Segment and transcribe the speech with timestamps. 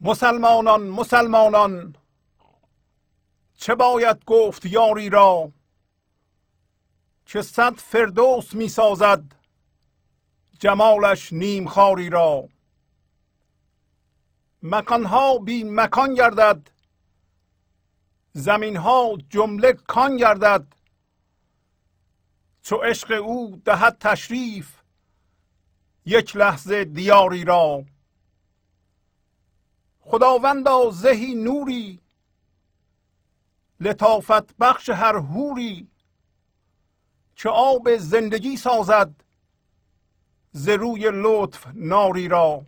[0.00, 1.96] مسلمانان مسلمانان
[3.54, 5.52] چه باید گفت یاری را
[7.26, 9.22] که صد فردوس می سازد
[10.58, 12.48] جمالش نیم خاری را؟
[14.62, 16.70] مکانها بی مکان گردد
[18.32, 20.66] زمینها جمله کان گردد.
[22.62, 24.76] چو عشق او دهد تشریف
[26.06, 27.84] یک لحظه دیاری را؟
[30.00, 32.00] خداوندا زهی نوری
[33.80, 35.88] لطافت بخش هر هوری
[37.36, 39.10] که آب زندگی سازد
[40.52, 42.66] ز روی لطف ناری را.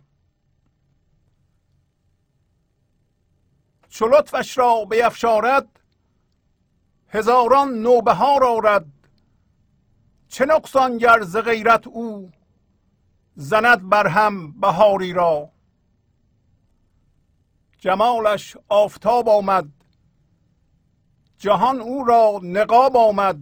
[3.89, 5.79] چو لطفش را بیفشارد
[7.09, 8.85] هزاران نوبهار آرد.
[10.27, 12.31] چه نقصان گر ز غیرت او
[13.35, 15.52] زند بر هم بهاری را.
[17.83, 19.69] جمالش آفتاب آمد.
[21.37, 23.39] جهان او را نقاب آمد.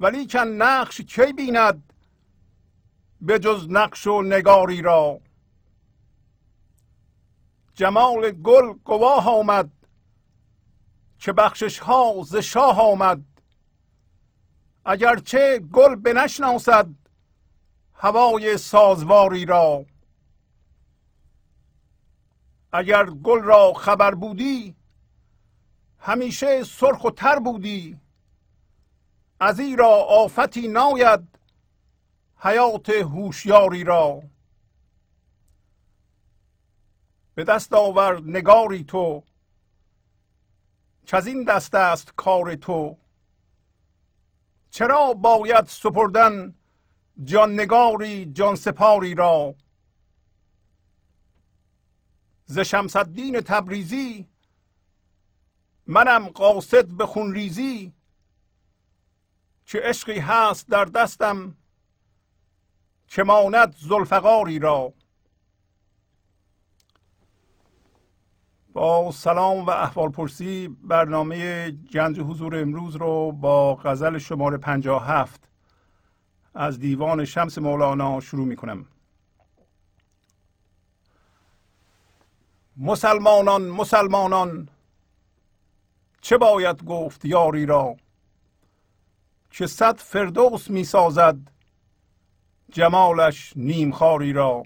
[0.00, 1.92] ولی چند نقش کی بیند
[3.20, 5.20] به جز نقش و نگاری را؟
[7.74, 9.70] جمال گل گواه آمد.
[11.18, 13.24] که بخشش ها ز شاه آمد.
[14.84, 16.88] اگرچه گل بنشناسد
[17.94, 19.84] هوای سازواری را.
[22.72, 24.76] اگر گل را خبر بودی
[25.98, 28.00] همیشه سرخ و تر بودی.
[29.40, 31.38] از را آفتی ناید
[32.36, 34.22] حیات هوشیاری را.
[37.34, 39.22] به دست آور نگاری تو
[41.12, 42.96] از این دست است کار تو؟
[44.70, 46.54] چرا باید سپردن
[47.24, 49.54] جان نگاری جان سپاری را؟
[52.50, 54.28] ز شمس الدین تبریزی
[55.86, 57.92] منم قاصد به خونریزی
[59.66, 61.56] که عشقی هست در دستم
[63.08, 64.92] که ماند زلفقاری را.
[68.72, 75.48] با سلام و احوال پرسی برنامه گنج حضور امروز رو با غزل شماره 57
[76.54, 78.86] از دیوان شمس مولانا شروع می کنم
[82.78, 84.68] مسلمانان مسلمانان
[86.20, 87.96] چه باید گفت یاری را
[89.50, 91.36] که صد فردوس می سازد
[92.72, 94.62] جمالش نیمخاری را؟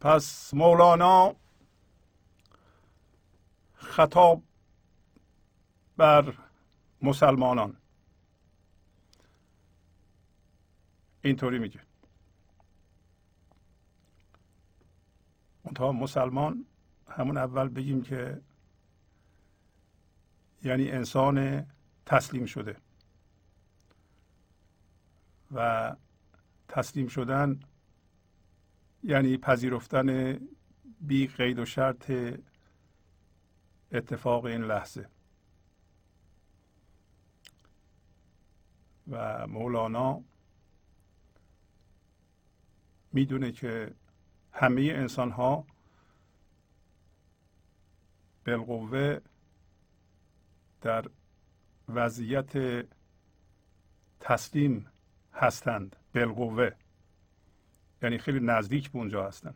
[0.00, 1.34] پس مولانا
[3.74, 4.42] خطاب
[5.96, 6.34] بر
[7.02, 7.76] مسلمانان.
[11.22, 11.91] اینطوری میگه.
[15.64, 16.66] منتها مسلمان
[17.08, 18.40] همون اول بگیم که
[20.64, 21.66] یعنی انسان
[22.06, 22.76] تسلیم شده.
[25.54, 25.96] و
[26.68, 27.60] تسلیم شدن
[29.02, 30.38] یعنی پذیرفتن
[31.00, 32.12] بی قید و شرط
[33.92, 35.08] اتفاق این لحظه.
[39.10, 40.22] و مولانا
[43.12, 43.94] می‌دونه که
[44.52, 45.66] همه انسان ها
[48.46, 49.18] بالقوه
[50.80, 51.04] در
[51.88, 52.86] وضعیت
[54.20, 54.86] تسلیم
[55.32, 55.96] هستند.
[56.14, 56.70] بالقوه.
[58.02, 59.54] یعنی خیلی نزدیک به اونجا هستن.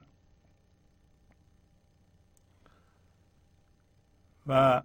[4.47, 4.83] و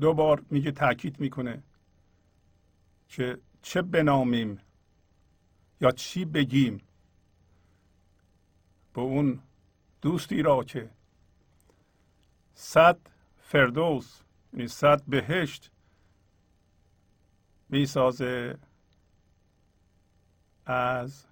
[0.00, 1.62] دو بار میگه تاکید می‌کنه
[3.08, 4.60] که چه بنامیم
[5.80, 6.85] یا چی بگیم
[8.96, 9.40] به اون
[10.02, 10.90] دوستی را که
[12.54, 12.98] صد
[13.40, 14.20] فردوس
[14.52, 15.70] یعنی صد بهشت
[17.68, 18.58] می‌سازه
[20.66, 21.26] از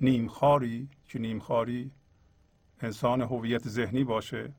[0.00, 1.90] نیمخاری که نیمخاری
[2.80, 4.52] انسان هویت ذهنی باشه.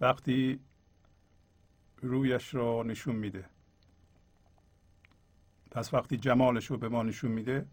[0.00, 0.60] وقتی
[2.00, 3.44] رویش را نشون میده.
[5.70, 7.66] پس وقتی جمالش رو به ما نشون میده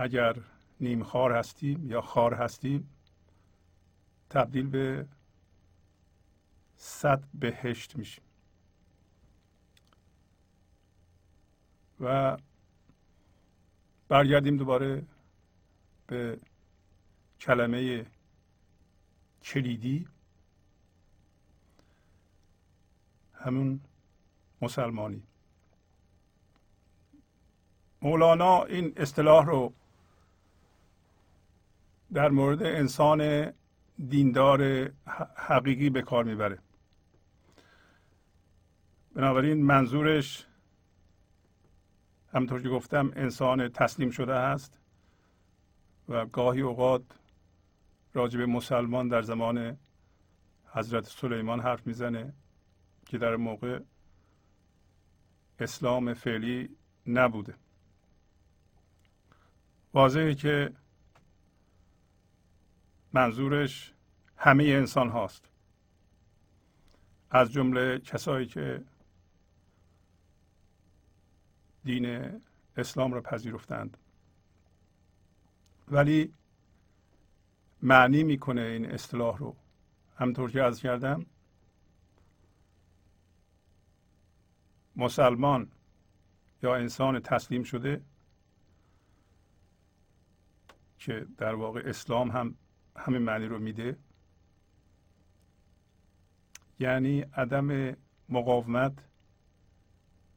[0.00, 0.36] اگر
[0.80, 2.88] نیمخار هستیم یا خار هستیم
[4.30, 5.06] تبدیل به
[6.76, 8.24] صد بهشت میشیم.
[12.00, 12.36] و
[14.08, 15.02] برگردیم دوباره
[16.06, 16.38] به
[17.40, 18.06] کلمه
[19.42, 20.08] کلیدی.
[23.34, 23.80] همون
[24.62, 25.22] مسلمانی.
[28.02, 29.72] مولانا این اصطلاح رو
[32.12, 33.52] در مورد انسان
[34.08, 34.90] دیندار
[35.36, 36.58] حقیقی به کار می‌بره.
[39.14, 40.46] بنابراین منظورش
[42.32, 44.80] همطور که گفتم انسان تسلیم شده است
[46.08, 47.02] و گاهی اوقات
[48.14, 49.76] راجب مسلمان در زمان
[50.66, 52.32] حضرت سلیمان حرف می‌زنه
[53.06, 53.80] که در موقع
[55.58, 57.54] اسلام فعلی نبوده.
[59.94, 60.72] واضحه که
[63.18, 63.92] منظورش
[64.36, 65.50] همه انسان هاست.
[67.30, 68.84] از جمله کسایی که
[71.84, 72.40] دین
[72.76, 73.96] اسلام را پذیرفتند.
[75.88, 76.32] ولی
[77.82, 79.56] معنی می‌کنه این اصطلاح رو.
[80.16, 81.26] همطور که از کردم
[84.96, 85.70] مسلمان
[86.62, 88.02] یا انسان تسلیم شده
[90.98, 92.54] که در واقع اسلام هم
[92.98, 93.96] همین معنی رو میده.
[96.78, 97.96] یعنی عدم
[98.28, 99.04] مقاومت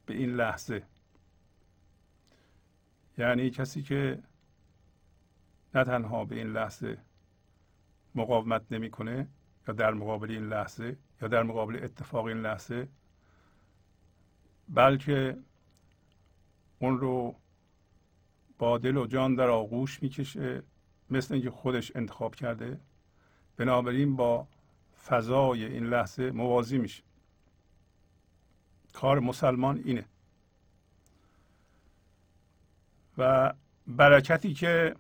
[0.06, 0.84] به این لحظه.
[3.18, 4.24] یعنی کسی که
[5.76, 6.98] نه تنها به این لحظه
[8.16, 9.28] مقاومت نمی‌کنه
[9.68, 12.88] یا در مقابل این لحظه یا در مقابل اتفاق این لحظه
[14.70, 15.38] بلکه
[16.80, 17.36] اون رو
[18.58, 20.64] با دل و جان در آغوش می‌کشه.
[21.12, 22.80] مثل اینکه خودش انتخاب کرده
[23.58, 24.48] بنابراین با
[25.06, 27.04] فضای این لحظه موازی میشه.
[28.94, 30.06] کار مسلمان اینه.
[33.18, 33.54] و
[33.88, 34.96] برکتی که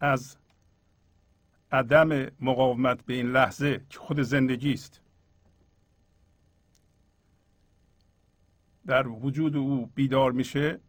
[0.00, 0.36] از
[1.72, 5.00] عدم مقاومت به این لحظه که خود زندگی است
[8.86, 10.80] در وجود او بیدار میشه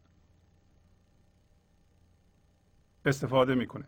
[3.05, 3.85] استفاده می‌کنه.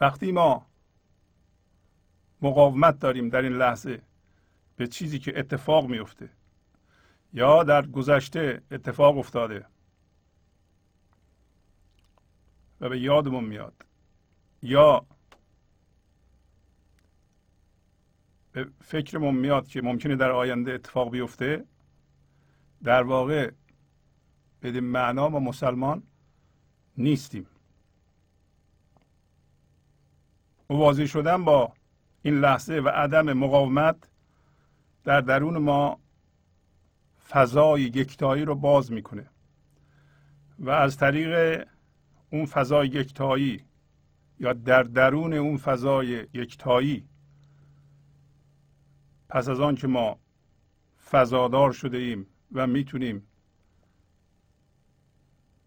[0.00, 0.66] وقتی ما
[2.42, 4.02] مقاومت داریم در این لحظه
[4.76, 6.28] به چیزی که اتفاق میفته
[7.32, 9.66] یا در گذشته اتفاق افتاده
[12.80, 13.86] و به یادمون میاد
[14.62, 15.06] یا
[18.52, 21.64] به فکرمون میاد که ممکنه در آینده اتفاق بیفته
[22.82, 23.50] در واقع
[24.62, 26.02] بدین معنا ما مسلمان
[26.96, 27.46] نیستیم.
[30.70, 31.72] موازی شدن با
[32.22, 33.96] این لحظه و عدم مقاومت
[35.04, 36.00] در درون ما
[37.28, 39.26] فضای یکتایی رو باز می‌کنه
[40.58, 41.64] و از طریق
[42.30, 43.64] اون فضای یکتایی
[44.40, 47.08] یا در درون اون فضای یکتایی
[49.28, 50.18] پس از آن که ما
[51.10, 53.26] فضادار شده ایم و می‌تونیم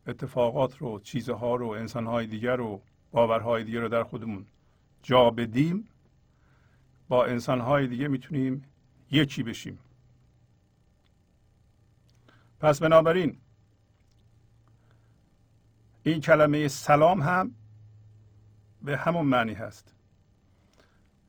[0.08, 4.46] اتفاقات رو چیزها رو انسانهای دیگر رو باورهای دیگر رو در خودمون
[5.04, 5.88] جا بدیم
[7.08, 8.66] با انسانهای دیگه می‌تونیم
[9.12, 9.80] یکی بشیم.
[12.60, 13.38] پس بنابراین
[16.04, 17.56] این کلمه سلام هم
[18.82, 19.96] به همون معنی هست.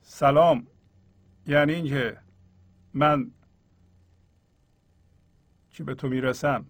[0.02, 0.66] سلام
[1.46, 2.18] یعنی اینکه
[2.94, 3.30] من
[5.70, 6.66] که به تو می‌رسم؟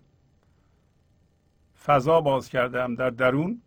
[1.85, 3.62] فضا باز کردم در درون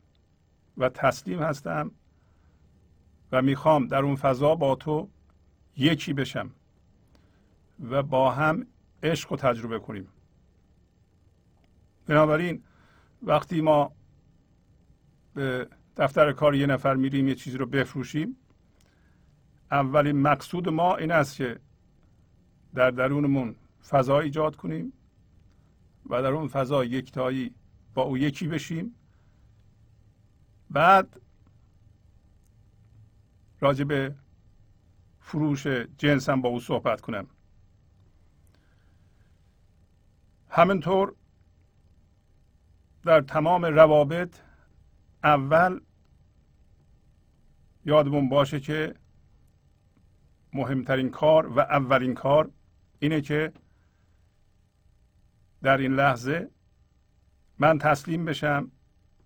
[0.78, 1.92] و تسلیم هستم
[3.34, 5.10] و می‌خوام در اون فضا با تو
[5.78, 6.52] یکی بشم
[7.90, 8.68] و با هم
[9.04, 10.08] عشق رو تجربه کنیم.
[12.08, 12.64] بنابراین
[13.22, 13.92] وقتی ما
[15.34, 18.38] به دفتر کار یه نفر میریم یه چیزی رو بفروشیم
[19.72, 21.60] اولین مقصود ما این است که
[22.76, 23.56] در درونمون
[23.88, 24.94] فضا ایجاد کنیم
[26.10, 27.56] و در اون فضا یکتایی
[27.94, 28.96] با او یکی بشیم.
[30.70, 31.22] بعد
[33.64, 34.16] راجع به
[35.20, 35.68] فروش
[35.98, 37.28] جنس هم با او صحبت کنم.
[40.50, 41.16] همینطور
[43.04, 44.40] در تمام روابط
[45.24, 45.82] اول
[47.86, 48.96] یادمون باشه که
[50.54, 52.52] مهمترین کار و اولین کار
[53.00, 53.54] اینه که
[55.62, 56.50] در این لحظه
[57.60, 58.72] من تسلیم بشم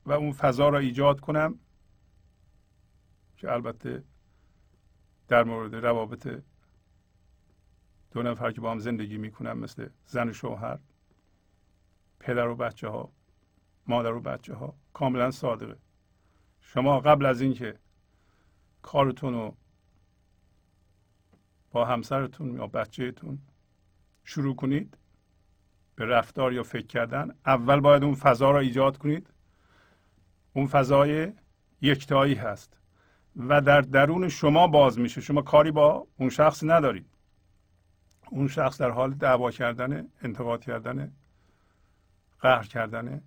[0.05, 1.59] و اون فضا را ایجاد کنم
[3.37, 4.03] که البته
[5.27, 6.43] در مورد روابط
[8.11, 10.79] دو نفر که با هم زندگی می‌کنن مثل زن و شوهر
[12.19, 13.11] پدر و بچه ها
[13.87, 15.77] مادر و بچه ها کاملا صادقه.
[16.61, 17.79] شما قبل از اینکه
[18.81, 19.57] کارتون رو
[21.71, 23.39] با همسرتون یا بچهتون
[24.23, 24.97] شروع کنید
[25.95, 29.33] به رفتار یا فکر کردن اول باید اون فضا را ایجاد کنید.
[30.53, 31.33] اون فضای
[31.81, 32.76] یکتایی هست.
[33.37, 35.21] و در درون شما باز میشه.
[35.21, 37.05] شما کاری با اون شخص ندارید.
[38.29, 41.11] اون شخص در حال دعوا کردن انتقاد کردن
[42.39, 43.21] قهر کردن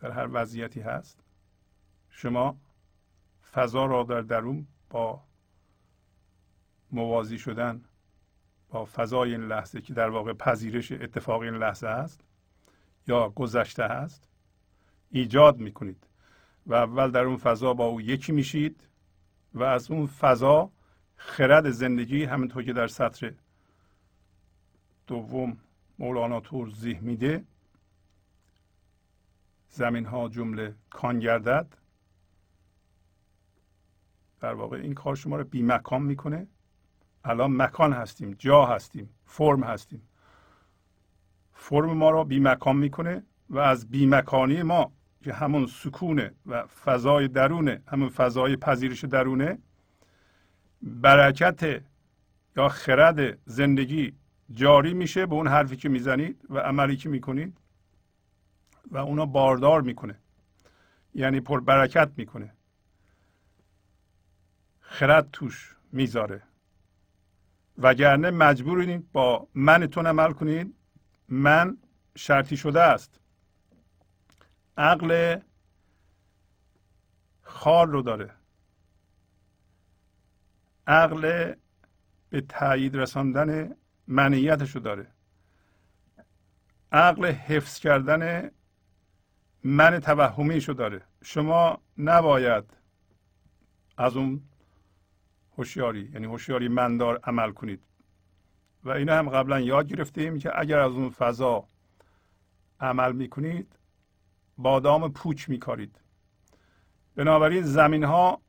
[0.00, 1.20] در هر وضعیتی هست.
[2.10, 2.56] شما
[3.52, 5.22] فضا را در درون با
[6.90, 7.84] موازی شدن
[8.68, 12.20] با فضای این لحظه که در واقع پذیرش اتفاق این لحظه است
[13.06, 14.28] یا گذشته هست
[15.10, 16.07] ایجاد می‌کنید.
[16.68, 18.80] و اول در اون فضا با او یکی میشید
[19.54, 20.70] و از اون فضا
[21.16, 23.34] خرد زندگی همینطور که در سطر
[25.06, 25.56] دوم
[25.98, 27.44] مولانا توضیح میده.
[29.68, 31.76] زمین ها جمله کان گردد.
[34.40, 36.46] در واقع این کار شما رو بی مکان می‌کنه.
[37.24, 40.02] الان مکان هستیم جا هستیم فرم هستیم.
[41.52, 46.66] فرم ما رو بی مکان می‌کنه و از بی مکانی ما که همون سکونه و
[46.66, 49.58] فضای درونه همون فضای پذیرش درونه
[50.82, 51.82] برکت
[52.56, 54.12] یا خرد زندگی
[54.52, 57.58] جاری میشه به اون حرفی که می‌زنید و عملی که می‌کنید
[58.90, 60.18] و اونا باردار می‌کنه.
[61.14, 62.52] یعنی پر برکت می‌کنه.
[64.80, 66.42] خرد توش می‌ذاره.
[67.78, 70.74] وگرنه مجبورید با منتون عمل کنید.
[71.28, 71.76] من
[72.16, 73.17] شرطی شده است.
[74.78, 75.40] عقل
[77.42, 78.30] خار رو داره.
[80.86, 81.54] عقل
[82.30, 85.06] به تایید رساندن منیتش رو داره.
[86.92, 88.50] عقل حفظ کردن
[89.64, 91.02] من توهمیشو داره.
[91.22, 92.64] شما نباید
[93.96, 94.42] از اون
[95.58, 97.82] هوشیاری یعنی هوشیاری مندار عمل کنید.
[98.84, 101.68] و اینا هم قبلا یاد گرفتیم که اگر از اون فضا
[102.80, 103.77] عمل می‌کنید
[104.58, 106.00] بادام پوچ میکارید.
[107.16, 108.40] بنابراین زمین ها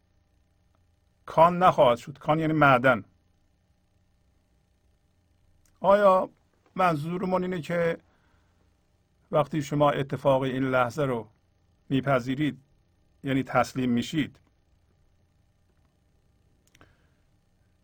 [1.26, 2.18] کان نخواهد شد.
[2.18, 3.06] کان یعنی معدن.
[5.80, 6.30] آیا
[6.76, 7.98] منظورمون اینه که
[9.32, 11.28] وقتی شما اتفاق این لحظه رو
[11.90, 12.60] میپذیرید
[13.24, 14.40] یعنی تسلیم میشید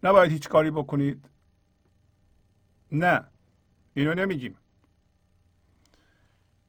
[0.03, 1.29] نباید هیچ کاری بکنید؟
[2.91, 3.24] نه.
[3.94, 4.58] اینو نمیگیم.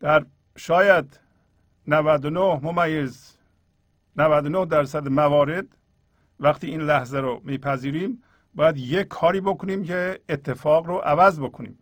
[0.01, 1.21] در شاید
[1.87, 3.37] 99 ممیز
[4.17, 5.67] 99 درصد موارد.
[6.41, 8.23] وقتی این لحظه رو میپذیریم
[8.55, 11.79] باید یک کاری بکنیم که اتفاق رو عوض بکنیم.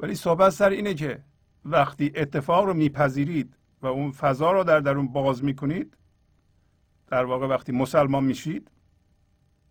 [0.00, 1.22] ولی صحبت سر اینه که
[1.64, 5.96] وقتی اتفاق رو میپذیرید و اون فضا رو در درون باز می‌کنید
[7.06, 8.70] در واقع وقتی مسلمان میشید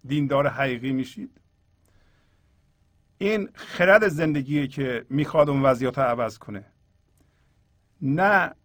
[0.05, 1.41] دیندار حقیقی میشید
[3.17, 6.65] این خرد زندگی که می‌خواد اون وضعیت رو عوض کنه.
[8.01, 8.55] نه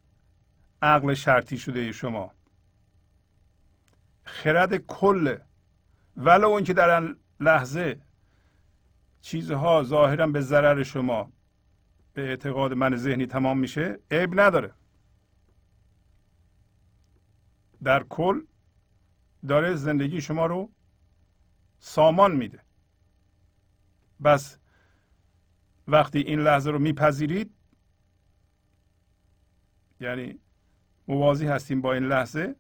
[0.83, 2.33] عقل شرطی شده شما.
[4.25, 5.38] خرد کل
[6.16, 8.01] ولو اینکه در لحظه
[9.21, 11.33] چیزها ظاهرا به ضرر شما
[12.12, 14.73] به اعتقاد من ذهنی تمام میشه عیب نداره.
[17.83, 18.43] در کل
[19.49, 20.71] داره زندگی شما رو
[21.79, 22.61] سامان میده.
[24.25, 24.59] بس
[25.88, 27.55] وقتی این لحظه رو میپذیرید
[30.01, 30.38] یعنی
[31.11, 32.57] موازی هستیم با این لحظه.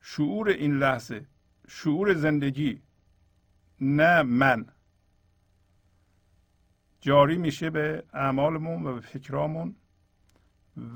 [0.00, 1.26] شعور این لحظه
[1.68, 2.82] شعور زندگی
[3.80, 4.66] نه من.
[7.00, 9.76] جاری میشه به اعمالمون و به فکرامون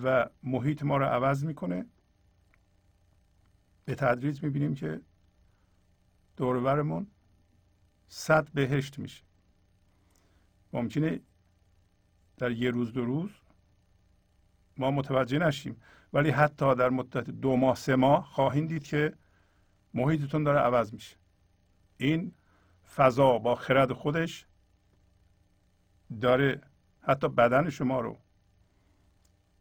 [0.03, 1.87] و محیط ما رو عوض می‌کنه.
[3.85, 5.01] به تدریج می‌بینیم که
[6.37, 7.07] دورورمون
[8.09, 9.25] صد بهشت میشه.
[10.73, 11.21] ممکنه
[12.37, 13.31] در یه روز دو روز
[14.77, 15.77] ما متوجه نشیم.
[16.17, 19.13] ولی حتی در مدت دو ماه سه ماه خواهید دید که
[19.95, 21.17] محیطتون داره عوض میشه.
[21.97, 22.33] این
[22.95, 24.47] فضا با خرد خودش
[26.21, 26.61] داره
[27.03, 28.19] حتی بدن شما رو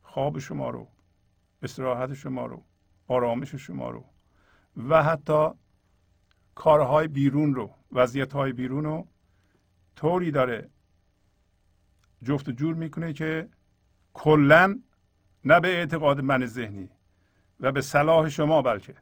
[0.01, 0.87] خواب شما رو
[1.61, 2.63] استراحت شما رو
[3.07, 4.05] آرامش شما رو
[4.89, 5.49] و حتی
[6.55, 9.07] کارهای بیرون رو وضعیت های بیرون رو
[9.95, 10.69] طوری داره
[12.23, 13.49] جفت و جور می‌کنه که
[14.13, 14.79] کلا
[15.45, 16.89] نه به اعتقاد من ذهنی
[17.59, 18.95] و به صلاح شما بلکه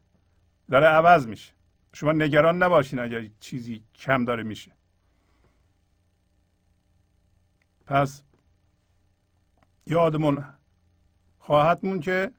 [0.72, 1.54] داره عوض میشه.
[1.94, 4.72] شما نگران نباشین اگر چیزی کم داره میشه.
[7.86, 8.24] پس
[9.88, 10.46] یادمون
[11.40, 12.32] خواهد مون که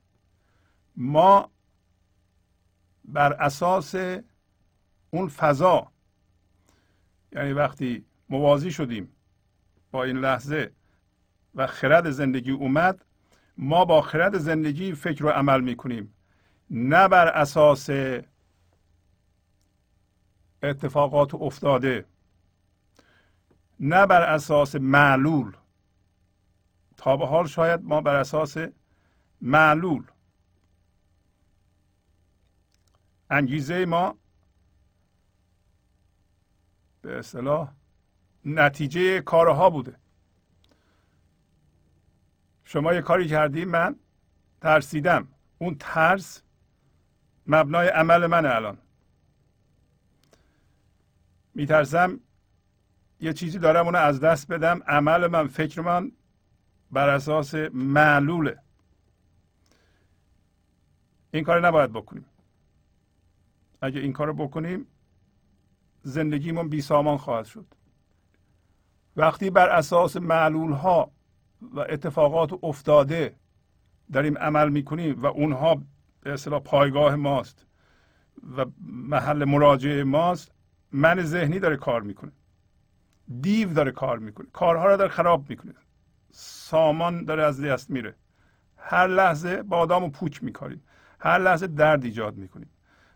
[0.97, 1.51] ما
[3.05, 3.95] بر اساس
[5.11, 5.93] اون فضا
[7.33, 9.12] یعنی وقتی موازی شدیم
[9.90, 10.73] با این لحظه
[11.55, 13.05] و خرد زندگی اومد
[13.57, 16.14] ما با خرد زندگی فکر و عمل می‌کنیم.
[16.71, 17.90] نه بر اساس
[20.62, 22.07] اتفاقات افتاده.
[23.81, 25.57] نه بر اساس معلول.
[26.97, 28.57] تا به حال شاید ما بر اساس
[29.40, 30.05] معلول.
[33.31, 34.19] انگیزه ما
[37.03, 37.73] به اصطلاح
[38.45, 39.97] نتیجه کارها بوده.
[42.64, 43.96] شما یه کاری کردی من
[44.61, 45.29] ترسیدم.
[45.59, 46.42] اون ترس
[47.46, 48.79] مبنای عمل من الان.
[51.55, 52.20] میترسم
[53.20, 54.83] یه چیزی دارم اونو از دست بدم.
[54.87, 56.12] عمل من فکر من
[56.90, 58.59] بر اساس معلوله.
[61.31, 62.27] این کار نباید بکنیم.
[63.83, 64.87] اگه این کار بکنیم
[66.03, 67.66] زندگیمون بی سامان خواهد شد.
[69.16, 71.13] وقتی بر اساس معلول ها
[71.72, 73.37] و اتفاقات افتاده
[74.12, 75.83] داریم عمل می‌کنیم و اونها
[76.20, 77.66] به اصطلاح پایگاه ماست
[78.57, 80.53] و محل مراجعه ماست
[80.92, 82.33] من ذهنی داره کار می‌کنه.
[83.40, 84.46] دیو داره کار می‌کنه.
[84.53, 85.74] کارها رو داره خراب می‌کنه.
[86.31, 88.14] سامان داره از دست میره.
[88.77, 90.83] هر لحظه بادام و پوچ میکاریم.
[91.20, 92.70] هر لحظه درد ایجاد می‌کنیم.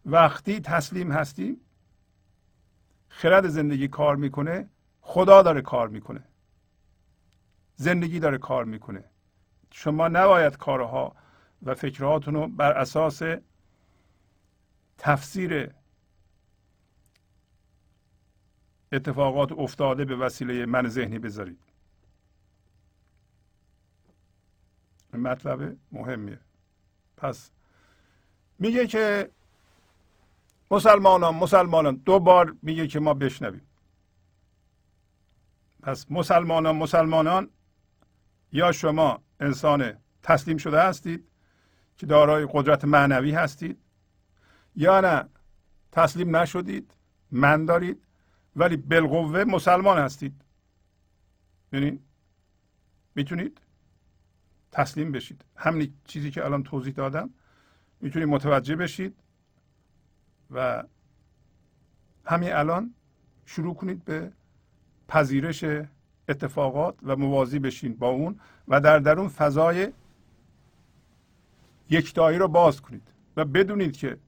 [0.07, 1.61] وقتی تسلیم هستیم
[3.09, 6.25] خرد زندگی کار می‌کنه خدا داره کار می‌کنه.
[7.81, 9.05] زندگی داره کار می‌کنه.
[9.71, 11.17] شما نباید کارها
[11.63, 13.23] و فکرهاتون رو بر اساس
[14.99, 15.75] تفسیر
[18.93, 21.59] اتفاقات افتاده به وسیله من ذهنی بذارید.
[25.13, 26.41] مطلب مهمیه.
[27.17, 27.51] پس
[28.59, 29.31] میگه که
[30.71, 33.67] مسلمانان مسلمانان دو بار میگه که ما بشنویم.
[35.83, 37.51] پس مسلمانان مسلمانان
[38.53, 41.29] یا شما انسان تسلیم شده هستید
[41.97, 43.79] که دارای قدرت معنوی هستید
[44.77, 45.29] یا نه
[45.93, 46.95] تسلیم نشدید
[47.31, 48.05] من دارید
[48.57, 50.43] ولی بالقوه مسلمان هستید.
[51.73, 52.01] ببینید
[53.15, 53.61] می‌تونید
[54.73, 55.45] تسلیم بشید.
[55.57, 57.31] همین چیزی که الان توضیح دادم
[58.01, 59.17] می‌تونید متوجه بشید
[60.51, 60.85] و
[62.25, 62.95] همین الان
[63.47, 64.33] شروع کنید به
[65.09, 65.65] پذیرش
[66.29, 69.93] اتفاقات و موازی بشین با اون و در درون فضای
[71.91, 74.19] یکتایی رو باز کنید و بدونید که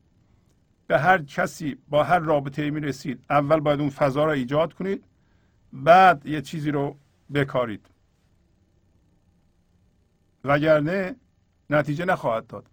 [0.87, 5.05] به هر کسی با هر رابطه می رسید اول باید اون فضا رو ایجاد کنید
[5.73, 6.97] بعد یه چیزی رو
[7.35, 7.87] بکارید.
[10.45, 11.17] وگرنه
[11.71, 12.67] نتیجه نخواهد داد.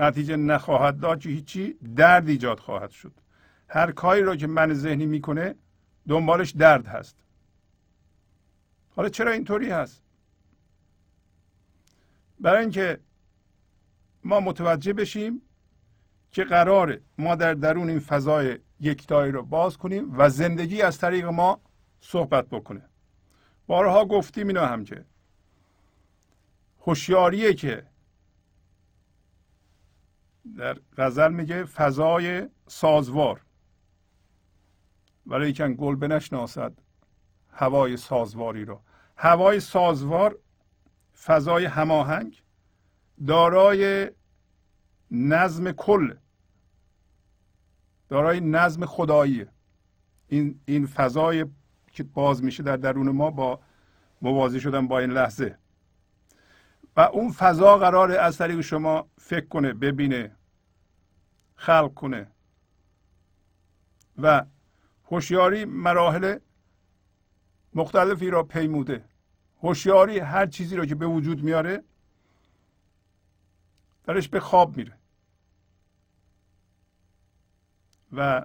[0.00, 3.12] نتیجه نخواهد داد که هیچی درد ایجاد خواهد شد.
[3.68, 5.54] هر کاری رو که من ذهنی می‌کنه
[6.08, 7.16] دنبالش درد هست.
[8.96, 10.02] حالا چرا اینطوری هست؟
[12.40, 13.00] برای اینکه
[14.24, 15.42] ما متوجه بشیم
[16.30, 21.24] که قراره ما در درون این فضای یکتایی رو باز کنیم و زندگی از طریق
[21.24, 21.60] ما
[22.00, 22.82] صحبت بکنه.
[23.66, 25.04] بارها گفتیم اینا هم که.
[26.80, 27.86] هوشیاریه که
[30.56, 33.40] در غزل میگه فضای سازوار.
[35.26, 36.85] ولی کن گل بنشناسد.
[37.56, 38.80] هوای سازواری رو.
[39.16, 40.38] هوای سازوار
[41.24, 42.42] فضای هماهنگ
[43.26, 44.10] دارای
[45.10, 46.14] نظم کل
[48.08, 49.46] دارای نظم خدایی.
[50.28, 51.46] این این فضای
[51.92, 53.60] که باز میشه در درون ما با
[54.22, 55.58] موازی شدن با این لحظه.
[56.96, 60.36] و اون فضا قراره از طریق شما فکر کنه ببینه
[61.54, 62.30] خلق کنه.
[64.18, 64.44] و
[65.10, 66.38] هوشیاری مراحل
[67.76, 69.04] مختلفی را پیموده.
[69.62, 71.84] هوشیاری هر چیزی را که به وجود میاره
[74.04, 74.92] درش به خواب میره.
[78.12, 78.44] و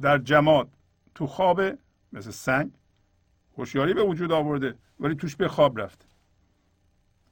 [0.00, 0.70] در جماد
[1.14, 1.60] تو خواب
[2.12, 2.72] مثل سنگ
[3.58, 6.06] هوشیاری به وجود آورده ولی توش به خواب رفته.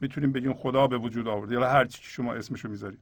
[0.01, 3.01] می‌تونیم بگیم خدا به وجود آورده یا هر چی که شما اسمشو می‌ذارید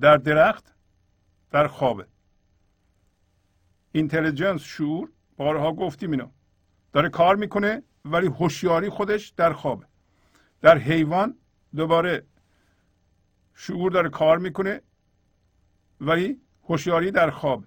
[0.00, 0.74] در درخت
[1.50, 2.06] در خوابه.
[3.92, 6.30] اینتلیجنس شعور بارها گفتیم اینا
[6.92, 9.86] داره کار می‌کنه ولی هوشیاری خودش در خوابه.
[10.60, 11.34] در حیوان
[11.76, 12.26] دوباره
[13.54, 14.80] شعور داره کار می‌کنه
[16.00, 17.64] ولی هوشیاری در خواب.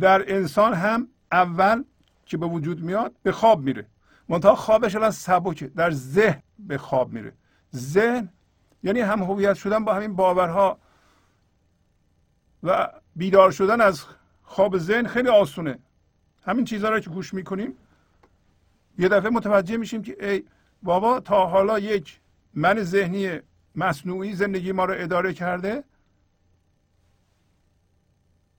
[0.00, 1.84] در انسان هم اول
[2.26, 3.86] که به وجود میاد به خواب میره.
[4.28, 5.66] منتها خوابش الان سبکه.
[5.66, 7.32] در ذهن به خواب میره.
[7.76, 8.28] ذهن
[8.82, 10.78] یعنی هم هویت شدن با همین باورها
[12.62, 14.04] و بیدار شدن از
[14.54, 15.78] خواب ذهن خیلی آسونه.
[16.46, 17.74] همین چیزها رو که گوش می‌کنیم
[18.98, 20.44] یه دفعه متوجه میشیم که ای
[20.82, 22.20] بابا تا حالا یک
[22.54, 23.40] من ذهنی
[23.74, 25.84] مصنوعی زندگی ما رو اداره کرده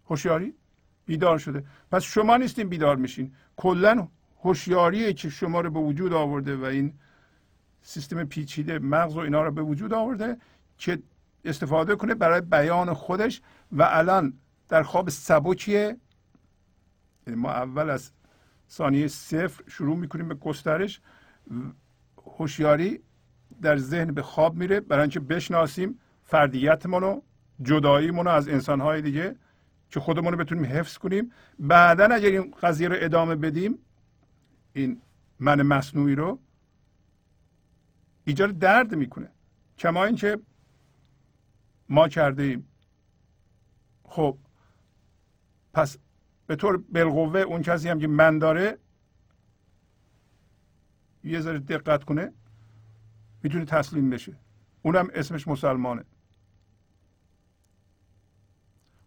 [0.06, 0.54] هوشیاری
[1.06, 1.64] بیدار شده.
[1.92, 3.34] پس شما نیستین بیدار میشین.
[3.58, 4.08] کلا
[4.44, 6.94] هوشیاری که شما رو به وجود آورده و این
[7.82, 10.38] سیستم پیچیده مغز و اینا رو به وجود آورده
[10.78, 11.00] که
[11.46, 14.34] استفاده کنه برای بیان خودش و الان
[14.70, 15.98] در خواب سبکیه
[17.28, 18.12] یعنی ما اول از
[18.70, 21.02] ثانیه صفر شروع می‌کنیم به گسترش.
[22.38, 23.00] هوشیاری
[23.62, 24.80] در ذهن به خواب میره.
[24.80, 27.24] برای اینکه بشناسیم فردیتمون رو
[27.62, 29.36] جداییمون رو از انسانهای دیگه
[29.90, 31.32] که خودمون رو بتونیم حفظ کنیم.
[31.60, 33.78] بعدا اگر این قضیه رو ادامه بدیم
[34.74, 35.02] این
[35.40, 36.40] من مصنوعی رو
[38.26, 39.30] ایجاد درد می‌کنه.
[39.78, 40.40] کما اینکه
[41.90, 42.68] ما کرده ایم
[44.04, 44.38] خب
[45.76, 45.98] پس
[46.48, 48.78] به طور بالقوه اون کسی هم که من داره
[51.24, 52.34] یه ذره دقت کنه
[53.44, 54.36] می‌تونه تسلیم بشه.
[54.82, 56.04] اونم اسمش مسلمانه.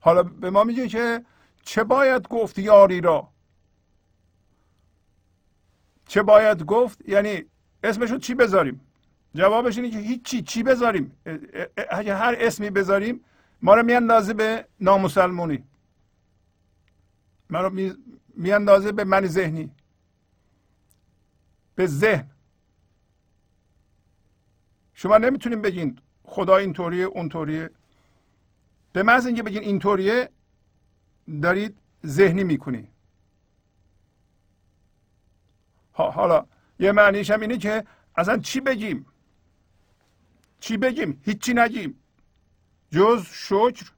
[0.01, 1.25] حالا به ما میگه که
[1.63, 3.29] چه باید گفت یاری را؟
[6.07, 7.45] چه باید گفت؟ یعنی
[7.85, 8.81] اسمشو چی بذاریم؟
[9.35, 11.13] جوابش اینه که هیچی چی بذاریم؟
[11.91, 13.25] اگه هر اسمی بذاریم
[13.63, 15.65] ما رو میاندازه به نامسلمونی.
[17.51, 17.95] ما رو
[18.35, 19.71] میاندازه به من ذهنی.
[21.75, 22.31] به ذهن.
[24.95, 27.71] شما نمی‌تونیم بگین خدا اینطوریه اونطوریه.
[28.93, 30.31] به محض اینکه بگین اینطوریه
[31.43, 32.89] دارید ذهنی می‌کنی.
[35.93, 36.47] حالا
[36.79, 37.85] یه معنیش هم اینه که
[38.17, 39.07] اصلا چی بگیم؟
[40.61, 41.99] چی بگیم؟ هیچی نگیم.
[42.91, 43.93] جز شکر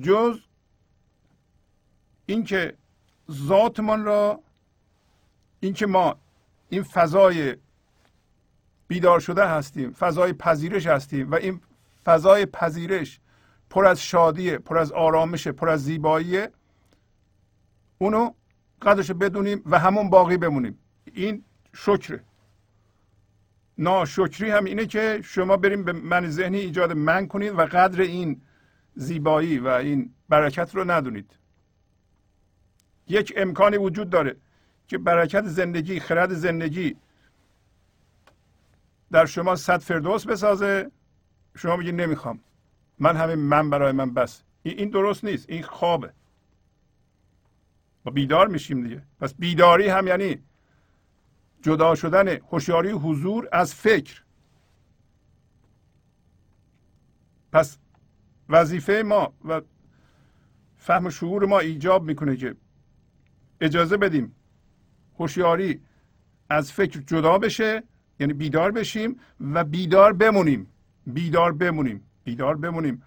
[0.00, 0.40] جز
[2.30, 2.74] اینکه
[3.30, 4.40] ذاتمان را
[5.60, 6.16] اینکه ما
[6.68, 7.56] این فضای
[8.88, 11.60] بیدار شده هستیم فضای پذیرش هستیم و این
[12.04, 13.20] فضای پذیرش
[13.70, 16.50] پر از شادیه پر از آرامشه پر از زیباییه
[17.98, 18.32] اونو
[18.82, 20.78] قدرش بدونیم و همون باقی بمونیم.
[21.14, 22.24] این شکره.
[23.78, 28.42] ناشکری هم اینه که شما بریم به من ذهنی ایجاد من کنید و قدر این
[28.94, 31.39] زیبایی و این برکت رو ندونید.
[33.10, 34.36] یک امکانی وجود داره
[34.88, 36.96] که برکت زندگی خرد زندگی
[39.10, 40.90] در شما صد فردوس بسازه.
[41.56, 42.40] شما میگید نمی‌خوام.
[42.98, 44.42] من همه من برای من بس.
[44.62, 45.50] این درست نیست.
[45.50, 46.12] این خوابه.
[48.06, 49.02] و بیدار میشیم دیگه.
[49.20, 50.42] پس بیداری هم یعنی
[51.62, 54.22] جدا شدن هوشیاری حضور از فکر.
[57.52, 57.78] پس
[58.48, 59.60] وظیفه ما و
[60.76, 62.56] فهم شعور ما ایجاب می‌کنه که
[63.60, 64.34] اجازه بدیم
[65.18, 65.80] هوشیاری
[66.50, 67.82] از فکر جدا بشه
[68.20, 70.66] یعنی بیدار بشیم و بیدار بمونیم.
[71.06, 72.02] بیدار بمونیم.
[72.24, 73.02] بیدار بمونیم.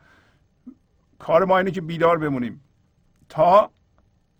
[1.20, 2.62] کار ما اینه که بیدار بمونیم.
[3.30, 3.72] تا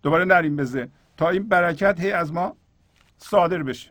[0.02, 0.88] دوباره نریم بزه.
[1.16, 2.56] تا این برکت هی از ما
[3.18, 3.90] صادر بشه.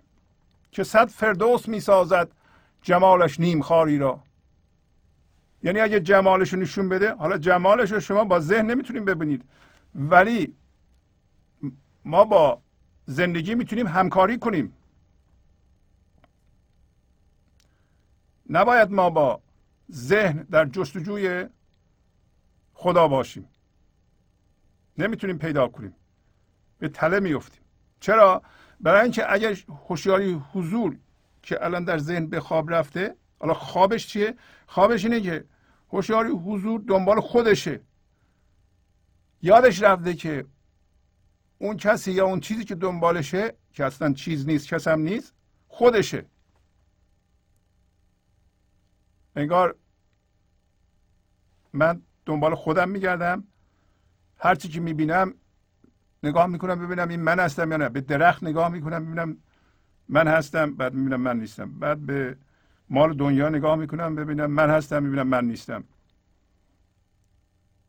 [0.72, 2.32] که صد فردوس می‌سازد
[2.82, 4.24] جمالش نیم خاری را.
[5.64, 9.46] یعنی اگه جمالش رو نشون بده حالا جمالش رو شما با ذهن نمی‌تونیم ببینید.
[9.96, 10.54] ولی
[12.06, 12.62] ما با
[13.06, 14.74] زندگی می‌تونیم همکاری کنیم.
[18.50, 19.42] نباید ما با
[19.92, 21.46] ذهن در جستجوی
[22.74, 23.50] خدا باشیم.
[24.98, 25.96] نمی‌تونیم پیدا کنیم.
[26.80, 27.62] به تله میفتیم
[28.00, 28.42] چرا؟
[28.80, 30.98] برای اینکه اگر هوشیاری حضور
[31.42, 34.36] که الان در ذهن به خواب رفته حالا خوابش چیه؟
[34.68, 35.46] خوابش اینه که
[35.90, 37.82] هوشیاری حضور دنبال خودشه.
[39.42, 40.46] یادش رفته که
[41.58, 45.34] اون کسی یا اون چیزی که دنبالشه که اصلا چیز نیست کس هم نیست
[45.68, 46.26] خودشه.
[49.36, 49.76] انگار
[51.74, 53.44] من دنبال خودم میگردم.
[54.38, 55.34] هرچی که می‌بینم
[56.24, 57.90] نگاه می‌کنم ببینم این من هستم یا نه.
[57.90, 59.38] به درخت نگاه می‌کنم ببینم
[60.10, 61.80] من هستم بعد می‌بینم من نیستم.
[61.80, 62.38] بعد به
[62.90, 65.84] مال دنیا نگاه می‌کنم ببینم من هستم می‌بینم من نیستم.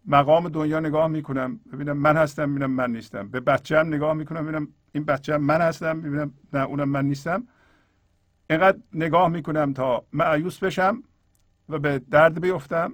[0.06, 3.28] مقام دنیا نگاه می‌کنم ببینم من هستم می‌بینم من نیستم.
[3.28, 7.04] به بچه هم نگاه می‌کنم ببینم این بچه هم من هستم می‌بینم نه اونم من
[7.04, 7.48] نیستم.
[8.50, 11.02] اینقدر نگاه می‌کنم تا معیوس بشم
[11.68, 12.92] و به درد بیفتم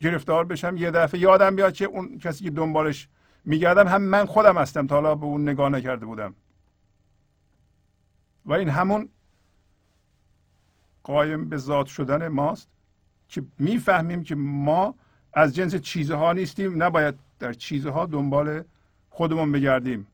[0.00, 0.76] گرفتار بشم.
[0.76, 3.08] یه دفعه یادم بیاد که اون کسی که دنبالش
[3.44, 6.34] میگردم هم من خودم هستم تا حالا به اون نگاه نکرده بودم.
[8.46, 9.08] و این همون
[11.02, 12.70] قایم به ذات شدن ماست
[13.28, 14.94] که می‌فهمیم که ما
[15.32, 18.64] از جنس چیزها نیستیم نباید در چیزها دنبال
[19.10, 20.06] خودمون بگردیم.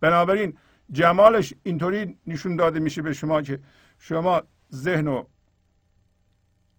[0.00, 0.58] بنابراین
[0.92, 3.60] جمالش اینطوری نشون داده میشه به شما که
[3.98, 4.42] شما
[4.74, 5.24] ذهن و,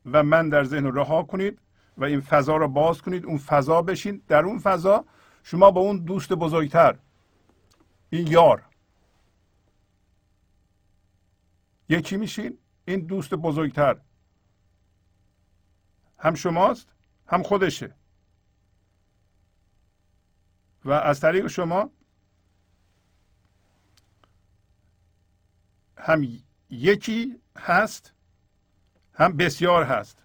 [0.05, 1.59] و من در ذهن رها کنید
[1.97, 4.21] و این فضا رو باز کنید اون فضا بشین.
[4.27, 5.05] در اون فضا
[5.43, 6.97] شما با اون دوست بزرگتر
[8.09, 8.63] این یار.
[11.89, 13.97] یکی میشین این دوست بزرگتر.
[16.19, 16.96] هم شماست
[17.27, 17.95] هم خودشه.
[20.85, 21.91] و از طریق شما
[25.97, 26.27] هم
[26.69, 28.13] یکی هست
[29.13, 30.23] هم بسیار هست.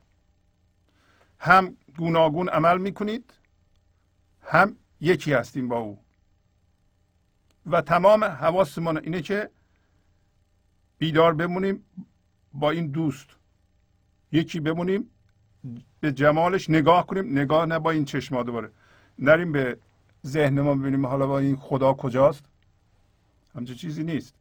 [1.39, 3.35] هم گوناگون عمل می‌کنید
[4.43, 6.05] هم یکی هستیم با او.
[7.67, 9.51] و تمام حواسمون اینه که
[10.99, 11.85] بیدار بمونیم
[12.55, 13.27] با این دوست.
[14.33, 15.11] یکی بمونیم
[16.01, 17.39] به جمالش نگاه کنیم.
[17.39, 18.71] نگاه نه با این چشما دوباره.
[19.19, 19.79] نریم به
[20.27, 22.45] ذهن ما ببینیم حالا با این خدا کجاست.
[23.55, 24.35] همچه چیزی نیست.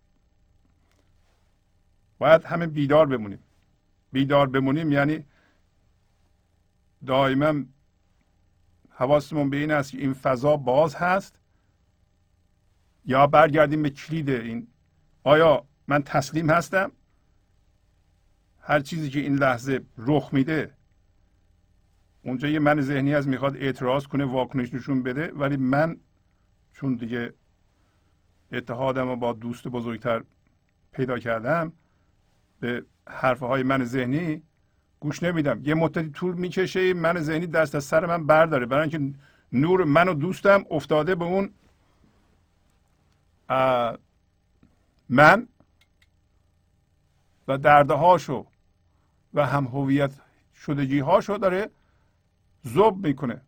[2.17, 3.39] باید همه بیدار بمونیم.
[4.11, 5.25] بیدار بمونیم یعنی
[7.05, 7.63] دائما
[8.89, 11.39] حواسمون به این است که این فضا باز هست
[13.05, 14.67] یا برگردیم به کلید این.
[15.23, 16.91] آیا من تسلیم هستم؟
[18.59, 20.73] هر چیزی که این لحظه رخ میده
[22.23, 25.97] اونجا یه من ذهنی از می‌خواد اعتراض کنه واکنش نشون بده ولی من
[26.73, 27.33] چون دیگه
[28.51, 30.23] اتحادم رو با دوست بزرگتر
[30.91, 31.73] پیدا کردم
[32.59, 34.41] به حرفهای های من ذهنی
[34.99, 35.61] گوش نمیدم.
[35.63, 38.65] یه مدتی طول می‌کشه من ذهنی دست از سر من برداره.
[38.65, 39.19] برای اینکه
[39.51, 41.49] نور من و دوستم افتاده به اون
[45.09, 45.47] من
[47.47, 48.45] و دردهاشو
[49.33, 50.11] و هم هویت
[50.55, 51.69] شدگی هاشو داره
[52.63, 53.41] زوب می‌کنه.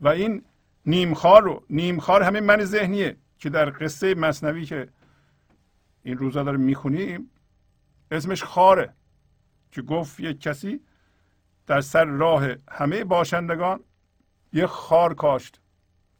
[0.00, 0.44] و این
[0.86, 4.88] نیمخار رو نیمخار همین من ذهنیه که در قصه مصنوی که
[6.02, 7.30] این روزا داره می‌خونیم
[8.10, 8.94] اسمش خاره
[9.70, 10.80] که گفت یک کسی
[11.66, 13.80] در سر راه همه باشندگان
[14.52, 15.60] یه خار کاشت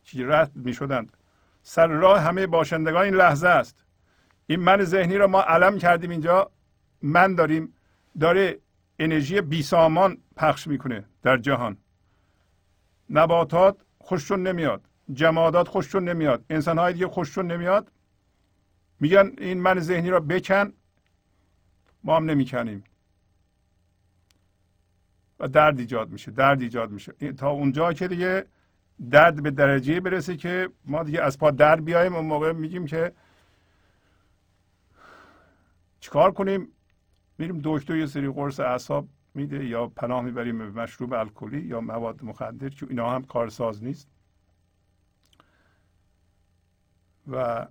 [0.05, 1.17] که رد می شدند
[1.63, 3.85] سر راه همه باشندگان این لحظه است.
[4.47, 6.51] این من ذهنی را ما علم کردیم اینجا.
[7.03, 7.75] من داریم
[8.21, 8.59] داره
[8.99, 11.77] انرژی بیسامان پخش می‌کنه در جهان.
[13.11, 14.89] نباتات خوششون نمیاد.
[15.13, 16.45] جمادات خوششون نمیاد.
[16.51, 17.93] انسان های دیگه خوششون نمیاد.
[19.01, 20.73] میگن این من ذهنی را بکن.
[22.05, 22.85] ما هم نمی‌کنیم.
[25.41, 27.13] و درد ایجاد میشه درد ایجاد میشه.
[27.13, 28.47] تا اونجا که دیگه
[29.11, 32.15] درد به درجه برسه که ما دیگه از پا در بیایم.
[32.15, 33.13] اون موقع میگیم که
[36.01, 36.69] چیکار کنیم؟
[37.39, 42.25] میریم دکتر یه سری قرص اعصاب میده یا پناه می‌بریم به مشروب الکلی یا مواد
[42.25, 44.09] مخدر که اینا هم کارساز نیست.
[47.29, 47.67] و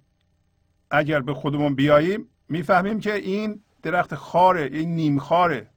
[0.91, 5.69] اگر به خودمون بیاییم می‌فهمیم که این درخت خاره این نیم خاره.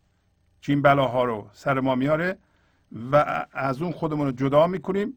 [0.62, 2.38] که این بلاها رو سر ما میاره
[3.12, 5.16] و از اون خودمون رو جدا می‌کنیم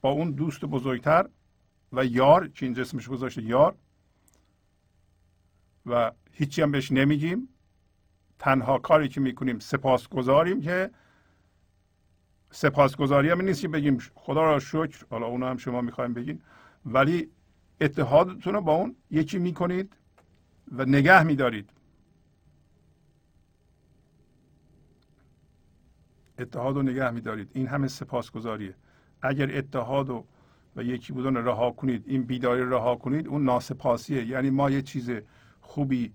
[0.00, 1.28] با اون دوست بزرگتر
[1.92, 3.74] و یار که این جسمش گذاشته یار.
[5.86, 7.48] و هیچی هم بهش نمیگیم.
[8.38, 10.90] تنها کاری که می‌کنیم سپاس گذاریم که
[12.50, 16.40] سپاسگزاری هم نیست که بگیم خدا را شکر حالا اونو هم شما می‌خوایم بگین
[16.86, 17.28] ولی
[17.80, 19.96] اتحادتون رو با اون یکی می‌کنید
[20.72, 21.70] و نگه میدارید.
[26.38, 27.50] اتحاد رو نگه میدارید.
[27.54, 28.74] این همه سپاسگزاریه.
[29.22, 30.24] اگر اتحاد و,
[30.76, 34.26] و یکی بودن رها کنید این بیداری رها کنید اون ناسپاسیه.
[34.26, 35.10] یعنی ما یه چیز
[35.60, 36.12] خوبی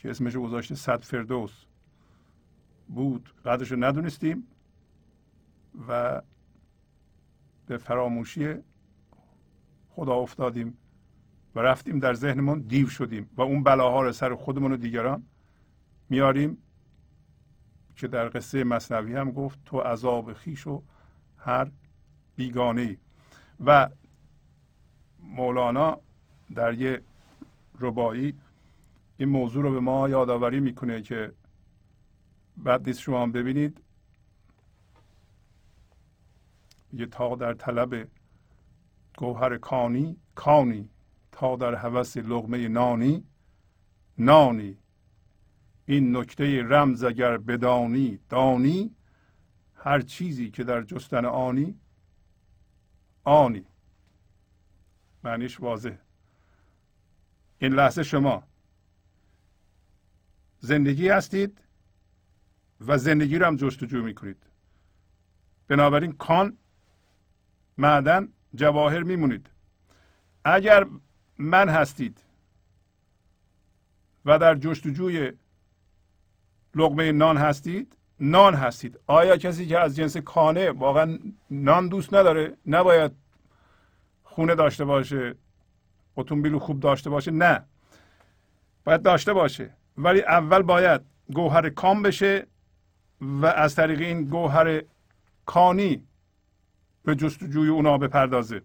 [0.00, 1.64] که اسمش گذاشته صد فردوس
[2.88, 3.34] بود.
[3.44, 4.46] قدرش رو ندونستیم
[5.88, 6.22] و
[7.66, 8.54] به فراموشی
[9.90, 10.78] خدا افتادیم
[11.54, 15.22] و رفتیم در ذهنمون دیو شدیم و اون بلاها رو سر خودمون و دیگران
[16.08, 16.58] میاریم
[17.96, 20.82] که در قصه مصنوی هم گفت تو عذاب خیش و
[21.38, 21.70] هر
[22.36, 22.96] بیگانه ای
[23.64, 23.90] و
[25.22, 26.00] مولانا
[26.54, 27.02] در یه
[27.80, 28.34] ربایی
[29.20, 31.32] این موضوع رو به ما یادآوری می‌کنه که
[32.56, 33.80] بعد نیست شما ببینید.
[36.92, 38.08] یه تا در طلب
[39.18, 40.90] گوهر کانی کانی.
[41.32, 43.24] تا در هوس لغمه نانی
[44.18, 44.78] نانی.
[45.86, 48.94] این نکته رمز اگر بدانی دانی.
[49.74, 51.74] هر چیزی که در جستن آنی
[53.24, 53.64] آنی.
[55.24, 55.96] معنیش واضح
[57.58, 58.49] این لحظه شما
[60.60, 61.58] زندگی هستید
[62.86, 64.46] و زندگی رو هم جستجو می‌کنید.
[65.68, 66.56] بنابراین کان
[67.78, 69.50] معدن جواهر میمونید.
[70.44, 70.86] اگر
[71.38, 72.20] من هستید
[74.24, 75.32] و در جستجوی
[76.74, 79.00] لغمه نان هستید نان هستید.
[79.06, 81.18] آیا کسی که از جنس کانه واقعا
[81.50, 83.12] نان دوست نداره نباید
[84.22, 85.34] خونه داشته باشه
[86.16, 87.64] اتومبیل خوب داشته باشه؟ نه.
[88.84, 89.74] باید داشته باشه.
[90.02, 91.00] ولی اول باید
[91.32, 92.46] گوهر کام بشه
[93.20, 94.82] و از طریق این گوهر
[95.46, 96.02] کانی
[97.04, 98.62] به جستجوی اونا بپردازه.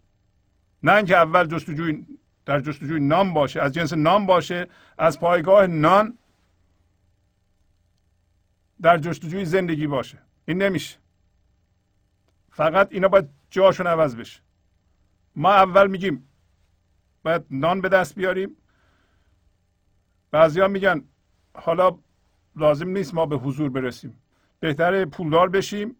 [0.84, 2.06] نه اینکه اول جستجوی
[2.46, 4.68] در جستجوی نام باشه از جنس نام باشه
[4.98, 6.18] از پایگاه نان
[8.82, 10.18] در جستجوی زندگی باشه.
[10.46, 10.98] این نمیشه.
[12.52, 14.40] فقط اینا باید جاشون عوض بشه.
[15.36, 16.30] ما اول میگیم
[17.24, 18.56] باید نان به دست بیاریم.
[20.32, 21.04] بعضیا میگن
[21.56, 21.98] حالا
[22.56, 24.20] لازم نیست ما به حضور برسیم.
[24.60, 25.96] بهتره پولدار بشیم.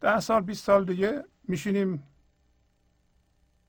[0.00, 2.02] ده سال 20 سال دیگه میشینیم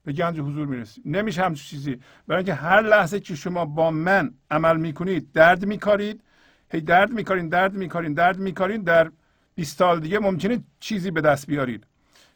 [0.03, 1.03] به گنج حضور می‌رسیم.
[1.07, 1.99] نمیشه همچین چیزی.
[2.27, 6.23] برای اینکه هر لحظه که شما با من عمل می‌کنید درد میکارید.
[6.71, 8.81] هی درد میکارین درد میکارین درد میکارین.
[8.81, 9.11] در
[9.55, 11.87] 20 سال دیگه ممکنه چیزی به دست بیارید.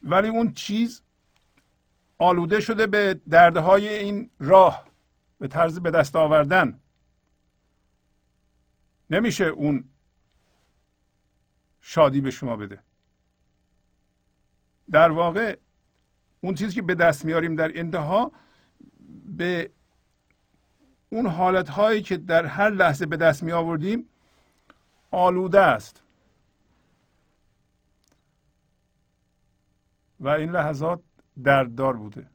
[0.04, 1.02] ولی اون چیز
[2.18, 4.88] آلوده شده به دردهای این راه
[5.40, 6.80] به طرز به دست آوردن.
[9.10, 9.90] نمیشه اون
[11.82, 12.80] شادی به شما بده.
[14.92, 15.58] در واقع
[16.42, 18.32] اون چیزی که به دست میاریم در انتها
[19.26, 19.72] به
[21.10, 24.10] اون حالت هایی که در هر لحظه به دست می آوردیم
[25.12, 26.04] آلوده است.
[30.20, 31.02] و این لحظات
[31.44, 32.30] درددار بوده.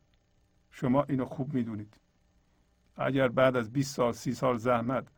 [0.71, 1.95] شما اینو خوب می‌دونید.
[2.97, 5.09] اگر بعد از 20 سال 30 سال زحمت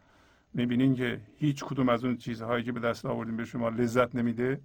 [0.54, 4.60] می‌بینین که هیچ کدوم از اون چیزهایی که به دست آوردیم به شما لذت نمیده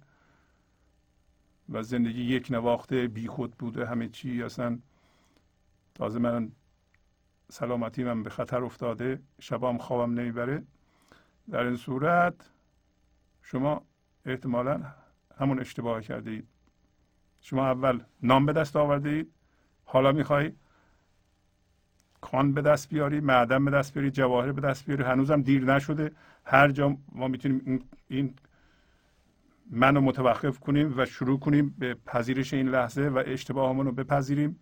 [1.68, 4.78] و زندگی یک نواخته بیخود بوده همه چی اصلا
[5.94, 6.52] تازه من
[7.48, 10.64] سلامتی من به خطر افتاده شبام خوابم نمی‌بره.
[11.50, 12.50] در این صورت
[13.42, 13.84] شما
[14.26, 14.82] احتمالا
[15.38, 16.48] همون اشتباه کرده اید
[17.40, 19.32] شما اول نام به دست آورده اید
[19.84, 20.52] حالا می‌خوای
[22.20, 25.02] کان به دست بیاری معدن به دست بیاری جواهر به دست بیاری.
[25.02, 26.10] هنوزم دیر نشده.
[26.44, 28.34] هر جا ما می‌تونیم این
[29.70, 34.60] منو متوقف کنیم و شروع کنیم به پذیرش این لحظه و اشتباهمون رو بپذیریم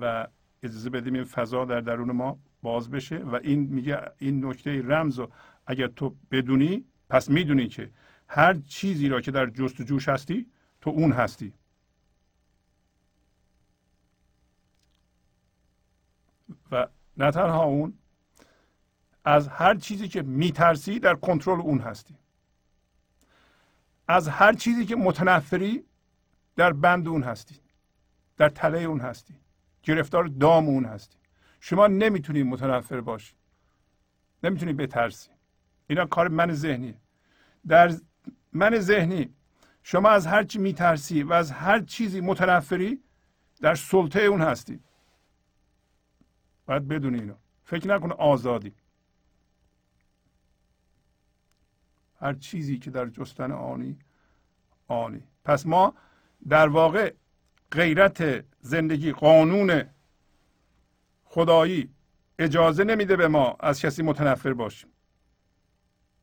[0.00, 0.26] و
[0.62, 3.18] اجازه بدیم این فضا در درون ما باز بشه.
[3.18, 5.30] و این میگه این نکته رمز رو
[5.66, 7.90] اگر تو بدونی پس می‌دونی که
[8.28, 10.46] هر چیزی را که در جستجوش هستی
[10.80, 11.52] تو اون هستی.
[16.72, 16.86] و
[17.16, 17.98] نه تنها اون
[19.24, 22.14] از هر چیزی که میترسی در کنترل اون هستی.
[24.08, 25.84] از هر چیزی که متنفری
[26.56, 27.56] در بند اون هستی
[28.36, 29.34] در تله اون هستی
[29.82, 31.18] گرفتار دام اون هستی.
[31.60, 33.34] شما نمی‌تونی متنفر باشی.
[34.42, 35.30] نمی‌تونی بترسی.
[35.86, 36.94] اینا کار من ذهنی
[37.68, 37.92] در
[38.52, 39.34] من ذهنی
[39.82, 43.02] شما از هر چی میترسی و از هر چیزی متنفری
[43.60, 44.80] در سلطه اون هستی.
[46.66, 47.34] باید بدونی اینو.
[47.64, 48.74] فکر نکن آزادی.
[52.20, 53.98] هر چیزی که در جستن آنی
[54.88, 55.22] آنی.
[55.44, 55.94] پس ما
[56.48, 57.14] در واقع
[57.70, 59.84] غیرت زندگی قانون
[61.24, 61.94] خدایی
[62.38, 64.90] اجازه نمیده به ما از کسی متنفر باشیم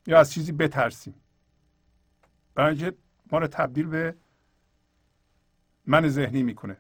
[0.07, 1.15] یا از چیزی بترسیم.
[2.55, 2.97] برای اینکه
[3.31, 4.15] ما رو تبدیل به
[5.85, 6.77] من ذهنی می‌کنه.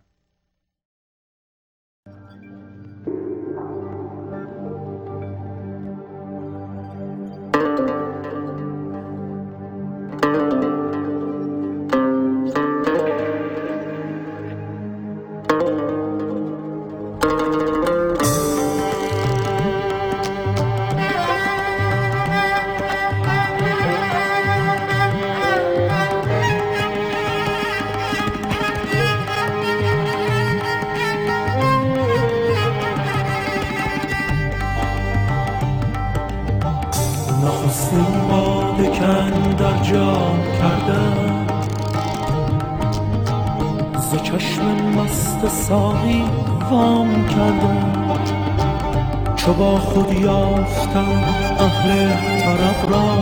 [49.93, 51.23] خود یافتم
[51.59, 52.09] اهل
[52.39, 53.17] طرب را.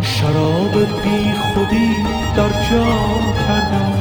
[0.00, 1.96] شراب بی خودی
[2.36, 3.92] در جام کردم.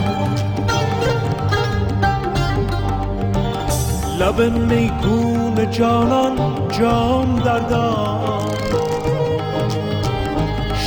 [4.19, 6.37] لب میگون جانان
[6.79, 8.19] جام دردم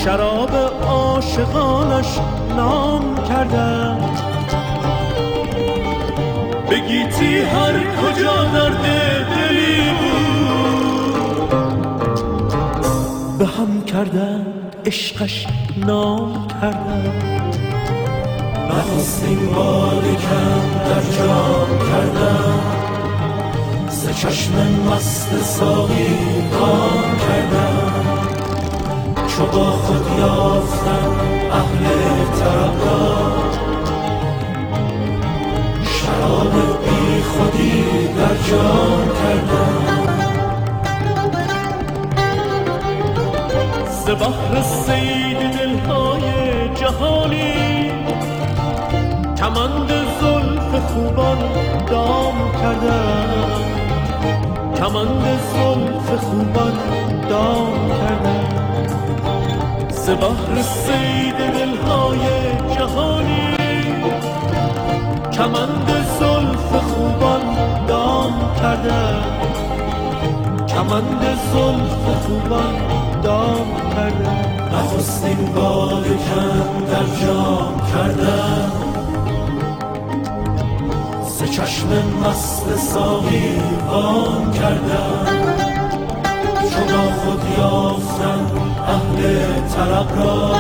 [0.05, 0.51] شراب
[0.87, 2.19] عاشقانش
[2.57, 4.34] نام کردم.
[6.75, 8.85] بگیتی هر کجا درد
[9.31, 11.49] دلی بود؟
[13.39, 14.47] به هم کردن
[14.87, 15.47] عشقش
[15.77, 17.13] نام کردن.
[18.71, 22.61] نخستین باده کم در جام کردن.
[23.91, 24.53] ز چشم
[24.93, 26.19] مست ساقی
[26.59, 27.93] کام کردن.
[29.27, 31.11] چو با خود یافتن
[31.53, 31.94] اهل
[38.45, 39.75] بحر کردم.
[44.07, 46.25] زبهر سید دلهای
[46.75, 47.91] جهانی
[49.37, 49.91] کمند
[50.21, 51.39] زلف خوبان
[51.87, 53.51] دام کردم.
[54.77, 56.73] کمند زلف خوبان
[57.29, 58.45] دام کردم.
[59.91, 62.25] بحر سید دلهای
[62.75, 63.55] جهانی
[65.33, 66.04] کمند
[68.65, 69.23] کردم.
[70.69, 72.75] کمند زلف خوبان
[73.23, 78.73] دام کردم نخستین باد کم در جام کردم.
[81.29, 81.89] سه چشم
[82.25, 83.61] مست ساقی
[83.91, 85.27] وام کردم.
[86.71, 88.41] چون خود یافتم
[88.87, 89.21] اهل
[89.77, 90.55] طرب را.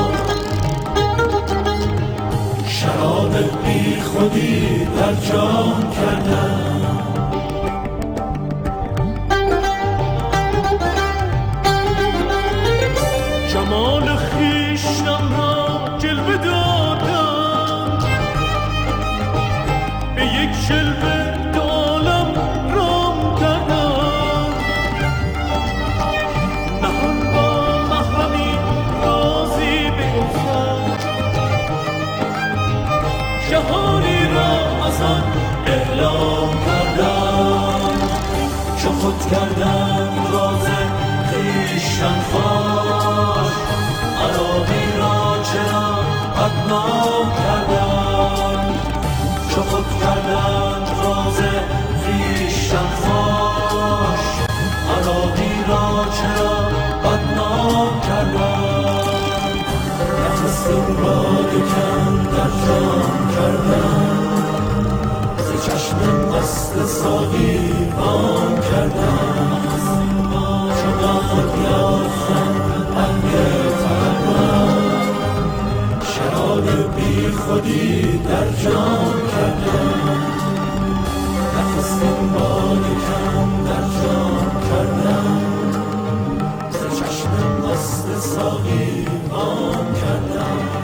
[2.68, 7.13] شراب بی خودی در جام کردم.
[39.24, 40.66] خود کردم راز
[41.30, 43.52] خویشتن فاش
[44.20, 46.04] عراقی را چرا
[46.36, 48.74] بدنام کردم؟
[49.48, 51.40] چو خود کردم راز
[52.04, 54.24] خویشتن فاش
[54.96, 56.56] عراقی را چرا
[57.04, 59.04] بدنام کردم؟
[60.20, 64.43] نفس این باد کم در جام کردم.
[65.64, 65.96] چشم
[66.28, 67.58] مست ساقی
[67.96, 69.60] وام کردم.
[70.80, 72.54] چون خود یافتم
[72.96, 73.32] اهل
[73.82, 74.68] طربم
[76.02, 80.00] شراب بی خودی در جام کردم.
[81.56, 85.40] نفس این باد کم در جام کردم.
[86.70, 87.32] ز چشم
[87.64, 90.83] مست ساقی وام کردم.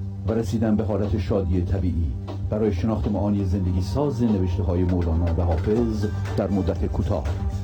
[0.27, 2.13] و رسیدن به حالت شادی طبیعی.
[2.49, 6.05] برای شناخت معانی زندگی ساز نوشته های مولانا و حافظ
[6.37, 7.23] در مدت کوتاه.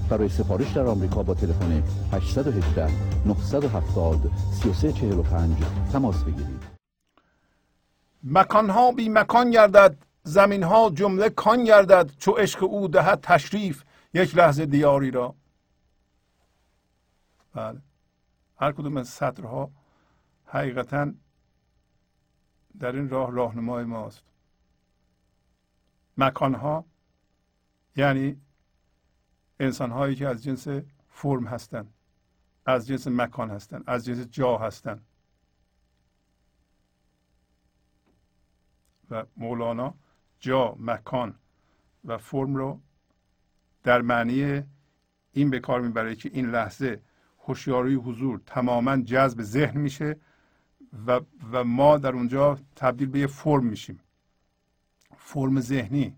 [0.10, 1.84] برای سفارش در آمریکا با تلفن
[2.14, 2.88] 818
[3.26, 5.58] 970 3345
[5.94, 6.64] تماس بگیرید.
[8.24, 13.84] مکانها بی مکان گردد زمینها جمله کان گردد چو عشق او دهد تشریف
[14.14, 15.36] یک لحظه دیاری را.
[17.56, 17.82] بله.
[18.58, 19.70] هر کدوم از سطرها
[20.46, 21.12] حقیقتا
[22.80, 24.24] در این راه راهنمای ماست.
[26.18, 26.86] مکانها
[27.96, 28.42] یعنی
[29.60, 30.68] انسان هایی که از جنس
[31.10, 31.94] فرم هستند
[32.66, 35.06] از جنس مکان هستند از جنس جا هستند
[39.12, 39.94] و مولانا
[40.40, 41.36] جا مکان
[42.06, 42.82] و فرم رو
[43.84, 44.64] در معنی
[45.32, 47.02] این به کار می‌بره که این لحظه
[47.40, 50.20] هوشیاری حضور تماما جذب ذهن میشه
[51.08, 51.22] و,
[51.52, 54.00] و ما در اونجا تبدیل به یه فرم میشیم.
[55.18, 56.16] فرم ذهنی.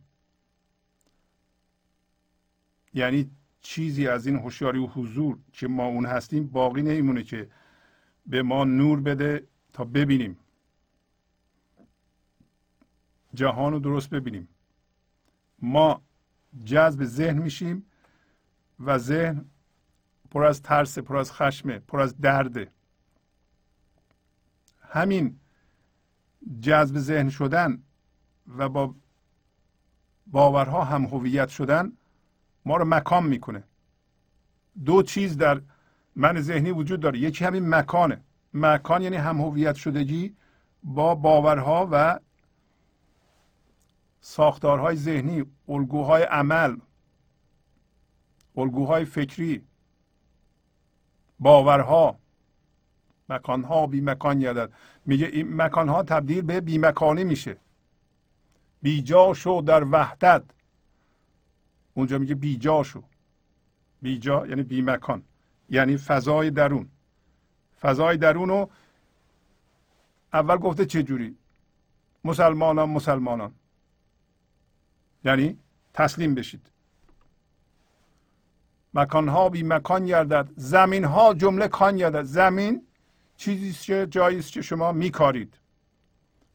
[2.93, 7.49] یعنی چیزی از این هوشیاری و حضور که ما اون هستیم باقی نمیمونه که
[8.26, 10.38] به ما نور بده تا ببینیم.
[13.34, 14.47] جهان رو درست ببینیم.
[15.61, 16.01] ما
[16.63, 17.86] جذب ذهن میشیم
[18.80, 19.45] و ذهن
[20.32, 22.72] پر از ترس پر از خشمه پر از درده
[24.89, 25.39] همین
[26.61, 27.83] جذب ذهن شدن
[28.57, 28.95] و با
[30.27, 31.91] باورها هم هویت شدن
[32.65, 33.63] ما رو مکان می‌کنه.
[34.85, 35.61] دو چیز در
[36.15, 37.19] من ذهنی وجود داره.
[37.19, 38.21] یکی همین مکانه.
[38.53, 40.35] مکان یعنی هم هویت شدگی
[40.83, 42.19] با باورها و
[44.21, 46.77] ساختارهای ذهنی الگوهای عمل
[48.57, 49.63] الگوهای فکری
[51.39, 52.19] باورها.
[53.30, 54.73] مکانها بی مکان گردد
[55.05, 57.57] میگه این مکانها تبدیل به بی مکانی میشه.
[58.82, 60.43] بیجا شو در وحدت.
[61.93, 63.03] اونجا میگه بیجا شو
[64.01, 65.23] بیجا یعنی بی مکان
[65.69, 66.89] یعنی فضای درون.
[67.82, 68.69] فضای درون رو
[70.34, 71.38] اول گفته چه جوری؟
[72.23, 73.51] مسلمانان مسلمانان.
[75.23, 75.57] یعنی
[75.93, 76.71] تسلیم بشید.
[78.93, 82.88] مکان ها بی مکان گردد زمین ها جمله کان گردد زمین
[83.39, 85.59] چیزی که جایی است که شما میکارید.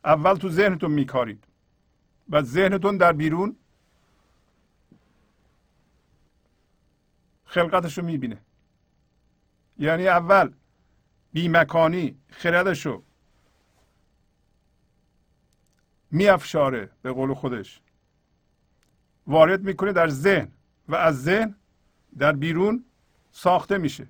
[0.05, 1.45] اول تو ذهنتون میکارید.
[2.31, 3.57] و ذهنتون در بیرون
[7.45, 8.41] خلقتش رو می‌بینه.
[9.79, 10.53] یعنی اول
[11.33, 13.03] بیمکانی خردش رو
[16.11, 17.81] میافشاره به قول خودش.
[19.27, 20.53] وارد می‌کنه در ذهن
[20.89, 21.55] و از ذهن
[22.19, 22.85] در بیرون
[23.33, 24.07] ساخته میشه.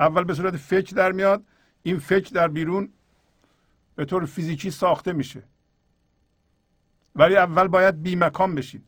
[0.00, 1.44] اول به صورت فکر در میاد
[1.82, 2.92] این فکر در بیرون
[3.96, 5.42] به طور فیزیکی ساخته میشه.
[7.14, 8.84] ولی اول باید بیمکان بشید.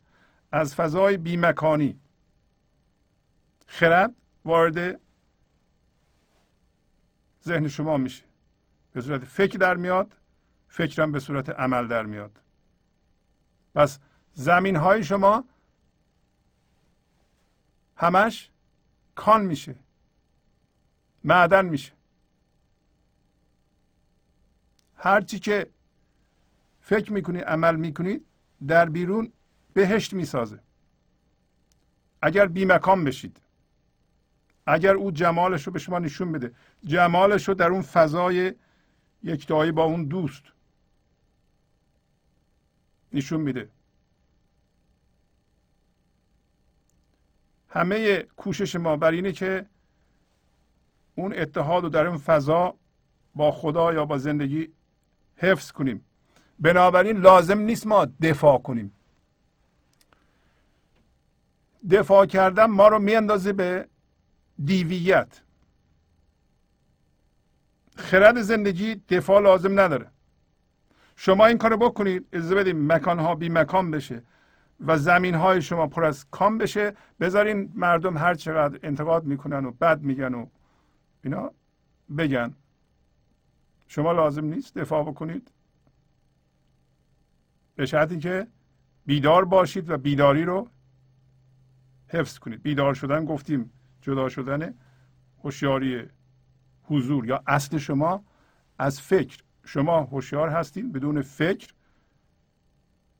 [0.51, 1.99] از فضای بیمکانی
[3.67, 4.15] خرد
[4.45, 4.99] وارد
[7.43, 8.23] ذهن شما میشه.
[8.93, 10.17] به صورت فکر در میاد
[10.67, 12.41] فکرم به صورت عمل در میاد.
[13.75, 13.99] پس
[14.33, 15.43] زمین های شما
[17.95, 18.49] همش
[19.15, 19.75] کان میشه.
[21.23, 21.91] معدن میشه.
[25.03, 25.67] هرچی که
[26.81, 28.25] فکر می‌کنید عمل می‌کنید
[28.67, 29.31] در بیرون
[29.73, 30.59] بهشت می‌سازه.
[32.21, 33.41] اگر بیمکان بشید
[34.65, 38.53] اگر او جمالش رو به شما نشون بده جمالش رو در اون فضای
[39.23, 40.43] یکتایی با اون دوست
[43.13, 43.69] نشون میده.
[47.69, 49.65] همه کوشش ما بر اینه که
[51.15, 52.75] اون اتحاد رو در اون فضا
[53.35, 54.73] با خدا یا با زندگی
[55.41, 56.05] حفظ کنیم.
[56.59, 58.93] بنابراین لازم نیست ما دفاع کنیم.
[61.91, 63.87] دفاع کردن ما رو میاندازه به
[64.65, 65.41] دیویت.
[67.97, 70.07] خرد زندگی دفاع لازم نداره.
[71.15, 74.23] شما این کارو بکنید اجازه بدیم مکان ها بی مکان بشه
[74.85, 76.93] و زمین های شما پر از کام بشه.
[77.19, 80.45] بذارین مردم هر چقدر انتقاد می‌کنن و بد میگن و
[81.23, 81.51] اینا
[82.17, 82.53] بگن.
[83.91, 85.51] شما لازم نیست دفاع بکنید.
[87.75, 88.47] به شرطی که
[89.05, 90.69] بیدار باشید و بیداری رو
[92.07, 92.61] حفظ کنید.
[92.63, 93.71] بیدار شدن گفتیم
[94.01, 94.73] جدا شدن
[95.43, 96.03] هوشیاری
[96.83, 98.25] حضور یا اصل شما
[98.77, 99.43] از فکر.
[99.65, 101.73] شما هوشیار هستید بدون فکر.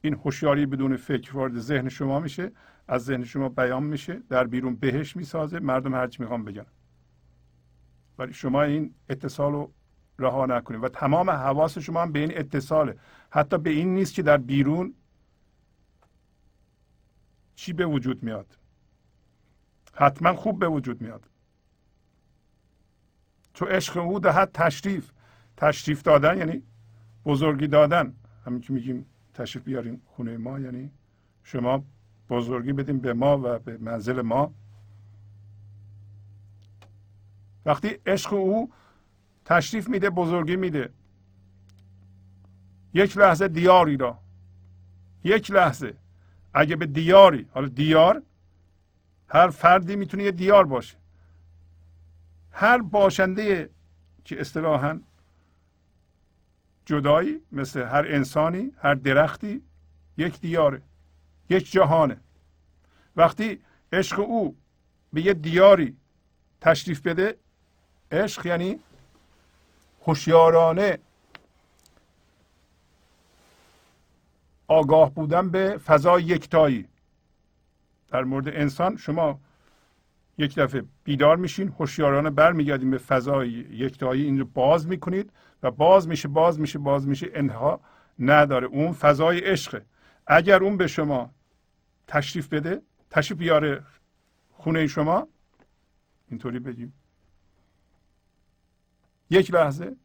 [0.01, 2.51] این هوشیاری بدون فکر وارد ذهن شما میشه.
[2.87, 4.19] از ذهن شما بیان میشه.
[4.29, 5.59] در بیرون بهش می‌سازه.
[5.59, 6.65] مردم هرچی می‌خوان بگن.
[8.17, 9.73] ولی شما این اتصال رو
[10.19, 12.97] رها نکنید و تمام حواس شما هم به این اتصاله.
[13.29, 14.93] حتی به این نیست که در بیرون
[17.55, 18.57] چی به وجود میاد.
[19.93, 21.29] حتما خوب به وجود میاد.
[23.53, 25.11] تو عشق او دهد تشریف.
[25.57, 26.63] تشریف دادن یعنی
[27.25, 28.13] بزرگی دادن.
[28.45, 30.91] همین که میگیم تشریف بیارین خونه ما یعنی
[31.43, 31.83] شما
[32.29, 34.53] بزرگی بدیم به ما و به منزل ما.
[37.65, 38.71] وقتی عشق او
[39.51, 40.89] تشریف میده بزرگی میده.
[42.93, 44.19] یک لحظه دیاری را.
[45.23, 45.93] یک لحظه.
[46.53, 48.21] اگه به دیاری حالا دیار
[49.27, 50.97] هر فردی می‌تونه یه دیار باشه.
[52.51, 53.69] هر باشنده
[54.25, 54.99] که اصطلاحا
[56.85, 59.61] جدایی مثل هر انسانی هر درختی
[60.17, 60.81] یک دیاره
[61.49, 62.17] یک جهانه.
[63.15, 63.59] وقتی
[63.93, 64.55] عشق او
[65.13, 65.97] به یه دیاری
[66.61, 67.37] تشریف بده
[68.11, 68.79] عشق یعنی
[70.07, 70.97] هوشیارانه
[74.67, 76.87] آگاه بودن به فضای یکتایی.
[78.07, 79.39] در مورد انسان شما
[80.37, 85.31] یک دفعه بیدار میشین هوشیارانه برمیگردین به فضای یکتایی این رو باز می‌کنید
[85.63, 87.79] و باز میشه باز میشه باز میشه انها
[88.19, 88.67] نداره.
[88.67, 89.85] اون فضای عشقه.
[90.27, 91.31] اگر اون به شما
[92.07, 93.83] تشریف بده تشریف بیاره
[94.51, 95.27] خونه شما
[96.29, 96.93] اینطوری بگیم.
[99.31, 99.95] یک لحظه.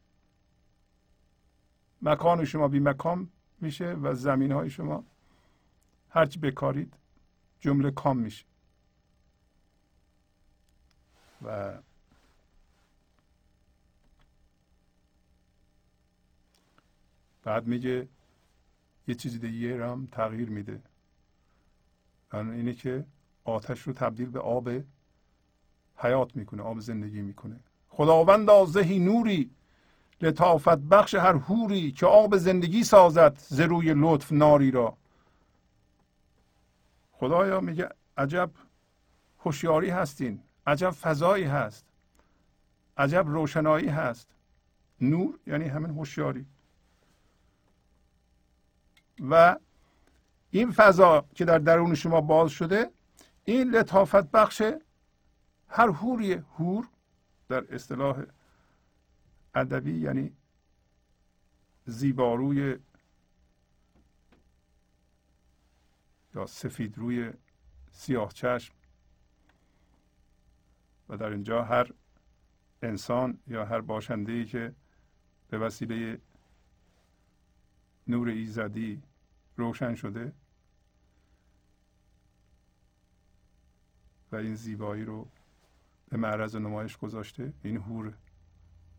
[2.01, 3.29] مکان شما بی مکان
[3.61, 5.03] میشه و زمین های شما
[6.09, 6.93] هرچی بکارید
[7.59, 8.45] جمله کام میشه.
[11.41, 11.77] و
[17.43, 18.07] بعد میگه
[19.07, 20.81] یه چیزی دیگه هم تغییر میده.
[22.33, 23.05] اینه که
[23.43, 24.69] آتش رو تبدیل به آب
[25.95, 27.59] حیات می‌کنه آب زندگی می‌کنه.
[27.97, 29.49] خداوند زهی نوری
[30.21, 34.97] لطافت بخش هر هوری که آب زندگی سازد ز روی لطف ناری را.
[37.11, 38.51] خدایا میگه عجب
[39.39, 41.85] هوشیاری هستین عجب فضایی هست
[42.97, 44.27] عجب روشنایی هست.
[45.01, 46.45] نور یعنی همین هوشیاری.
[49.29, 49.55] و
[50.49, 52.91] این فضا که در درون شما باز شده
[53.45, 54.61] این لطافت بخش
[55.69, 56.87] هر هوری هور
[57.49, 58.23] در اصطلاح
[59.55, 60.31] ادبی یعنی
[61.85, 62.77] زیباروی
[66.35, 67.31] یا سفید روی
[67.91, 68.73] سیاه چشم.
[71.09, 71.93] و در اینجا هر
[72.81, 74.75] انسان یا هر باشنده ای که
[75.49, 76.21] به وسیله
[78.07, 79.01] نور ایزدی
[79.55, 80.33] روشن شده
[84.31, 85.27] و این زیبایی رو
[86.09, 87.53] به معرض نمایش گذاشته.
[87.63, 88.17] این هور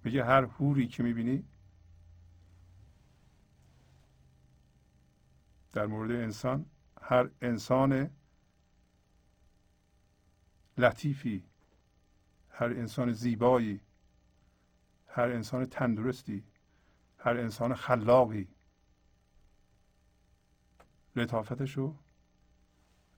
[0.04, 1.44] میگه هر هوری که می‌بینی
[5.72, 6.66] در مورد انسان
[7.02, 8.10] هر انسان
[10.78, 11.44] لطیفی
[12.50, 13.80] هر انسان زیبایی
[15.06, 16.44] هر انسان تندرستی
[17.18, 18.48] هر انسان خلاقی.
[21.16, 21.96] لطافتش رو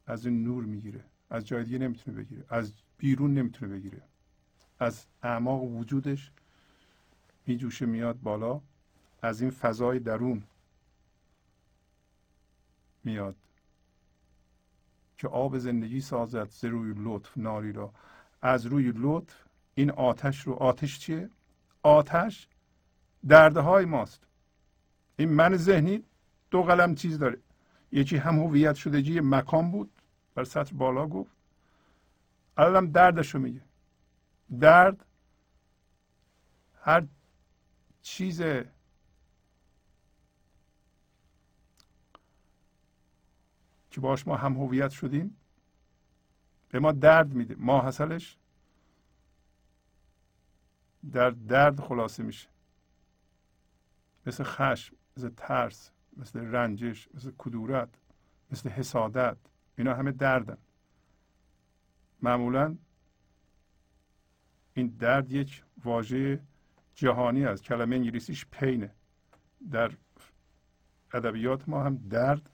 [0.06, 1.04] از این نور می‌گیره.
[1.30, 2.44] از جای دیگه نمی‌تونه بگیره.
[2.48, 4.02] از بیرون نمی‌تونه بگیره.
[4.78, 6.30] از اعماق وجودش
[7.46, 8.60] میجوشه میاد بالا.
[9.22, 10.42] از این فضای درون
[13.04, 13.36] میاد
[15.18, 17.92] که آب زندگی سازد ز روی لطف ناری را.
[18.42, 19.44] از روی لطف
[19.74, 21.30] این آتش رو آتش چیه؟
[21.82, 22.48] آتش
[23.28, 24.26] درده های ماست.
[25.16, 26.04] این من ذهنی
[26.50, 27.38] دو قلم چیز داره.
[27.92, 29.90] یکی هم هویت شدگی مکان بود.
[30.34, 31.39] بر سطح بالا گفت.
[32.56, 33.62] الانم دردش رو میگه.
[34.60, 35.06] درد
[36.82, 37.06] هر
[38.02, 38.42] چیز
[43.90, 45.36] که باش ما هم هویت شدیم
[46.68, 47.54] به ما درد میده.
[47.58, 48.36] ما حسلش
[51.12, 52.48] در درد خلاصه میشه.
[54.26, 57.88] مثل خشم مثل ترس مثل رنجش مثل کدورت
[58.50, 59.36] مثل حسادت.
[59.78, 60.58] اینا همه دردن.
[62.22, 62.76] معمولا
[64.74, 66.40] این درد یک واژه
[66.94, 67.62] جهانی است.
[67.62, 68.94] کلمه انگلیسیش پینه
[69.70, 69.92] در
[71.12, 72.50] ادبیات ما هم درد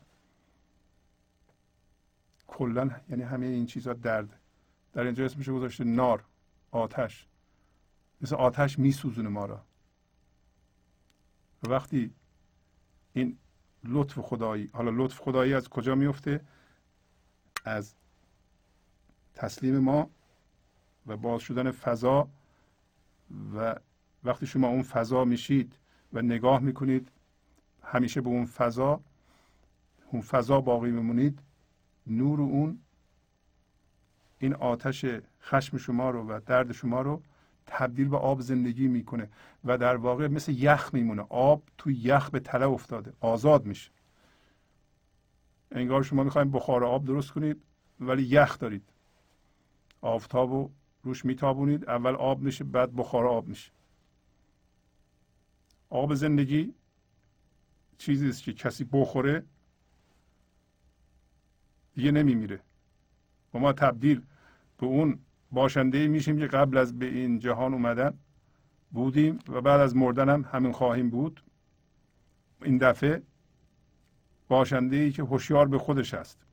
[2.47, 4.41] کلا یعنی همه این چیزها درد.
[4.93, 6.25] در اینجا اسمش گذاشته نار
[6.71, 7.27] آتش.
[8.21, 9.65] مثل آتش میسوزونه ما را.
[11.63, 12.15] و وقتی
[13.13, 13.39] این
[13.85, 16.41] لطف خدایی حالا لطف خدایی از کجا میفته
[17.65, 17.95] از
[19.37, 20.11] تسلیم ما
[21.07, 22.29] و باز شدن فضا
[23.57, 23.75] و
[24.25, 25.79] وقتی شما اون فضا میشید
[26.13, 27.13] و نگاه می‌کنید
[27.83, 29.01] همیشه به اون فضا
[30.11, 31.43] اون فضا باقی میمونید
[32.07, 32.79] نور اون
[34.39, 35.05] این آتش
[35.43, 37.23] خشم شما رو و درد شما رو
[37.67, 39.29] تبدیل به آب زندگی می‌کنه
[39.65, 41.27] و در واقع مثل یخ میمونه.
[41.29, 43.91] آب تو یخ به تله افتاده آزاد میشه.
[45.71, 47.63] انگار شما می‌خوایم بخار آب درست کنید
[48.01, 48.93] ولی یخ دارید.
[50.07, 50.71] آفتاب رو
[51.03, 51.89] روش میتابونید.
[51.89, 53.73] اول آب میشه بعد بخار آب میشه.
[55.91, 56.75] آب زندگی
[57.99, 59.45] چیزی است که کسی بخوره
[61.95, 62.61] دیگه نمیمیره.
[63.55, 64.23] و ما تبدیل
[64.79, 65.19] به اون
[65.53, 68.19] باشنده میشیم که قبل از به این جهان اومدن
[68.91, 71.43] بودیم و بعد از مردن هم همین خواهیم بود.
[72.63, 73.23] این دفعه
[74.49, 76.46] باشنده ای که هوشیار به خودش هست.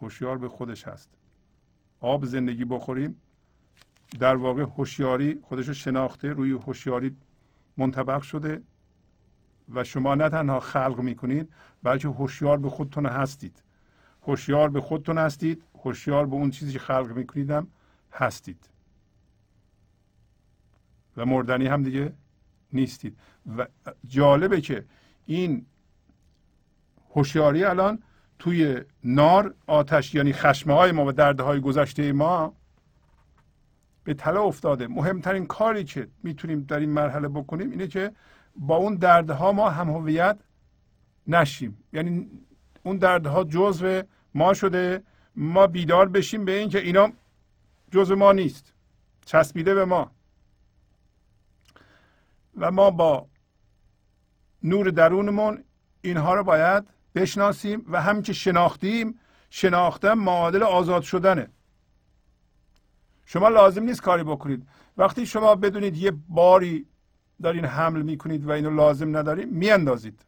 [0.00, 1.10] هوشیار به خودش هست.
[2.00, 3.20] آب زندگی بخوریم
[4.20, 7.16] در واقع هوشیاری خودش رو شناخته روی هوشیاری
[7.76, 8.62] منطبق شده
[9.74, 11.48] و شما نه تنها خلق می‌کنید
[11.82, 13.62] بلکه هوشیار به خودتون هستید.
[14.22, 17.66] هوشیار به خودتون هستید هوشیار به اون چیزی که خلق میکنیدم
[18.12, 18.70] هستید.
[21.16, 22.12] و مردنی هم دیگه
[22.72, 23.18] نیستید.
[23.56, 23.66] و
[24.06, 24.84] جالبه که
[25.26, 25.66] این
[27.14, 28.02] هوشیاری الان
[28.38, 32.52] توی نار آتش یعنی خشمه های ما و درده های گذشته ما
[34.04, 34.86] به تله افتاده.
[34.86, 38.12] مهمترین کاری که می‌تونیم در این مرحله بکنیم اینه که
[38.56, 40.38] با اون دردها ما هم هویت
[41.26, 41.78] نشیم.
[41.92, 42.30] یعنی
[42.82, 44.02] اون دردها جزو
[44.34, 45.02] ما شده.
[45.36, 47.12] ما بیدار بشیم به اینکه اینا
[47.90, 48.72] جزو ما نیست.
[49.24, 50.10] چسبیده به ما.
[52.56, 53.26] و ما با
[54.62, 55.64] نور درونمون
[56.02, 56.84] اینها رو باید
[57.16, 59.18] بشناسیم و هم که شناختیم
[59.50, 61.48] شناختن معادل آزاد شدنه.
[63.24, 64.68] شما لازم نیست کاری بکنید.
[64.96, 66.86] وقتی شما بدونید یه باری
[67.42, 70.24] دارین حمل می‌کنید و اینو لازم ندارید میاندازید.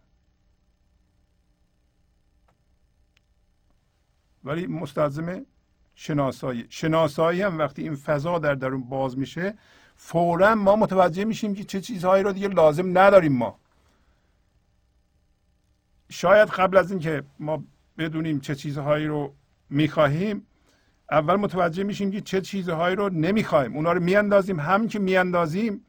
[4.44, 5.46] ولی مستلزم
[5.94, 6.66] شناسایی.
[6.68, 9.54] شناسایی هم وقتی این فضا در درون باز میشه
[9.96, 13.58] فورا ما متوجه میشیم که چه چیزهایی رو دیگه لازم نداریم ما.
[16.08, 17.64] شاید قبل از اینکه ما
[17.98, 19.34] بدونیم چه چیزهایی رو
[19.70, 20.46] می‌خواهیم
[21.10, 24.60] اول متوجه میشیم که چه چیزهایی رو نمی‌خوایم اونا رو میاندازیم.
[24.60, 25.84] هم که میاندازیم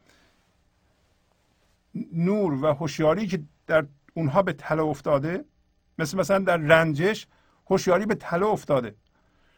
[2.12, 5.44] نور و هوشیاری که در اونها به تله افتاده
[5.98, 7.26] مثل مثلا در رنجش
[7.66, 8.94] هوشیاری به تله افتاده.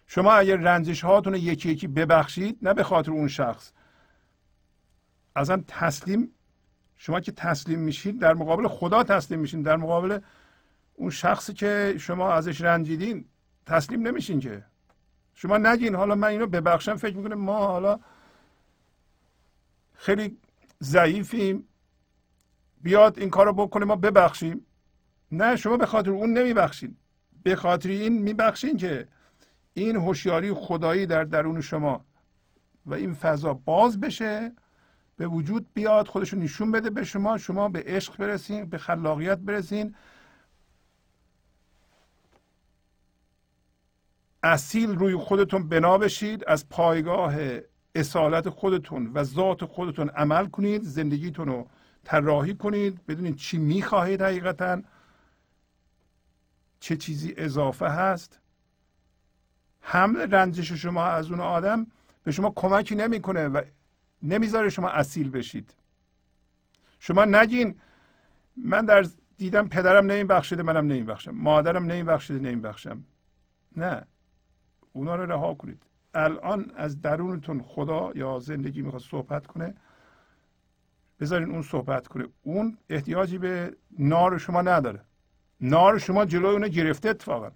[0.06, 3.72] شما اگر رنجش هاتون یکی یکی ببخشید نه به خاطر اون شخص.
[5.36, 6.30] اصلا تسلیم
[6.96, 9.62] شما که تسلیم میشید در مقابل خدا تسلیم میشین.
[9.62, 10.18] در مقابل
[10.94, 13.24] اون شخصی که شما ازش رنجیدین
[13.66, 14.64] تسلیم نمیشین که.
[15.34, 18.00] شما نگین حالا من اینو ببخشم فکر می‌کنه ما حالا
[19.94, 20.38] خیلی
[20.82, 21.68] ضعیفیم.
[22.82, 24.66] بیاد این کار رو بکنه ما ببخشیم.
[25.32, 26.96] نه شما به خاطر اون نمیبخشین.
[27.42, 29.08] به خاطر این میبخشین که
[29.74, 32.04] این هوشیاری خدایی در درون شما
[32.86, 34.52] و این فضا باز بشه
[35.16, 39.94] به وجود بیاد خودشون نشون بده به شما شما به عشق برسین به خلاقیت برسین.
[44.42, 47.34] اصیل روی خودتون بنا بشید از پایگاه
[47.94, 51.68] اصالت خودتون و ذات خودتون عمل کنید زندگیتون رو
[52.04, 53.06] طراحی کنید.
[53.06, 54.82] بدونید چی می‌خواهید حقیقتا.
[56.80, 58.40] چه چیزی اضافه هست.
[59.80, 61.86] حمل رنجش شما از اون آدم
[62.24, 63.62] به شما کمکی نمی‌کنه و
[64.22, 65.74] نمی‌ذاره شما اصیل بشید.
[66.98, 67.80] شما نگین
[68.56, 73.04] من در دیدم پدرم نمی بخشیده منم نمی بخشم مادرم نمی بخشیده نمی بخشم
[73.76, 74.06] نه.
[74.92, 75.82] اونا رو رها کنید.
[76.14, 79.74] الان از درونتون خدا یا زندگی می‌خواد صحبت کنه
[81.20, 82.24] بذارین اون صحبت کنه.
[82.42, 85.00] اون احتیاجی به نار شما نداره.
[85.60, 87.50] نار شما جلوی اونو گرفته اتفاقا.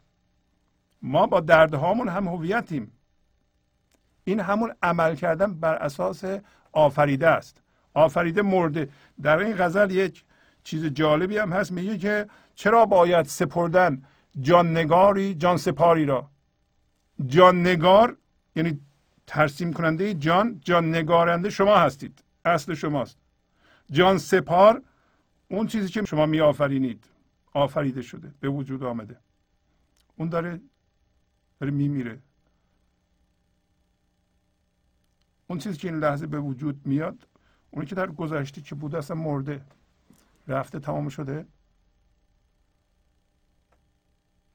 [1.03, 2.93] ما با دردهامون هم هویتیم.
[4.25, 6.25] این همون عمل کردن بر اساس
[6.73, 7.63] آفریده است.
[7.95, 8.89] آفریده مرده.
[9.23, 10.25] در این غزل یک
[10.65, 11.73] چیز جالبی هم هست.
[11.73, 14.03] میگه که چرا باید سپردن
[14.41, 16.31] جان نگاری جان سپاری را؟
[17.27, 18.17] جان نگار
[18.57, 18.81] یعنی
[19.27, 22.25] ترسیم کننده جان جان نگارنده شما هستید.
[22.45, 23.19] اصل شماست.
[23.91, 24.83] جان سپار
[25.49, 27.05] اون چیزی که شما می آفرینید
[27.53, 29.21] آفریده شده به وجود آمده.
[30.17, 30.61] اون داره
[31.61, 32.19] داره میمیره.
[35.47, 37.27] اون چیزی که این لحظه به وجود میاد
[37.71, 39.65] اونی که در گذشته که بوده اصلا مرده.
[40.49, 41.47] رفته تمام شده.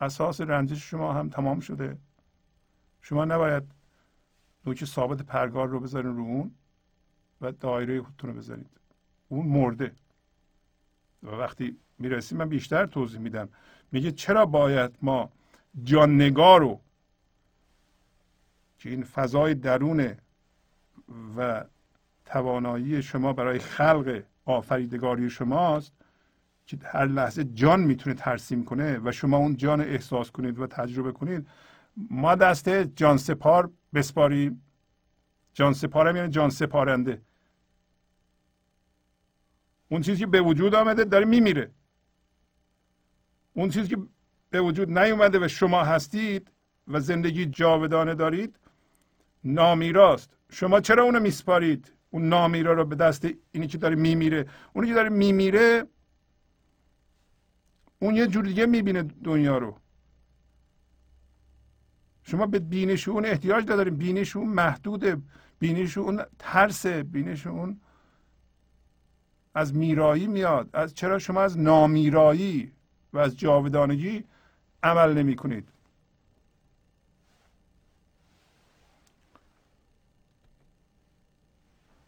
[0.02, 1.98] اساس رنجش شما هم تمام شده.
[3.02, 3.64] شما نباید
[4.66, 6.52] نوک ثابت پرگار رو بذارین رو اون
[7.42, 8.70] و دایره خودتون رو بذارید.
[9.30, 9.92] اون مرده.
[11.24, 13.50] و وقتی می‌رسیم من بیشتر توضیح میدم.
[13.92, 15.32] میگه چرا باید ما
[15.84, 16.80] جاننگار رو
[18.80, 20.18] که این فضای درونه
[21.38, 21.66] و
[22.26, 25.94] توانایی شما برای خلق آفریدگاری شماست
[26.66, 31.12] که هر لحظه جان می‌تونه ترسیم کنه و شما اون جان احساس کنید و تجربه
[31.12, 31.48] کنید
[31.98, 34.64] ما دست جان سپار بسپاریم
[35.54, 37.22] جان سپارم یعنی جان سپارنده.
[39.90, 41.72] اون چیزی که به وجود آمده داره میمیره.
[43.54, 43.98] اون چیزی که
[44.50, 46.52] به وجود نیومده و شما هستید
[46.88, 48.60] و زندگی جاودانه دارید
[49.44, 54.48] نامیراست شما چرا اونو میسپارید؟ اون نامیرا رو به دست اینی که داره میمیره.
[54.74, 55.84] اونی که داره میمیره
[58.00, 59.81] اون یه جور دیگه می‌بینه دنیا رو.
[62.24, 63.96] شما به بینش اون احتیاج نداریم.
[63.96, 65.18] بینش اون محدوده.
[65.60, 67.80] بینش اون ترس بینش اون
[69.54, 70.70] از میرایی میاد.
[70.74, 72.72] از چرا شما از نامیرایی
[73.14, 74.24] و از جاودانگی
[74.84, 75.68] عمل نمی کنید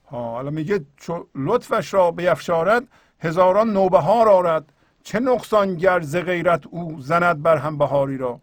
[0.03, 0.85] حالا میگه
[1.35, 2.87] لطفش را بیفشارد
[3.19, 4.73] هزاران نوبهار آرد.
[5.03, 8.39] چه نقصان ز غیرت او زند بر هم بهاری را.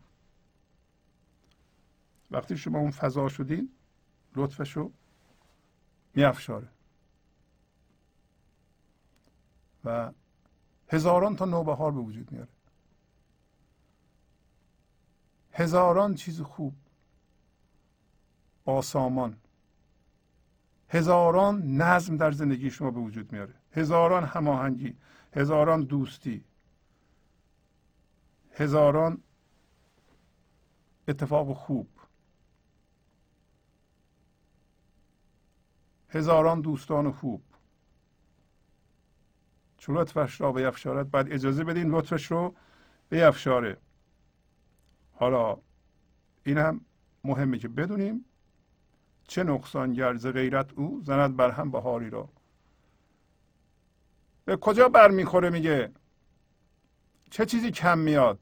[2.30, 3.70] وقتی شما اون فضا شدین
[4.36, 4.92] لطفش رو
[6.14, 6.68] میافشاره.
[9.84, 10.12] و
[10.88, 12.48] هزاران تا نوبهار به وجود میاره.
[15.52, 16.74] هزاران چیز خوب
[18.64, 19.36] با سامان
[20.88, 23.54] هزاران نظم در زندگی شما به وجود میاره.
[23.72, 24.96] هزاران هماهنگی
[25.32, 26.44] هزاران دوستی.
[28.52, 29.22] هزاران
[31.08, 31.99] اتفاق خوب.
[36.10, 37.42] هزاران دوستان خوب.
[39.78, 42.54] چون لطفش را بیفشارد بعد اجازه بدین لطفش رو
[43.10, 43.76] بیفشاره.
[45.12, 45.58] حالا
[46.44, 46.80] این هم
[47.24, 48.24] مهمه که بدونیم
[49.28, 52.28] چه نقصان گرز غیرت او زند بر هم بهاری را.
[54.44, 55.92] به کجا برمیخوره میگه؟
[57.30, 58.38] چه چیزی کم میاد؟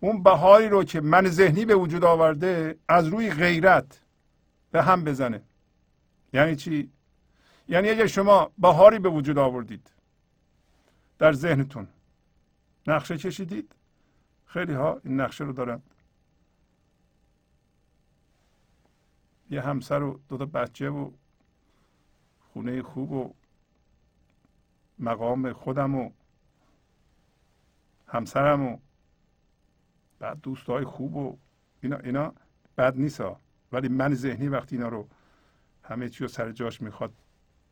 [0.00, 4.00] اون بهاری رو که من ذهنی به وجود آورده از روی غیرت
[4.70, 5.42] به هم بزنه.
[6.32, 6.90] یعنی چی؟
[7.68, 9.90] یعنی اگر شما بهاری به وجود آوردید
[11.18, 11.88] در ذهنتون
[12.86, 13.74] نقشه کشیدید
[14.46, 15.82] خیلی ها این نقشه رو دارن.
[19.50, 21.10] یه همسر و دو تا بچه و
[22.52, 23.34] خونه خوب و
[24.98, 26.10] مقام خودم و
[28.06, 28.78] همسرم و
[30.18, 31.38] بعد دوستای خوب و
[31.82, 32.34] اینا اینا
[32.78, 33.22] بد نیست
[33.72, 35.08] ولی من ذهنی وقتی اینا رو
[35.82, 37.12] همه چی رو سر جاش می‌خواد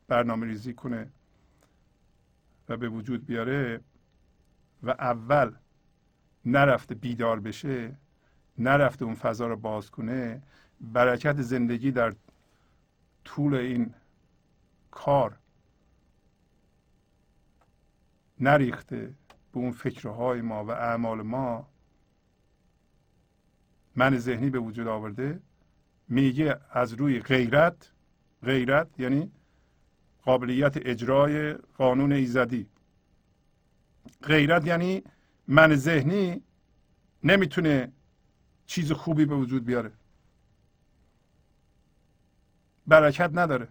[0.09, 1.11] برنامه ریزی کنه
[2.69, 3.81] و به وجود بیاره
[4.83, 5.55] و اول
[6.45, 7.97] نرفته بیدار بشه
[8.59, 10.43] نرفته اون فضا رو باز کنه
[10.81, 12.15] برکت زندگی در
[13.25, 13.95] طول این
[14.91, 15.39] کار
[18.41, 19.15] نریخته
[19.53, 21.69] به اون فکرهای ما و اعمال ما.
[23.97, 25.41] من ذهنی به وجود آورده
[26.09, 27.93] میگه از روی غیرت
[28.45, 29.31] غیرت یعنی
[30.25, 32.67] قابلیت اجرای قانون ایزدی.
[34.23, 35.03] غیرت یعنی
[35.49, 36.43] من ذهنی
[37.25, 37.93] نمی‌تونه
[38.67, 39.93] چیز خوبی به وجود بیاره.
[42.87, 43.69] برکت نداره.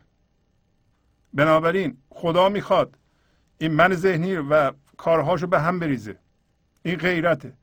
[1.33, 2.97] بنابراین خدا می‌خواد
[3.57, 6.19] این من ذهنی و کارهاشو به هم بریزه.
[6.83, 7.53] این غیرته.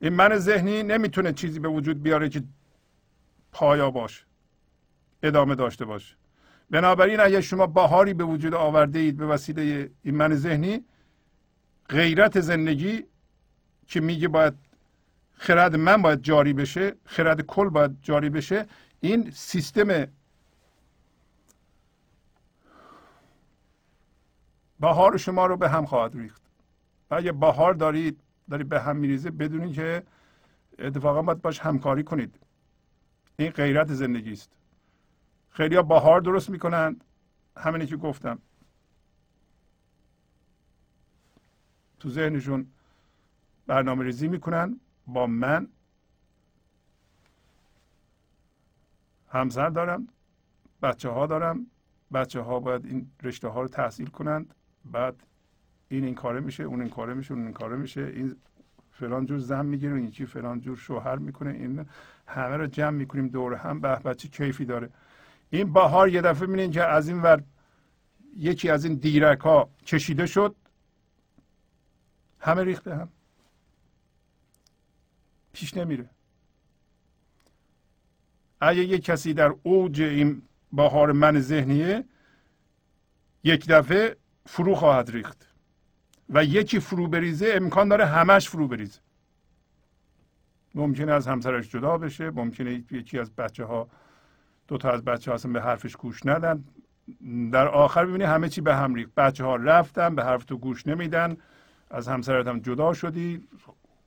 [0.00, 2.42] این من ذهنی نمی‌تونه چیزی به وجود بیاره که
[3.52, 4.24] پایا باشه
[5.22, 6.16] ادامه داشته باشه.
[6.70, 10.84] بنابراین اگر شما بهاری به وجود آورده اید به وسیله این من ذهنی
[11.88, 13.04] غیرت زندگی
[13.86, 14.54] که میگه باید
[15.32, 18.66] خرد من باید جاری بشه خرد کل باید جاری بشه
[19.00, 20.06] این سیستم
[24.80, 26.42] بهار شما رو به هم خواهد ریخت.
[27.10, 30.02] و اگه بهار دارید دارید به هم میریزه بدونید که
[30.78, 32.34] اتفاقا باید باش همکاری کنید.
[33.36, 34.50] این غیرت زندگی است.
[35.56, 37.04] خیلی ها بهار درست می‌کنند
[37.56, 38.38] همینی که گفتم.
[42.00, 42.66] تو ذهنشون
[43.66, 45.68] برنامه ریزی می‌کنن با من.
[49.28, 50.08] همسر دارم.
[50.82, 51.66] بچه ها دارم.
[52.12, 54.54] بچه ها باید این رشته ها رو تحصیل کنند.
[54.84, 55.22] بعد
[55.88, 58.00] این این کاره میشه اون این کاره میشه اون این کاره میشه.
[58.02, 58.36] این
[58.90, 61.86] فلان جور زن می‌گیره این یکی فلان جور شوهر می‌کنه این
[62.26, 63.80] همه رو جمع می‌کنیم دور هم.
[63.80, 64.90] به بچه کیفی داره؟
[65.50, 67.42] این بهار یه دفعه می‌بینین که از این ور
[68.36, 70.54] یکی از این دیرک ها کشیده شد.
[72.40, 73.08] همه ریخته هم.
[75.52, 76.10] پیش نمیره.
[78.60, 80.42] اگه یک کسی در اوج این
[80.72, 82.04] بهار من ذهنیه
[83.44, 84.16] یک دفعه
[84.46, 85.54] فرو خواهد ریخت
[86.28, 89.00] و یکی فرو بریزه امکان داره همش فرو بریزه.
[90.74, 93.88] ممکنه از همسرش جدا بشه ممکنه یکی از بچه ها
[94.68, 96.64] دو تا از بچه ها به حرفش گوش ندن.
[97.52, 99.14] در آخر ببینی همه چی به هم ریخت.
[99.14, 101.36] بچه ها رفتن به حرف تو گوش نمیدن.
[101.90, 103.48] از همسرت هم جدا شدی.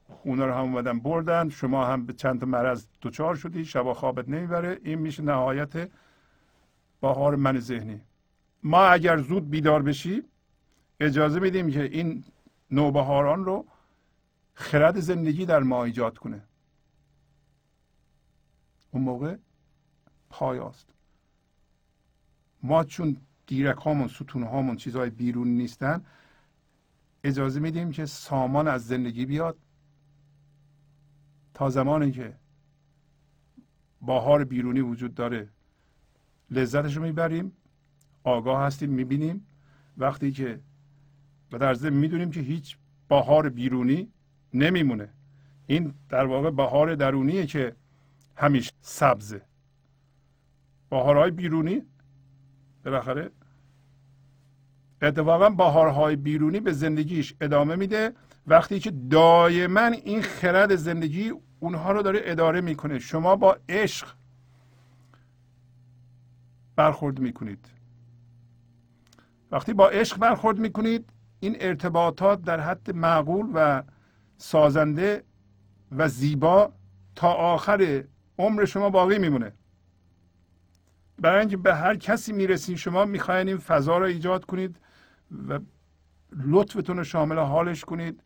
[0.10, 1.50] خونه رو هم اومدن بردن.
[1.50, 3.66] شما هم به چند تا مرض دچار شدی.
[3.66, 4.80] شبا خوابت نمی‌بره.
[4.84, 5.90] این میشه نهایت
[7.02, 8.02] بهار من ذهنی.
[8.64, 10.24] ما اگر زود بیدار بشی
[11.00, 12.24] اجازه میدیم که این
[12.72, 13.66] نوبهاران رو
[14.54, 16.42] خرد زندگی در ما ایجاد کنه.
[18.92, 19.36] اون موقع
[20.30, 20.88] پایاست.
[22.64, 23.18] ما چون
[23.48, 26.06] دیرک هامون ستون هامون چیزهای بیرون نیستن
[27.24, 29.58] اجازه میدیم که سامان از زندگی بیاد
[31.54, 32.36] تا زمانی که
[34.02, 35.50] باهار بیرونی وجود داره.
[36.52, 37.52] لذتش رو می‌بریم
[38.24, 39.48] آگاه هستیم می‌بینیم.
[39.98, 40.60] وقتی که
[41.52, 42.78] و در ضمن می‌دونیم که هیچ
[43.10, 44.12] بهار بیرونی
[44.54, 45.10] نمیمونه.
[45.68, 47.76] این در واقع بهار درونیه که
[48.36, 49.49] همیشه سبزه.
[50.90, 51.82] بهارهای بیرونی.
[52.86, 53.32] بالاخره
[55.02, 58.14] اتفاقا بهارهای بیرونی به زندگیش ادامه میده.
[58.48, 63.00] وقتی که دائما این خرد زندگی اونها رو داره اداره می‌کنه.
[63.00, 64.08] شما با عشق
[66.76, 67.66] برخورد می‌کنید.
[69.52, 71.10] وقتی با عشق برخورد می‌کنید
[71.40, 73.84] این ارتباطات در حد معقول و
[74.38, 75.24] سازنده
[75.92, 76.74] و زیبا
[77.16, 78.04] تا آخر
[78.38, 79.54] عمر شما باقی میمونه.
[81.22, 84.80] برای اینکه به هر کسی می‌رسید شما می‌خواین این فضا رو ایجاد کنید
[85.48, 85.60] و
[86.32, 88.24] لطفتون رو شامل حالش کنید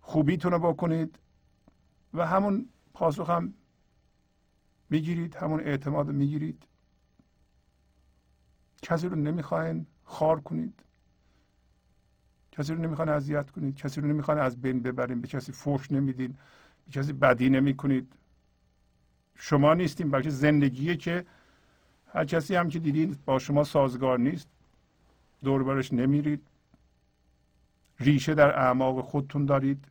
[0.00, 1.18] خوبیتون رو بکنید
[2.14, 3.54] و همون پاسخ هم
[4.90, 6.62] می‌گیرید همون اعتماد می‌گیرید.
[8.82, 10.82] کسی رو نمی‌خواین خار کنید.
[12.52, 13.76] کسی رو نمی‌خواین اذیت کنید.
[13.76, 15.20] کسی رو نمی‌خواین از بین ببرین.
[15.20, 16.36] به کسی فوش نمیدین.
[16.86, 18.12] به کسی بدی نمی‌کنید.
[19.34, 21.26] شما نیستیم بلکه زندگیه که
[22.16, 24.48] هر کسی هم که دیدین با شما سازگار نیست
[25.44, 26.46] دور برش نمیرید.
[28.00, 29.84] ریشه در اعماق خودتون دارید.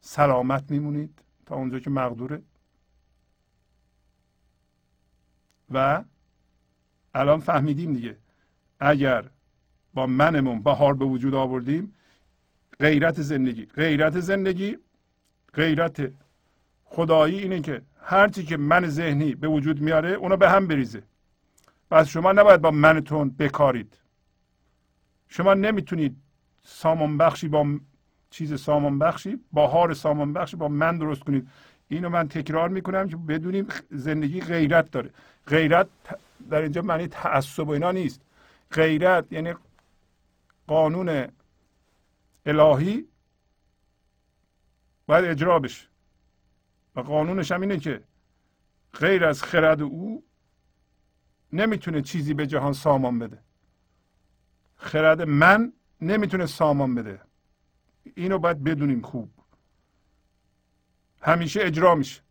[0.00, 2.42] سلامت میمونید تا اونجا که مقدوره.
[5.70, 6.04] و
[7.14, 8.16] الان فهمیدیم دیگه.
[8.80, 9.30] اگر
[9.94, 11.94] با منمون بهار به وجود آوردیم
[12.80, 13.66] غیرت زندگی.
[13.66, 14.78] غیرت زندگی
[15.52, 16.12] غیرت
[16.84, 21.02] خدایی اینه که هرچی که من ذهنی به وجود میاره اونو به هم بریزه.
[21.90, 23.98] پس شما نباید با منتون بکارید.
[25.28, 26.16] شما نمی‌تونید
[26.64, 27.66] سامان بخشی با
[28.30, 31.48] چیز سامان بخشی بهار سامان بخشی با من درست کنید.
[31.88, 35.10] اینو من تکرار می‌کنم که بدونیم زندگی غیرت داره.
[35.46, 35.86] غیرت
[36.50, 38.20] در اینجا معنی تعصب و اینا نیست.
[38.70, 39.54] غیرت یعنی
[40.66, 41.26] قانون
[42.46, 43.04] الهی
[45.06, 45.89] باید اجرا بشه.
[47.02, 48.02] قانونش هم اینه که
[48.92, 50.24] غیر از خرد او
[51.52, 53.38] نمی‌تونه چیزی به جهان سامان بده.
[54.76, 57.20] خرد من نمی‌تونه سامان بده.
[58.14, 59.30] اینو باید بدونیم خوب.
[61.22, 62.22] همیشه اجرا میشه.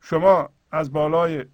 [0.00, 1.44] شما از بالای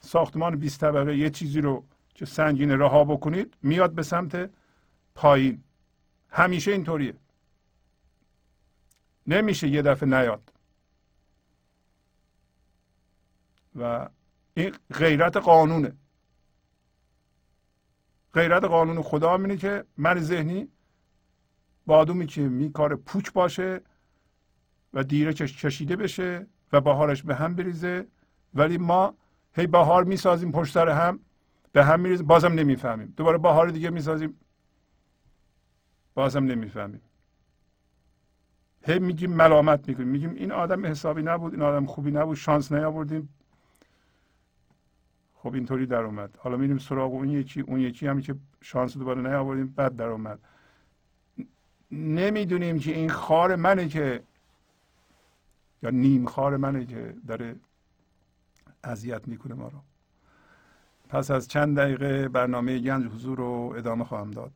[0.00, 4.50] ساختمان 20 طبقه یه چیزی رو که سنگین رها بکنید میاد به سمت
[5.14, 5.64] پایین.
[6.30, 7.14] همیشه اینطوریه.
[9.26, 10.52] نمیشه یه دفعه نیاد.
[13.80, 14.08] و
[14.54, 15.92] این غیرت قانونه.
[18.34, 20.68] غیرت قانون خدا اینه که من ذهنی
[21.86, 23.80] بادومی که می کار پوچ باشه
[24.94, 28.06] و دیره کشیده بشه و بهارش به هم بریزه
[28.54, 29.14] ولی ما
[29.52, 31.20] هی بهار می‌سازیم پشت سر هم
[31.72, 33.14] به هم میریزیم بازم نمی‌فهمیم.
[33.16, 34.40] دوباره بهار دیگه می‌سازیم.
[36.14, 37.00] بازم نمی‌فهمیم.
[38.82, 40.08] هی میگیم ملامت می‌کنیم.
[40.08, 43.28] میگیم این آدم حسابی نبود این آدم خوبی نبود شانس نیاوردیم.
[45.42, 46.36] خب اینطوری در اومد.
[46.36, 50.38] حالا میریم سراغ اون یکی اون یکی هم که شانس دوباره نیاوردیم بد در اومد.
[51.90, 54.22] نمی‌دونیم که این خار منه که
[55.82, 57.56] یا نیم خار منه که داره
[58.84, 59.78] اذیت می‌کنه ما رو.
[61.08, 64.52] پس از چند دقیقه برنامه گنج حضور رو ادامه خواهم داد.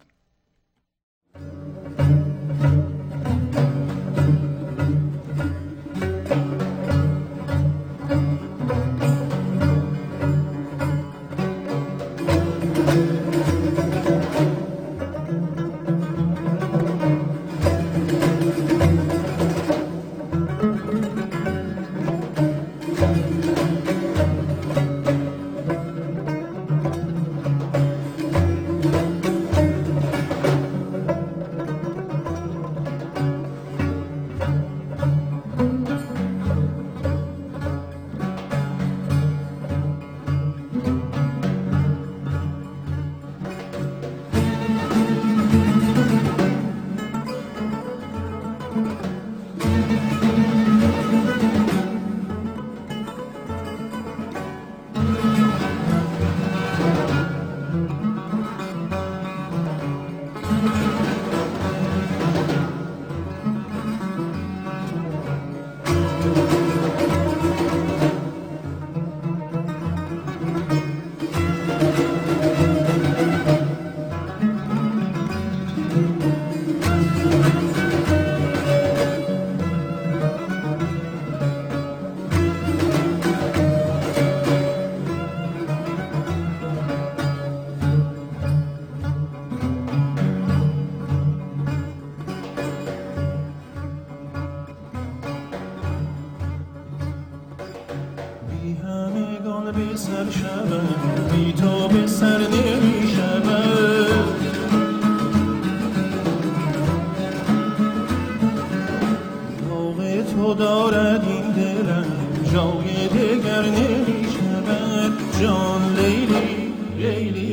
[110.37, 112.07] تو دارد این دلم
[112.53, 115.13] جای دگر نمی‌شود.
[115.41, 117.52] جان لیلی لیلی.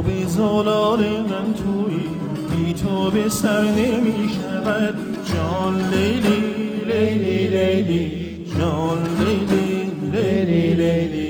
[0.00, 2.08] آب زلال من تویی
[2.50, 4.94] بی تو به سر نمی شود
[5.34, 6.40] جان لیلی
[6.86, 11.29] لیلی لیلی جان لیلی لیلی لیلی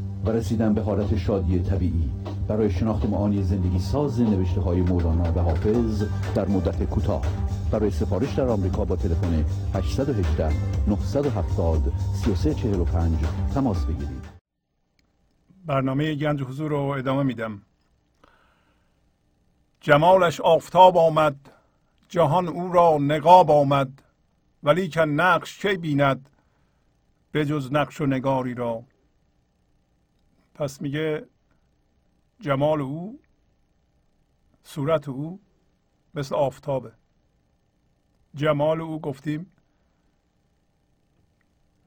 [0.25, 2.09] و رسیدن به حالت شادی طبیعی.
[2.47, 6.03] برای شناخت معانی زندگی ساز نوشته های مولانا و حافظ
[6.35, 7.21] در مدت کوتاه.
[7.71, 9.45] برای سفارش در آمریکا با تلفن
[9.75, 10.53] 818
[10.87, 13.19] 970 3345
[13.53, 14.25] تماس بگیرید.
[15.65, 17.61] برنامه گنج حضور رو ادامه میدم.
[19.81, 21.35] جمالش آفتاب آمد
[22.09, 24.01] جهان او را نقاب آمد
[24.63, 26.29] ولی که نقش کی بیند
[27.33, 28.83] بجز نقش و نگاری را؟
[30.61, 31.27] پس میگه
[32.39, 33.19] جمال او
[34.63, 35.39] صورت او
[36.13, 36.93] مثل آفتابه.
[38.35, 39.51] جمال او گفتیم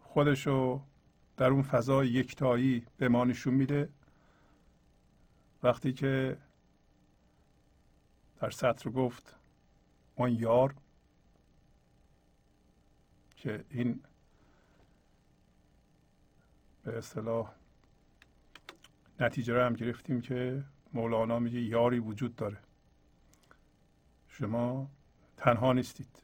[0.00, 0.80] خودشو
[1.36, 3.88] در اون فضای یکتایی به ما نشون میده.
[5.62, 6.38] وقتی که
[8.40, 9.36] در سطر گفت
[10.16, 10.74] آن یار
[13.36, 14.02] که این
[16.82, 17.63] به اصطلاح
[19.20, 22.58] نتیجه رو هم گرفتیم که مولانا میگه یاری وجود داره.
[24.28, 24.90] شما
[25.36, 26.22] تنها نیستید.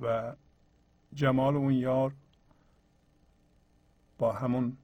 [0.00, 0.34] و
[1.14, 2.14] جمال اون یار
[4.18, 4.76] با همون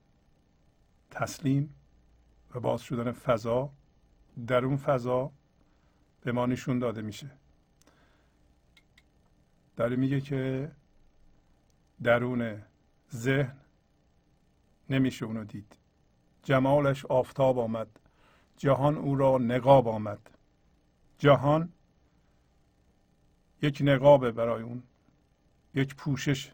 [1.11, 1.75] تسلیم
[2.55, 3.73] و باز شدن فضا
[4.47, 5.33] در اون فضا
[6.21, 7.31] به ما نشون داده میشه.
[9.77, 10.73] داره میگه که
[12.03, 12.63] درون
[13.15, 13.60] ذهن
[14.91, 15.77] نمیشه اونو دید.
[16.43, 18.01] جمالش آفتاب آمد.
[18.57, 20.31] جهان او را نقاب آمد.
[21.19, 21.73] جهان
[23.63, 24.83] یک نقابه برای اون.
[25.75, 26.53] یک پوشش.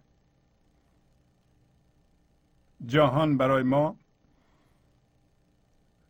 [2.86, 3.96] جهان برای ما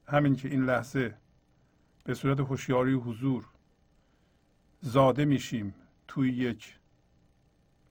[0.06, 1.14] همین که این لحظه
[2.04, 3.48] به صورت هوشیاری حضور
[4.80, 5.74] زاده میشیم
[6.08, 6.78] توی یک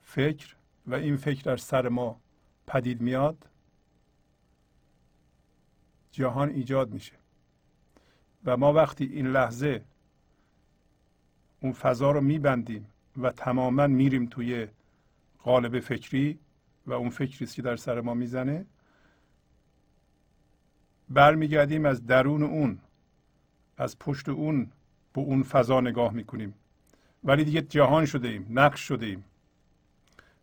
[0.03, 0.55] فکر
[0.87, 2.21] و این فکر در سر ما
[2.67, 3.49] پدید میاد
[6.15, 7.13] جهان ایجاد میشه.
[8.45, 9.83] و ما وقتی این لحظه
[11.59, 12.87] اون فضا رو میبندیم
[13.17, 14.67] و تماما میریم توی
[15.39, 16.39] قالب فکری
[16.85, 18.65] و اون فکری که در سر ما می‌زنه
[21.09, 22.79] برمیگردیم از درون اون
[23.77, 24.71] از پشت اون
[25.13, 26.53] به اون فضا نگاه می‌کنیم.
[27.23, 29.25] ولی دیگه جهان شده ایم نقش شده ایم.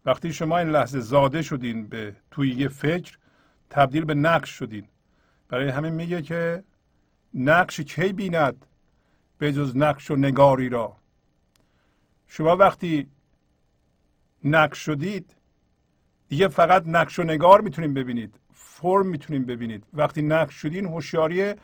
[0.05, 3.19] وقتی شما این لحظه زاده شدین به توی یه فکر
[3.71, 4.89] تبدیل به نقش شدین.
[5.53, 6.65] برای همین میگه که
[7.35, 8.67] نقش کی بیند
[9.39, 10.97] به جز نقش و نگاری را؟
[12.29, 13.07] شما وقتی
[14.45, 15.37] نقش شدید
[16.29, 19.85] دیگه فقط نقش و نگار می‌تونید ببینید فرم می‌تونید ببینید.
[19.93, 21.55] وقتی نقش شدین هوشیاری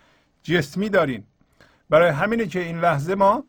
[0.43, 1.25] جسمی دارین.
[1.91, 3.45] برای همینه که این لحظه ما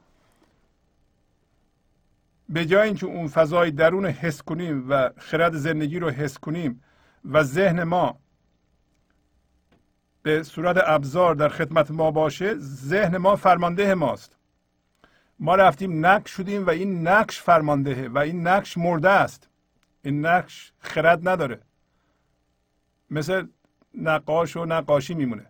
[2.49, 6.83] به جای اینکه اون فضای درون حس کنیم و خرد زندگی رو حس کنیم
[7.25, 8.19] و ذهن ما
[10.23, 14.35] به صورت ابزار در خدمت ما باشه ذهن ما فرمانده ماست.
[15.39, 19.49] ما رفتیم نقش شدیم و این نقش فرماندهه و این نقش مرده است.
[20.01, 21.61] این نقش خرد نداره.
[23.09, 23.47] مثل
[23.93, 25.45] نقاش و نقاشی میمونه.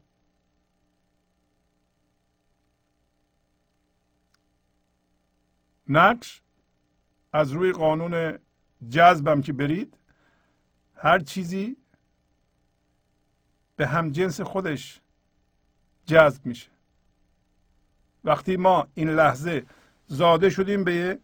[5.87, 6.41] نقش
[7.33, 8.39] از روی قانون
[8.89, 9.97] جذبم که برید
[10.95, 11.77] هر چیزی
[13.79, 15.01] به هم جنس خودش
[16.05, 16.69] جذب میشه.
[18.23, 19.65] وقتی ما این لحظه
[20.07, 21.19] زاده شدیم به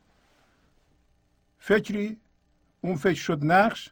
[1.60, 2.18] فکری
[2.82, 3.90] اون فکر شد نقش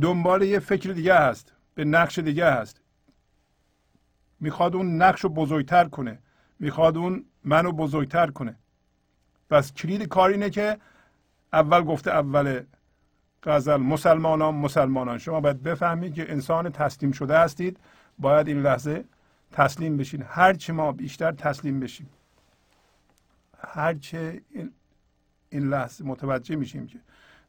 [0.00, 2.80] دنبال یه فکر دیگه هست به نقش دیگه هست.
[4.40, 6.18] می‌خواد اون نقش رو بزرگتر کنه.
[6.58, 8.56] می‌خواد اون منو بزرگتر کنه.
[9.50, 10.78] پس کلید کار اینه که
[11.52, 12.64] اول گفته اول
[13.42, 13.76] غزل.
[13.76, 15.18] مسلمانان مسلمانان.
[15.18, 17.78] شما باید بفهمید که انسان تسلیم شده هستید.
[18.18, 19.04] باید این لحظه
[19.52, 20.24] تسلیم بشین.
[20.28, 22.10] هرچه ما بیشتر تسلیم بشیم.
[23.58, 24.72] هرچه این,
[25.50, 26.98] این لحظه متوجه میشیم که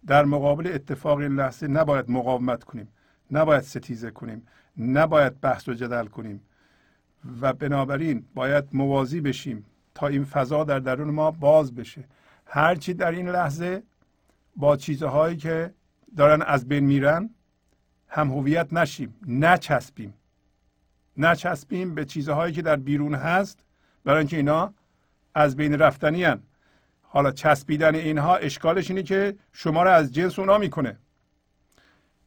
[0.07, 2.87] در مقابل اتفاق این لحظه نباید مقاومت کنیم.
[3.31, 4.47] نباید ستیزه کنیم.
[4.77, 6.41] نباید بحث و جدل کنیم.
[7.41, 9.65] و بنابراین باید موازی بشیم
[9.95, 12.03] تا این فضا در درون ما باز بشه.
[12.45, 13.83] هرچی در این لحظه
[14.55, 15.73] با چیزهایی که
[16.17, 17.29] دارن از بین میرن
[18.07, 20.13] هم هویت نشیم نچسبیم.
[21.17, 23.65] نچسبیم به چیزهایی که در بیرون هست
[24.03, 24.73] برای اینکه اینا
[25.35, 26.43] از بین رفتنی هن.
[27.01, 30.97] حالا چسبیدن اینها اشکالش اینه که شما رو از جنس اونا می‌کنه.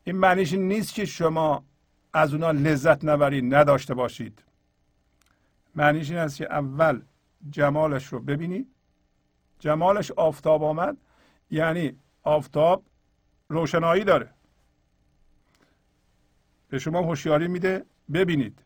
[0.04, 1.64] این معنیش نیست که شما
[2.12, 4.42] از اونا لذت نبرید نداشته باشید.
[5.74, 7.00] معنیش این است که اول
[7.50, 8.66] جمالش رو ببینید.
[9.58, 10.96] جمالش آفتاب آمد
[11.50, 12.84] یعنی آفتاب
[13.48, 14.30] روشنایی داره.
[16.68, 17.84] به شما هوشیاری میده.
[18.12, 18.58] ببینید.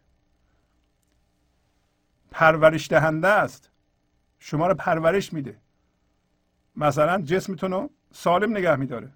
[2.31, 3.71] پرورش دهنده است.
[4.39, 5.57] شما رو پرورش میده.
[6.77, 9.11] مثلا جسمتون رو سالم نگه میداره.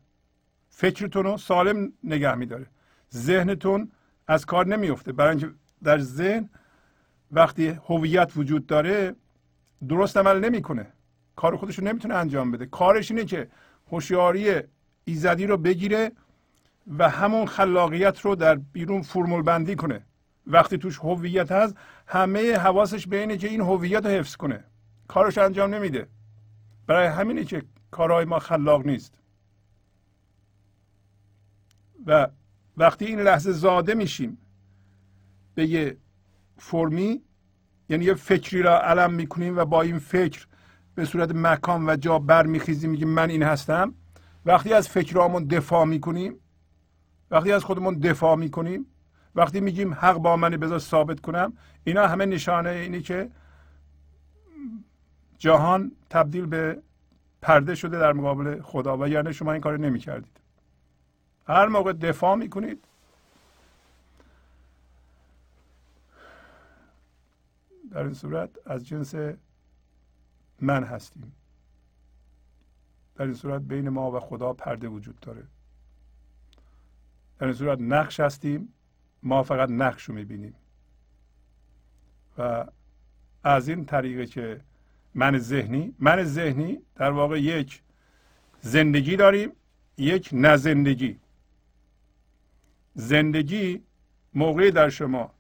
[0.69, 2.67] فکرتون رو سالم نگه میداره.
[3.15, 3.91] ذهنتون
[4.27, 6.49] از کار نمیفته برای اینکه در ذهن
[7.33, 9.17] وقتی هویت وجود داره
[9.89, 10.87] درست عمل نمی‌کنه.
[11.37, 12.67] کار خودش رو نمی‌تونه انجام بده.
[12.67, 13.51] کارش اینه که
[13.91, 14.63] هوشیاری
[15.05, 16.13] ایزدی رو بگیره
[16.99, 20.07] و همون خلاقیت رو در بیرون فرمول بندی کنه.
[20.47, 21.77] وقتی توش هویت هست
[22.07, 24.65] همه حواسش به اینه که این هویت رو حفظ کنه.
[25.09, 26.09] کارش انجام نمیده.
[26.87, 29.15] برای همینه که کارهای ما خلاق نیست.
[32.07, 32.29] و
[32.77, 34.39] وقتی این لحظه زاده میشیم
[35.55, 35.97] به یه
[36.59, 37.23] فرمی
[37.89, 40.47] یعنی یه فکری را علم می‌کنیم و با این فکر
[40.95, 43.95] به صورت مکان و جا برمیخیزیم میگیم من این هستم
[44.45, 46.37] وقتی از فکرامون دفاع می‌کنیم
[47.31, 48.87] وقتی از خودمون دفاع می‌کنیم
[49.35, 51.53] وقتی میگیم حق با منی بذار ثابت کنم
[51.85, 53.31] اینا همه نشانه اینه که
[55.39, 56.83] جهان تبدیل به
[57.43, 60.41] پرده شده در مقابل خدا و یعنی شما این کار نمی کردید
[61.47, 62.85] هر موقع دفاع می‌کنید
[67.91, 69.15] در این صورت از جنس
[70.61, 71.33] من هستیم.
[73.15, 75.43] در این صورت بین ما و خدا پرده وجود داره.
[77.39, 78.75] در این صورت نقش هستیم
[79.23, 80.55] ما فقط نقش رو می‌بینیم.
[82.39, 82.67] و
[83.45, 84.61] از این طریقه که
[85.15, 87.83] من ذهنی من ذهنی در واقع یک
[88.61, 89.53] زندگی داریم
[89.99, 91.21] یک نزندگی.
[92.95, 93.83] زندگی
[94.35, 95.35] موقعی در شما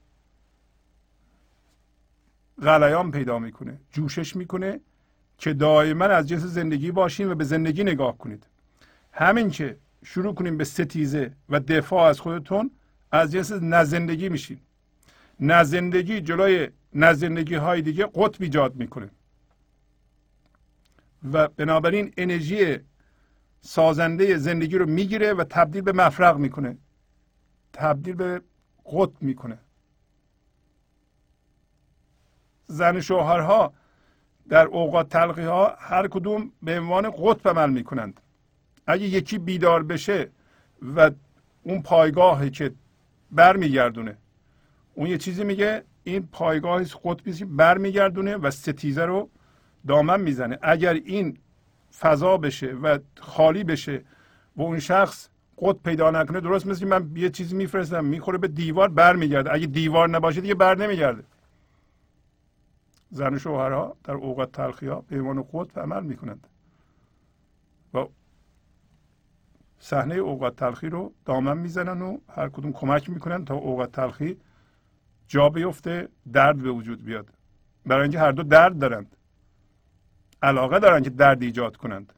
[2.62, 4.80] غلیان پیدا می‌کنه جوشش می‌کنه
[5.42, 8.46] که دائما از جنس زندگی باشین و به زندگی نگاه کنید.
[9.12, 12.70] همین که شروع کنیم به ستیزه و دفاع از خودتون
[13.12, 14.60] از جنس نزندگی میشین.
[15.40, 19.10] نزندگی جلوی نزندگی های دیگه قطب ایجاد می‌کنه.
[21.32, 22.78] و بنابراین انرژی
[23.60, 26.76] سازنده زندگی رو می‌گیره و تبدیل به مفرق می‌کنه.
[27.72, 28.42] تبدیل به
[28.86, 29.58] قطب می‌کنه.
[32.66, 33.72] زن شوهرها
[34.52, 38.20] در اوقات تلقی ها هر کدوم به عنوان قطب عمل می‌کنند.
[38.86, 40.30] اگه یکی بیدار بشه
[40.96, 41.10] و
[41.62, 42.72] اون پایگاهی که
[43.30, 44.16] برمیگردونه
[44.94, 49.30] اون یه چیزی میگه این پایگاه قطبی برمیگردونه و ستیزه رو
[49.86, 50.58] دامن می‌زنه.
[50.62, 51.38] اگر این
[51.98, 54.02] فضا بشه و خالی بشه
[54.56, 58.88] و اون شخص قط پیدا نکنه درست مثل من یه چیزی میفرستم می‌خوره به دیوار
[58.88, 59.52] برمیگرده.
[59.52, 61.22] اگه دیوار نباشه دیگه بر نمیگرده.
[63.12, 66.46] زن شوهرها در اوقات تلخی ها عنوان قطب عمل می‌کنند.
[67.94, 68.06] و
[69.78, 74.36] صحنه اوقات تلخی رو دامن می‌زنن و هر کدوم کمک می‌کنن تا اوقات تلخی
[75.28, 77.30] جا بیفته درد به وجود بیاد.
[77.86, 79.16] برای اینکه هر دو درد دارند.
[80.42, 82.12] علاقه دارن که درد ایجاد کنند.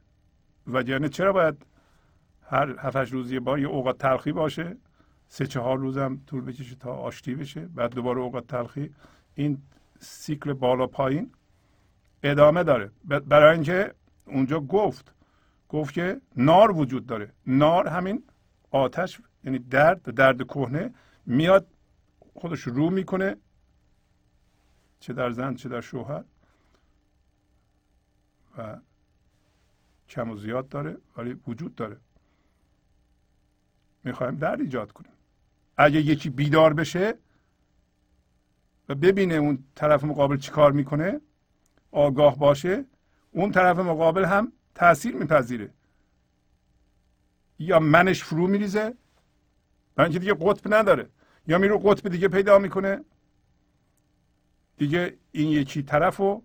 [0.67, 1.65] و یعنی چرا باید
[2.41, 4.77] هر هفتش روزی بار یه اوقات تلخی باشه؟
[5.27, 7.61] سه چهار روزم طول بکشه تا آشتی بشه.
[7.61, 8.89] بعد دوباره اوقات تلخی.
[9.35, 9.61] این
[10.05, 11.31] سیکل بالا پایین
[12.23, 12.91] ادامه داره.
[13.05, 13.93] برای اینکه
[14.25, 15.13] اونجا گفت
[15.69, 17.33] گفت که نار وجود داره.
[17.47, 18.23] نار همین
[18.71, 20.93] آتش یعنی درد درد کهنه
[21.25, 21.67] میاد
[22.33, 23.35] خودش رو می‌کنه.
[24.99, 26.23] چه در زن چه در شوهر.
[28.57, 28.79] و
[30.09, 31.97] کم و زیاد داره ولی وجود داره.
[34.03, 35.11] می‌خوایم درد ایجاد کنیم.
[35.77, 37.13] اگه یکی بیدار بشه
[38.89, 41.21] و ببینه اون طرف مقابل چیکار می‌کنه
[41.91, 42.85] آگاه باشه
[43.31, 45.73] اون طرف مقابل هم تاثیر میپذیره.
[47.59, 48.93] یا منش فرو میریزه
[49.95, 51.09] برای اینکه دیگه قطب نداره.
[51.47, 53.05] یا میرو قطب دیگه پیدا می‌کنه.
[54.77, 56.43] دیگه این یکی طرف رو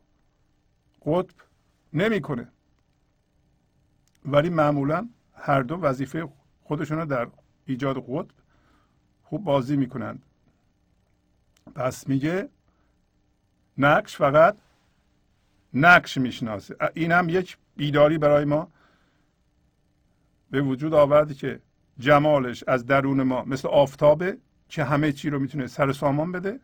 [1.03, 1.35] قطب
[1.93, 2.49] نمی‌کنه.
[4.25, 6.29] ولی معمولا هر دو وظیفه
[6.63, 7.29] خودشون رو در
[7.65, 8.35] ایجاد قطب
[9.23, 10.27] خوب بازی می‌کنند.
[11.75, 12.49] پس میگه
[13.79, 14.57] نقش فقط
[15.75, 16.77] نقش می‌شناسه.
[16.95, 18.69] این هم یک بیداری برای ما.
[20.51, 21.61] به وجود آورده که
[21.99, 24.37] جمالش از درون ما مثل آفتابه
[24.69, 26.61] که همه چی رو می‌تونه سر سامان بده.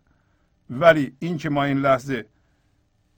[0.70, 2.26] ولی این که ما این لحظه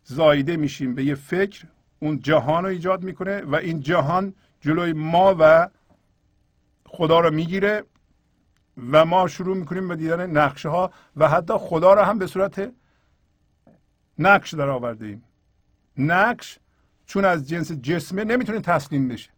[0.05, 1.67] زایده میشیم به یه فکر
[2.01, 5.69] اون جهان رو ایجاد می‌کنه و این جهان جلوی ما و
[6.87, 7.85] خدا رو می‌گیره.
[8.93, 12.73] و ما شروع می‌کنیم به دیدن نقشه ها و حتی خدا رو هم به صورت
[14.19, 15.25] نقش در آورده ایم.
[15.99, 16.59] نقش
[17.07, 19.31] چون از جنس جسمه نمی‌تونه تسلیم بشه.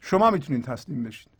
[0.00, 1.32] شما می‌تونید تسلیم بشید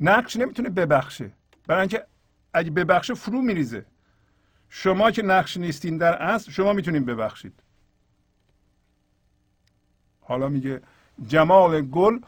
[0.00, 1.32] نقش نمی‌تونه ببخشه.
[1.66, 2.06] برای اینکه
[2.52, 3.86] اگه ببخشه فرو میریزه.
[4.68, 7.62] شما که نقش نیستین در اصل شما می‌تونید ببخشید.
[10.20, 10.82] حالا میگه
[11.26, 12.18] جمال گل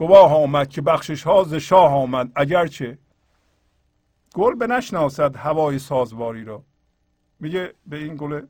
[0.00, 2.32] گواه آمد که بخشش ها ز شاه آمد.
[2.34, 2.98] اگرچه
[4.34, 6.64] گل به نشناسد هوای سازواری را.
[7.40, 8.46] میگه به این گل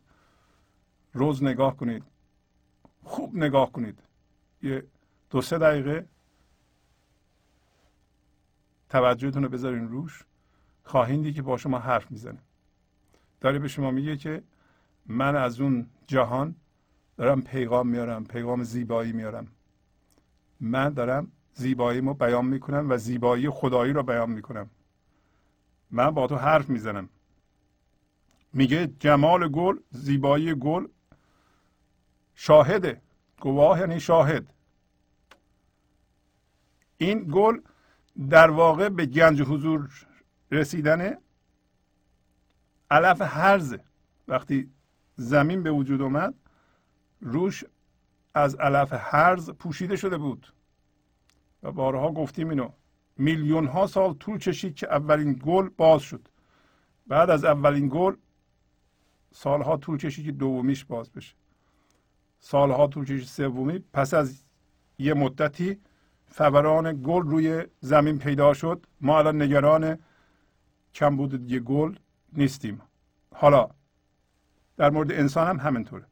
[1.12, 2.04] روز نگاه کنید.
[3.04, 4.02] خوب نگاه کنید.
[4.62, 4.86] یه
[5.30, 6.06] دو سه دقیقه.
[8.88, 10.24] توجهتون رو بذارین روش.
[10.84, 12.38] خواهید دید که با شما حرف می‌زنه.
[13.40, 14.42] داره به شما میگه که
[15.06, 16.54] من از اون جهان
[17.16, 19.48] دارم پیغام میارم پیغام زیبایی میارم.
[20.60, 24.70] من دارم زیبایی رو بیان می‌کنم و زیبایی خدایی رو بیان می‌کنم
[25.90, 27.08] من با تو حرف می‌زنم.
[28.52, 30.86] میگه جمال گل زیبایی گل
[32.34, 33.02] شاهده
[33.40, 34.52] گواه یعنی شاهد.
[36.98, 37.60] این گل
[38.30, 40.06] در واقع به گنج حضور
[40.50, 41.16] رسیدن
[42.90, 43.84] علف هرزه
[44.28, 44.70] وقتی
[45.16, 46.34] زمین به وجود اومد
[47.20, 47.64] روش
[48.34, 50.52] از علف هرز پوشیده شده بود.
[51.62, 52.68] و بارها گفتیم اینو.
[53.16, 56.28] میلیون ها سال طول کشید که اولین گل باز شد.
[57.06, 58.16] بعد از اولین گل
[59.32, 61.34] سالها طول کشید که دومیش باز بشه.
[62.38, 63.78] سالها طول کشید سومی.
[63.92, 64.44] پس از
[64.98, 65.80] یه مدتی
[66.26, 68.86] فوران گل روی زمین پیدا شد.
[69.00, 69.98] ما الان نگران
[70.94, 71.96] کمبود یه گل
[72.32, 72.82] نیستیم.
[73.34, 73.68] حالا
[74.76, 76.06] در مورد انسان هم همینطوره.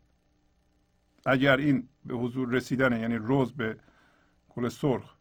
[1.26, 3.78] اگر این به حضور رسیدن یعنی روز به
[4.48, 5.17] گل سرخ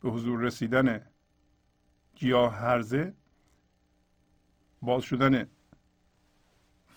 [0.00, 1.06] به حضور رسیدن
[2.14, 3.14] گیاه هرزه
[4.82, 5.48] باز شدن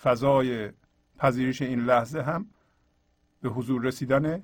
[0.02, 0.72] فضای
[1.18, 2.50] پذیرش این لحظه هم
[3.42, 4.44] به حضور رسیدن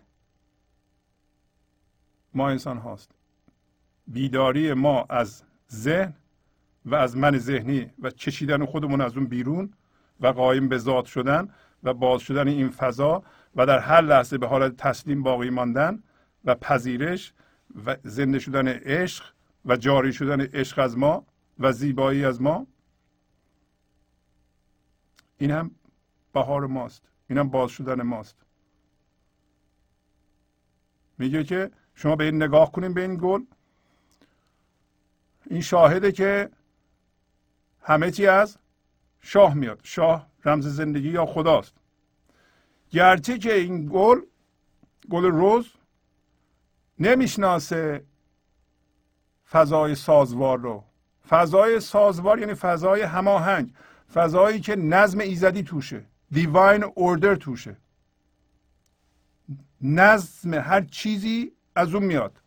[2.33, 3.11] ما انسان هاست.
[4.07, 6.13] بیداری ما از ذهن
[6.85, 9.73] و از من ذهنی و کشیدن خودمون از اون بیرون
[10.21, 11.49] و قایم به ذات شدن
[11.83, 13.23] و باز شدن این فضا
[13.55, 16.03] و در هر لحظه به حالت تسلیم باقی ماندن
[16.45, 17.33] و پذیرش
[17.85, 19.33] و زنده شدن عشق
[19.65, 21.25] و جاری شدن عشق از ما
[21.59, 22.67] و زیبایی از ما
[25.37, 25.71] این هم
[26.33, 28.35] بهار ماست این هم باز شدن ماست.
[31.17, 33.41] میگه که شما به این نگاه کنیم به این گل.
[35.45, 36.49] این شاهده که
[37.81, 38.57] همه چی از
[39.19, 41.73] شاه میاد شاه رمز زندگی یا خداست.
[42.91, 44.21] گرچه که این گل
[45.09, 45.73] گل روز
[46.99, 48.05] نمی‌شناسه
[49.51, 50.83] فضای سازوار رو.
[51.29, 53.73] فضای سازوار یعنی فضای هماهنگ.
[54.13, 56.05] فضایی که نظم ایزدی توشه.
[56.31, 57.77] دیواین اوردر توشه.
[59.81, 62.41] نظم هر چیزی از اون میاد.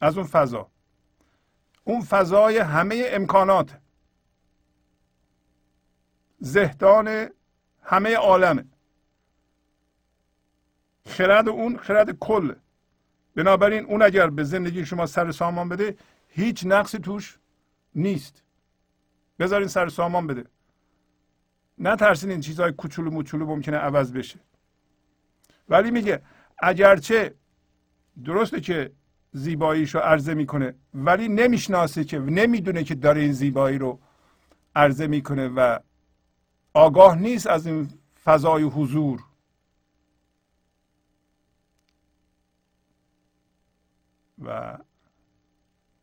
[0.00, 0.70] از اون فضا.
[1.84, 3.78] اون فضای همه امکانات.
[6.40, 7.28] زهدان
[7.82, 8.64] همه عالمه
[11.06, 12.54] خرد اون خرد کل.
[13.38, 15.96] بنابراین اون اگر به زندگی شما سر سامان بده
[16.28, 17.38] هیچ نقصی توش
[17.94, 18.42] نیست.
[19.38, 20.44] بذارین سر سامان بده.
[21.78, 24.38] نترسین این چیزهای کوچولو موچولو ممکنه عوض بشه.
[25.68, 26.22] ولی میگه
[26.58, 27.34] اگرچه
[28.24, 28.92] درسته که
[29.32, 33.98] زیباییش رو عرضه می‌کنه ولی نمی‌شناسه که نمی‌دونه که داره این زیبایی رو
[34.76, 35.78] عرضه می‌کنه و
[36.74, 37.88] آگاه نیست از این
[38.24, 39.20] فضای حضور.
[44.44, 44.78] و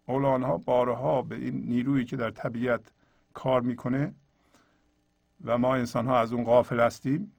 [0.07, 2.91] مولانا بارها به این نیرویی که در طبیعت
[3.33, 4.15] کار می‌کنه
[5.45, 7.31] و ما انسان ها از اون غافل هستیم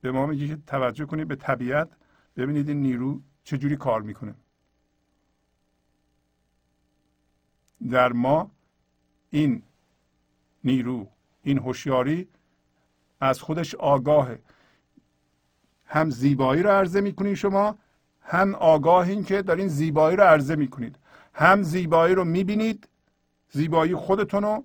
[0.00, 1.96] به ما میگه که توجه کنید به طبیعت
[2.36, 4.34] ببینید این نیرو چجوری کار می‌کنه.
[7.90, 8.50] در ما
[9.30, 9.62] این
[10.64, 11.08] نیرو
[11.42, 12.28] این هوشیاری
[13.20, 14.42] از خودش آگاهه.
[15.86, 17.78] هم زیبایی رو عرضه می‌کنید شما
[18.30, 20.96] هم آگاهین که دارین زیبایی رو عرضه می‌کنید
[21.34, 22.88] هم زیبایی رو می‌بینید
[23.50, 24.64] زیبایی خودتون رو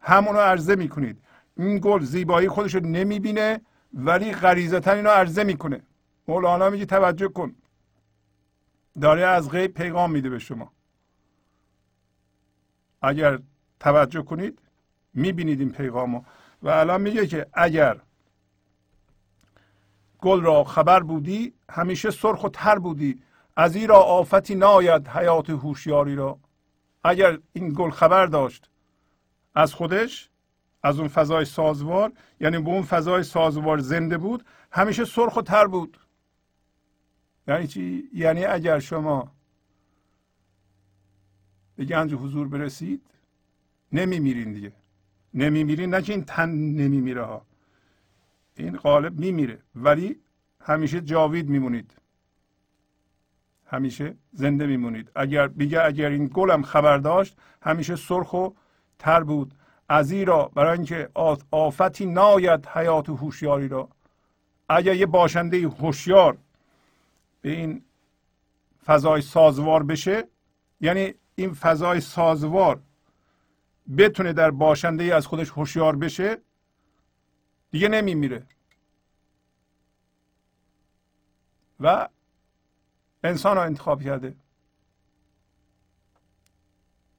[0.00, 1.22] همون رو عرضه می‌کنید.
[1.56, 3.60] این گل زیبایی خودش رو نمی‌بینه
[3.94, 5.80] ولی غریزتا اینو عرضه می‌کنه.
[6.28, 7.54] مولانا میگه توجه کن.
[9.00, 10.72] داره از غیب پیغام میده به شما.
[13.02, 13.38] اگر
[13.80, 14.58] توجه کنید
[15.14, 16.22] می‌بینید این پیغامو.
[16.62, 18.00] و الان میگه که اگر
[20.22, 23.22] گل را خبر بودی همیشه سرخ و تر بودی.
[23.56, 26.38] از این را آفتی ناید حیات هوشیاری را.
[27.04, 28.70] اگر این گل خبر داشت
[29.54, 30.30] از خودش
[30.82, 35.66] از اون فضای سازوار یعنی به اون فضای سازوار زنده بود همیشه سرخ و تر
[35.66, 35.98] بود.
[37.48, 39.32] یعنی چی؟ یعنی اگر شما
[41.76, 43.06] به گنج حضور برسید
[43.92, 44.72] نمیمیرین دیگه.
[45.34, 47.46] نمیمیرین نه که این تن نمیمیره ها.
[48.56, 49.58] این قالب میمیره.
[49.74, 50.16] ولی
[50.60, 51.94] همیشه جاوید میمونید.
[53.66, 55.10] همیشه زنده میمونید.
[55.14, 58.48] اگر بگه اگر این گلم خبر داشت همیشه سرخ و
[58.98, 59.54] تر بود.
[59.88, 61.08] از را برای اینکه
[61.50, 63.88] آفتی ناید حیات و هوشیاری را.
[64.68, 66.38] اگر یه باشنده هوشیار
[67.40, 67.84] به این
[68.84, 70.28] فضای سازوار بشه
[70.80, 72.80] یعنی این فضای سازوار
[73.98, 76.38] بتونه در باشنده از خودش هوشیار بشه
[77.70, 78.46] دیگه نمیمیره.
[81.80, 82.08] و
[83.24, 84.34] انسان رو انتخاب کرده.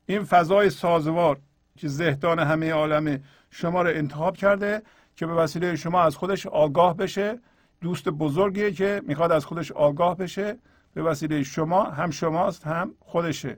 [0.06, 1.40] این فضای سازوار
[1.78, 4.82] که زهدان همه عالم شما رو انتخاب کرده
[5.16, 7.40] که به وسیله شما از خودش آگاه بشه.
[7.82, 10.58] دوست بزرگیه که می‌خواد از خودش آگاه بشه.
[10.94, 13.58] به وسیله شما هم شماست هم خودشه.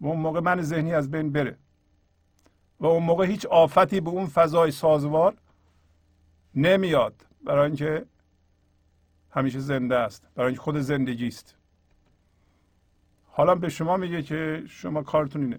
[0.00, 1.58] و اون موقع من ذهنی از بین بره.
[2.80, 5.36] و اون موقع هیچ آفتی به اون فضای سازوار
[6.54, 7.26] نمیاد.
[7.44, 8.06] برای اینکه
[9.30, 10.28] همیشه زنده است.
[10.34, 11.56] برای اینکه خود زندگی است.
[13.26, 15.58] حالا به شما میگه که شما کارتون اینه.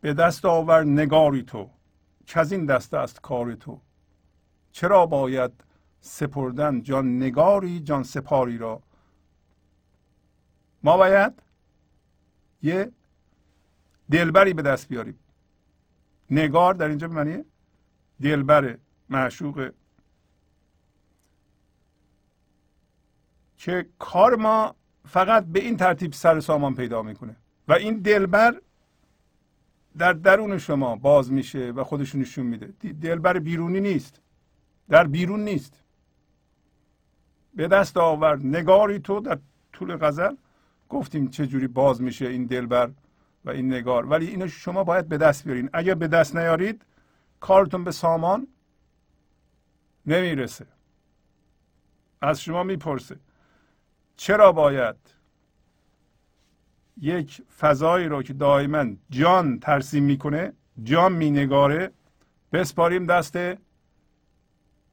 [0.00, 1.70] به دست آور نگاری تو.
[2.26, 3.80] که از این دست است کار تو.
[4.72, 5.52] چرا باید
[6.00, 8.82] سپردن جان نگاری جان سپاری را؟
[10.82, 11.42] ما باید
[12.62, 12.92] یه
[14.10, 15.18] دلبری به دست بیاریم.
[16.32, 17.44] نگار در اینجا معنی
[18.22, 18.78] دلبر
[19.08, 19.70] معشوق.
[23.56, 24.74] که کار ما
[25.08, 27.36] فقط به این ترتیب سر سامان پیدا می‌کنه.
[27.68, 28.60] و این دلبر
[29.98, 32.66] در درون شما باز میشه و خودشون نشون میده.
[32.92, 34.20] دلبر بیرونی نیست.
[34.88, 35.82] در بیرون نیست.
[37.54, 38.46] به دست آورد.
[38.46, 39.38] نگاری تو در
[39.72, 40.34] طول غزل.
[40.88, 42.90] گفتیم چه جوری باز میشه این دلبر.
[43.44, 44.06] و این نگار.
[44.06, 45.70] ولی اینو شما باید به دست بیارین.
[45.72, 46.84] اگر به دست نیارید
[47.40, 48.48] کارتون به سامان
[50.06, 50.66] نمی‌رسه.
[52.20, 53.16] از شما می‌پرسه.
[54.16, 54.96] چرا باید
[57.00, 60.52] یک فضایی رو که دائما جان ترسیم می‌کنه
[60.82, 61.92] جان مینگاره
[62.52, 63.38] بسپاریم دست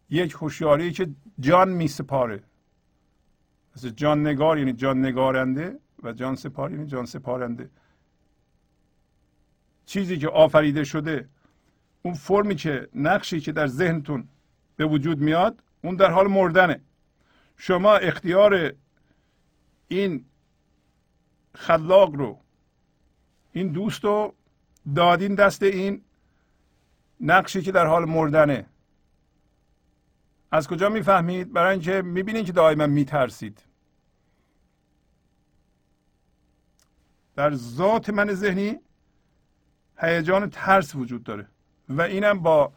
[0.09, 1.09] یک هوشیاری که
[1.39, 2.43] جان میسپاره.
[3.75, 7.69] مثل جان نگار یعنی جان نگارنده و جان سپار یعنی جان سپارنده.
[9.89, 11.29] چیزی که آفریده شده
[12.01, 14.27] اون فرمی که نقشی که در ذهنتون
[14.75, 16.81] به وجود میاد اون در حال مردنه.
[17.57, 18.73] شما اختیار
[19.87, 20.25] این
[21.55, 22.39] خلاق رو
[23.51, 24.33] این دوست رو
[24.95, 26.01] دادین دست این
[27.21, 28.65] نقشی که در حال مردنه.
[30.51, 33.63] از کجا می‌فهمید؟ برای اینکه می‌بینید که دائما میترسید.
[37.35, 38.79] در ذات من ذهنی
[39.99, 41.47] هیجان ترس وجود داره.
[41.89, 42.71] و اینم با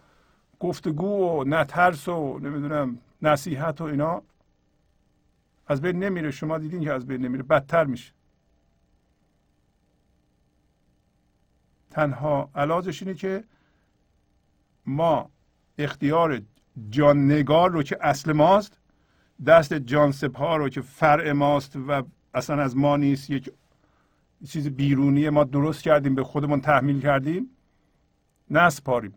[0.61, 4.23] گفتگو و نترس و نمی‌دونم نصیحت و اینا
[5.67, 6.31] از بین نمیره.
[6.31, 7.43] شما دیدین که از بین نمیره.
[7.43, 8.13] بدتر میشه.
[11.91, 13.45] تنها علاجش اینه که
[14.87, 15.31] ما
[15.79, 16.41] اختیار
[16.91, 18.79] جان نگار رو که اصل ماست
[19.47, 22.03] دست جان سپار رو که فرع ماست و
[22.35, 23.53] اصلا از ما نیست یک
[24.49, 27.51] چیز بیرونی ما درست کردیم به خودمون تحمیل کردیم.
[28.51, 29.15] نسپاریم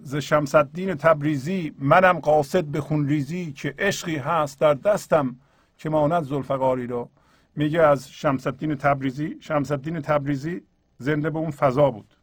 [0.00, 5.36] ز شمس الدین تبریزی منم قاصد به خونریزی که عشقی هست در دستم
[5.78, 7.10] که ماند زلفقاری رو
[7.56, 10.62] میگه از شمس الدین تبریزی شمس الدین تبریزی
[10.98, 12.14] زنده به اون فضا بود.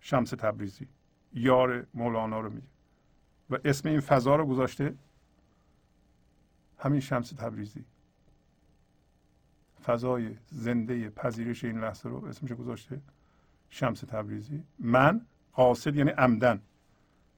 [0.00, 0.86] شمس تبریزی.
[1.34, 2.66] یار مولانا رو میگه.
[3.50, 4.94] و اسم این فضا رو گذاشته
[6.80, 7.84] همین شمس تبریزی.
[9.84, 13.00] فضای زنده پذیرش این لحظه رو اسمش گذاشته.
[13.70, 14.62] شمس تبریزی.
[14.78, 15.20] من
[15.52, 16.60] قاصد یعنی عمدن.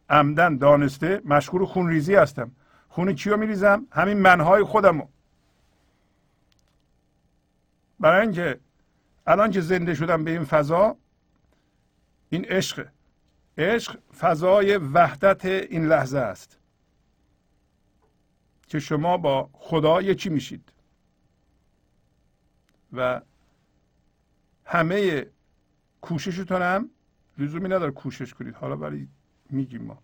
[0.08, 2.50] عمدن دانسته مشغول خونریزی هستم.
[2.88, 5.08] خون کیو میریزم؟ همین منهای خودمو.
[8.00, 8.60] برای اینکه
[9.26, 10.96] الان که زنده شدم به این فضا
[12.30, 12.86] این عشق.
[13.58, 16.58] عشق فضای وحدت این لحظه است.
[18.72, 20.72] که شما با خدا یکی میشید؟
[22.92, 23.20] و
[24.64, 25.26] همه
[26.00, 26.90] کوششتون هم
[27.38, 28.54] لزومی نداره کوشش کنید.
[28.54, 29.08] حالا ولی
[29.50, 29.98] میگیم ما.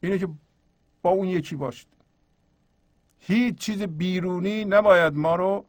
[0.00, 0.28] اینه که
[1.02, 1.88] با اون یکی باشید.
[3.18, 5.64] هیچ چیز بیرونی نباید ما رو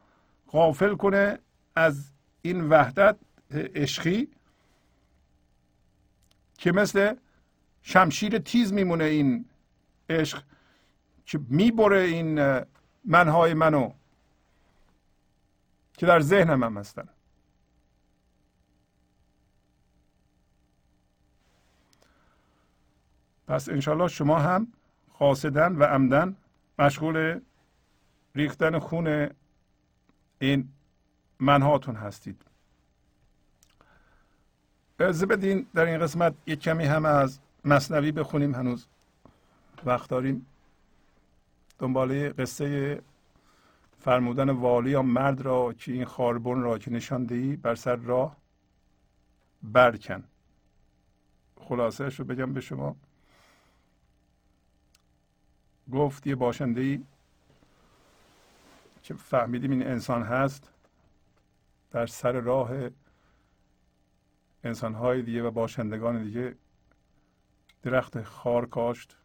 [0.51, 1.39] غافل کنه
[1.75, 2.11] از
[2.41, 3.17] این وحدت
[3.51, 4.27] عشقی
[6.57, 7.15] که مثل
[7.81, 9.45] شمشیر تیز میمونه این
[10.11, 10.43] عشق
[11.25, 12.61] که می‌بره این
[13.05, 13.91] منهای منو
[15.93, 17.09] که در ذهنم هم هستن.
[23.47, 24.67] پس انشالله شما هم
[25.19, 26.35] قاصدن و عمدن
[26.79, 27.39] مشغول
[28.35, 29.29] ریختن خون
[30.39, 30.69] این
[31.39, 32.41] منهاتون هستید.
[34.99, 38.87] ارزه بدین در این قسمت یک کمی هم از مصنوی بخونیم هنوز.
[39.85, 40.45] وقت داریم
[41.79, 43.01] دنباله قصه
[43.99, 48.37] فرمودن والی یا مرد را که این خاربون را که نشان دهی بر سر راه
[49.63, 50.23] برکن.
[51.55, 52.95] خلاصهش رو بگم به شما.
[55.93, 57.03] گفت یه باشنده ای
[59.03, 60.71] که فهمیدیم این انسان هست
[61.91, 62.71] در سر راه
[64.63, 66.55] انسانهای دیگه و باشندگان دیگه
[67.83, 69.17] درخت خار کاشت.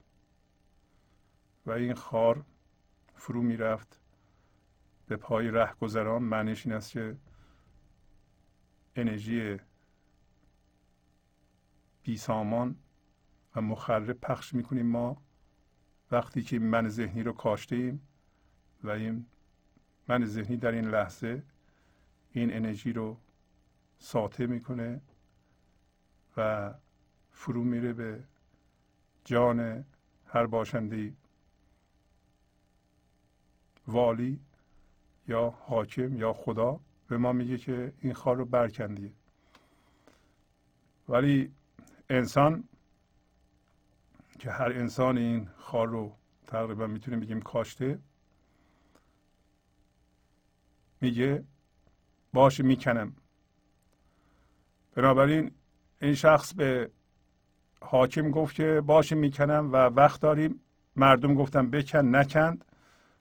[1.66, 2.44] و این خار
[3.14, 4.00] فرو می‌رفت.
[5.06, 7.16] به پای گذران معنیش این است که
[8.96, 9.56] انرژی
[12.02, 12.76] بیسامان
[13.56, 15.22] و مخرب پخش می‌کنیم ما.
[16.10, 18.08] وقتی که من ذهنی رو کاشته ایم
[18.84, 19.26] و این
[20.08, 21.42] من ذهنی در این لحظه
[22.32, 23.16] این انرژی رو
[23.98, 25.00] ساطع می‌کنه
[26.36, 26.74] و
[27.30, 28.24] فرو میره به
[29.24, 29.84] جان
[30.26, 31.12] هر باشنده
[33.88, 34.40] والی
[35.28, 39.12] یا حاکم یا خدا به ما میگه که این خار رو برکندیه.
[41.08, 41.52] ولی
[42.10, 42.64] انسان
[44.38, 46.12] که هر انسان این خار رو
[46.46, 47.98] تقریبا می‌تونیم بگیم کاشته
[51.00, 51.44] میگه
[52.32, 53.16] باشه می‌کنم.
[54.94, 55.50] بنابراین
[56.00, 56.90] این شخص به
[57.80, 60.60] حاکم گفت که باشه می‌کنم و وقت داریم.
[60.96, 62.64] مردم گفتن بکن نکند.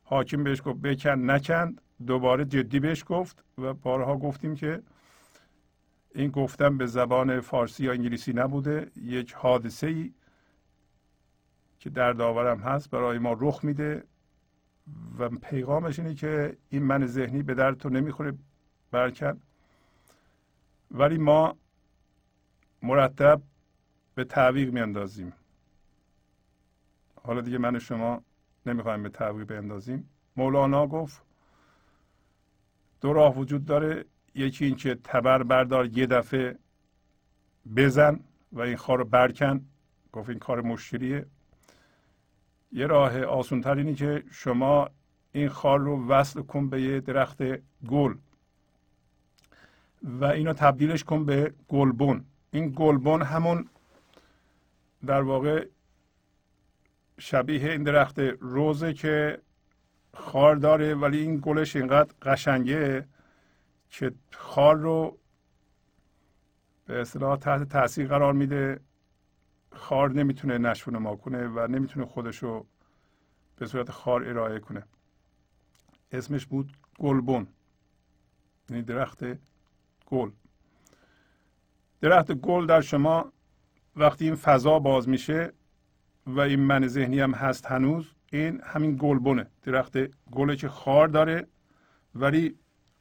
[0.06, 1.82] حاکم بهش گفت بکن نکند.
[2.07, 4.82] دوباره جدی بهش گفت و بارها گفتیم که
[6.15, 8.91] این گفتن به زبان فارسی یا انگلیسی نبوده.
[8.95, 10.14] یک حادثه ای
[11.80, 14.03] که در داورم هست برای ما رخ میده
[15.19, 18.34] و پیغامش اینه که این من ذهنی به درد تو نمی‌خوره
[18.91, 19.41] برکن.
[20.91, 21.57] ولی ما
[22.82, 23.41] مرتب
[24.15, 25.34] به تعویق میاندازیم.
[27.23, 28.22] حالا دیگه من شما
[28.68, 31.22] نمی‌خوایم به تعویق بیندازیم مولانا گفت
[33.02, 34.06] دو راه وجود داره.
[34.36, 36.58] یکی این که تبر بردار یه دفعه
[37.76, 38.20] بزن
[38.52, 39.66] و این خار رو برکن.
[40.12, 41.26] گفت این کار مشکلیه.
[42.72, 44.90] یه راه آسونتر اینی که شما
[45.32, 47.42] این خار رو وصل کن به یه درخت
[47.88, 48.16] گل
[50.04, 53.70] و اینو تبدیلش کن به گلبون این گلبون همون
[55.06, 55.68] در واقع
[57.20, 59.42] شبیه این درخت روزه که
[60.14, 63.08] خار داره ولی این گلش اینقدر قشنگه
[63.90, 65.18] که خار رو
[66.86, 68.80] به اصطلاح تحت تاثیر قرار میده.
[69.72, 72.66] خار نمی‌تونه نشو ما کنه و نمی‌تونه خودش رو
[73.56, 74.84] به صورت خار ارائه کنه.
[76.12, 77.48] اسمش بود گلبون
[78.70, 79.24] یعنی درخت
[80.06, 80.32] گل.
[82.02, 83.34] درخت گل در شما
[83.96, 85.54] وقتی این فضا باز میشه
[86.26, 88.11] و این من ذهنی هم هست هنوز.
[88.31, 89.97] این همین گلبونه درخت
[90.31, 91.47] گله که خار داره
[92.15, 92.56] ولی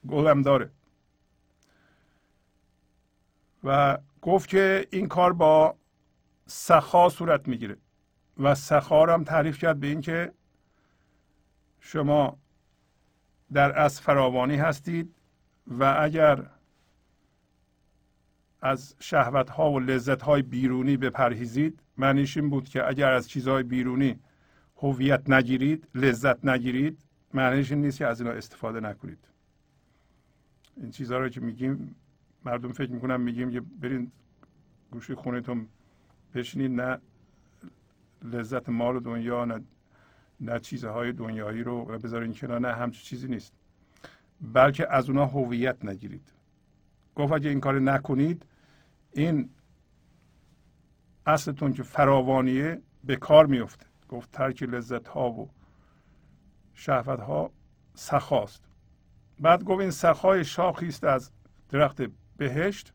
[0.08, 0.70] گل هم داره.
[3.64, 5.76] و گفت که این کار با
[6.46, 7.76] سخا صورت می‌گیره.
[8.38, 10.32] و سخا هم تعریف کرد به اینکه
[11.80, 12.38] شما
[13.52, 15.14] در از فراوانی هستید
[15.66, 16.46] و اگر
[18.64, 23.62] از شهوت ها و لذت های بیرونی بپرهیزید معنیش این بود که اگر از چیزهای
[23.62, 24.18] بیرونی
[24.76, 26.98] هویت نگیرید لذت نگیرید
[27.34, 29.18] معنیش این نیست که از اینا استفاده نکنید.
[30.76, 31.96] این چیزها رو که میگیم
[32.44, 34.12] مردم فکر می‌کنن میگیم که برین
[34.90, 35.66] گوشی خونتون
[36.34, 36.98] بشینید نه
[38.22, 39.60] لذت مال و دنیا نه
[40.40, 43.52] نه چیزهای دنیایی رو بذارین کنار نه همچین چیزی نیست.
[44.40, 46.32] بلکه از اونها هویت نگیرید.
[47.14, 48.46] گفت اگه این کار نکنید
[49.14, 49.50] این
[51.26, 53.86] اصلتون که فراوانیه به کار میفته.
[54.08, 55.50] گفت ترک لذت ها و
[56.74, 57.50] شهوت ها
[57.94, 58.62] سخاست.
[59.40, 61.30] بعد گفت این سخای شاخی است از
[61.68, 62.02] درخت
[62.36, 62.92] بهشت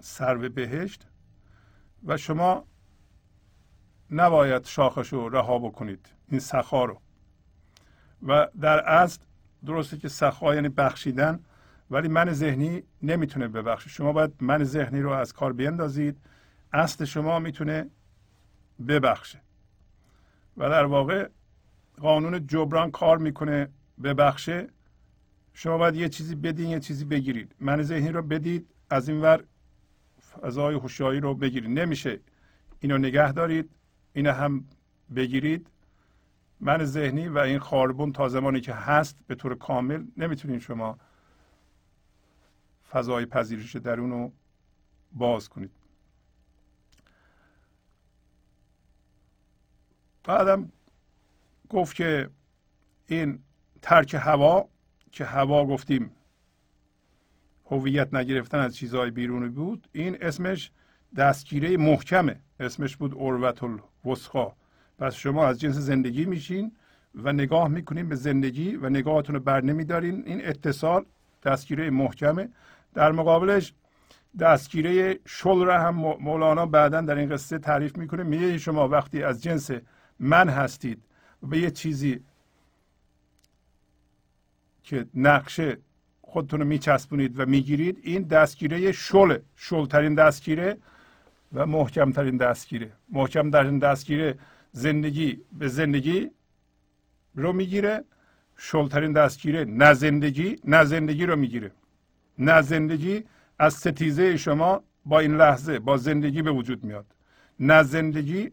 [0.00, 1.06] سرو بهشت
[2.06, 2.64] و شما
[4.10, 7.00] نباید شاخش رو رها بکنید این سخا رو.
[8.22, 9.20] و در اصل
[9.66, 11.40] درسته که سخا یعنی بخشیدن.
[11.90, 16.16] ولی من ذهنی نمی‌تونه ببخشه شما باید من ذهنی رو از کار بیندازید.
[16.72, 17.90] اصل شما می‌تونه
[18.88, 19.40] ببخشه.
[20.56, 21.28] و در واقع
[22.00, 23.68] قانون جبران کار می‌کنه
[24.02, 24.68] ببخشه.
[25.52, 27.54] شما باید یه چیزی بدین یه چیزی بگیرید.
[27.60, 29.44] من ذهنی رو بدید از این ور
[30.30, 31.78] فضای هوشیاری رو بگیرید.
[31.78, 32.20] نمیشه
[32.80, 33.70] اینو نگه دارید
[34.12, 34.64] اینو هم
[35.16, 35.70] بگیرید.
[36.60, 40.98] من ذهنی و این خاربون تا زمانی که هست به طور کامل نمی‌تونید شما
[42.90, 44.32] فضای پذیرش درون رو
[45.12, 45.70] باز کنید.
[50.24, 50.72] بعدم
[51.68, 52.30] گفت که
[53.06, 53.38] این
[53.82, 54.68] ترک هوا
[55.12, 56.10] که هوا گفتیم
[57.70, 60.70] هویت نگرفتن از چیزهای بیرونی بود این اسمش
[61.16, 62.40] دستگیره محکمه.
[62.60, 64.52] اسمش بود اروت الوسخا
[64.98, 66.72] پس شما از جنس زندگی میشین
[67.14, 70.22] و نگاه می‌کنین به زندگی و نگاهتون رو بر نمیدارین.
[70.26, 71.04] این اتصال
[71.44, 72.48] دستگیره محکمه.
[72.94, 73.74] در مقابلش
[74.38, 78.22] دستگیره شل را هم مولانا بعدا در این قصه تعریف می‌کنه.
[78.22, 79.70] میگه شما وقتی از جنس
[80.18, 81.02] من هستید
[81.42, 82.20] و به یه چیزی
[84.82, 85.78] که نقشه
[86.22, 90.76] خودتون رو میچسبونید و می‌گیرید این دستگیره شل شلترین دستگیره
[91.52, 92.92] و محکمترین دستگیره.
[93.08, 94.38] محکمترین دستگیره
[94.72, 96.30] زندگی به زندگی
[97.34, 98.04] رو می‌گیره
[98.56, 101.70] شلترین دستگیره نه زندگی نه زندگی رو می‌گیره.
[102.38, 103.24] نه زندگی
[103.58, 107.14] از ستیزه شما با این لحظه با زندگی به وجود میاد.
[107.60, 108.50] نه زندگی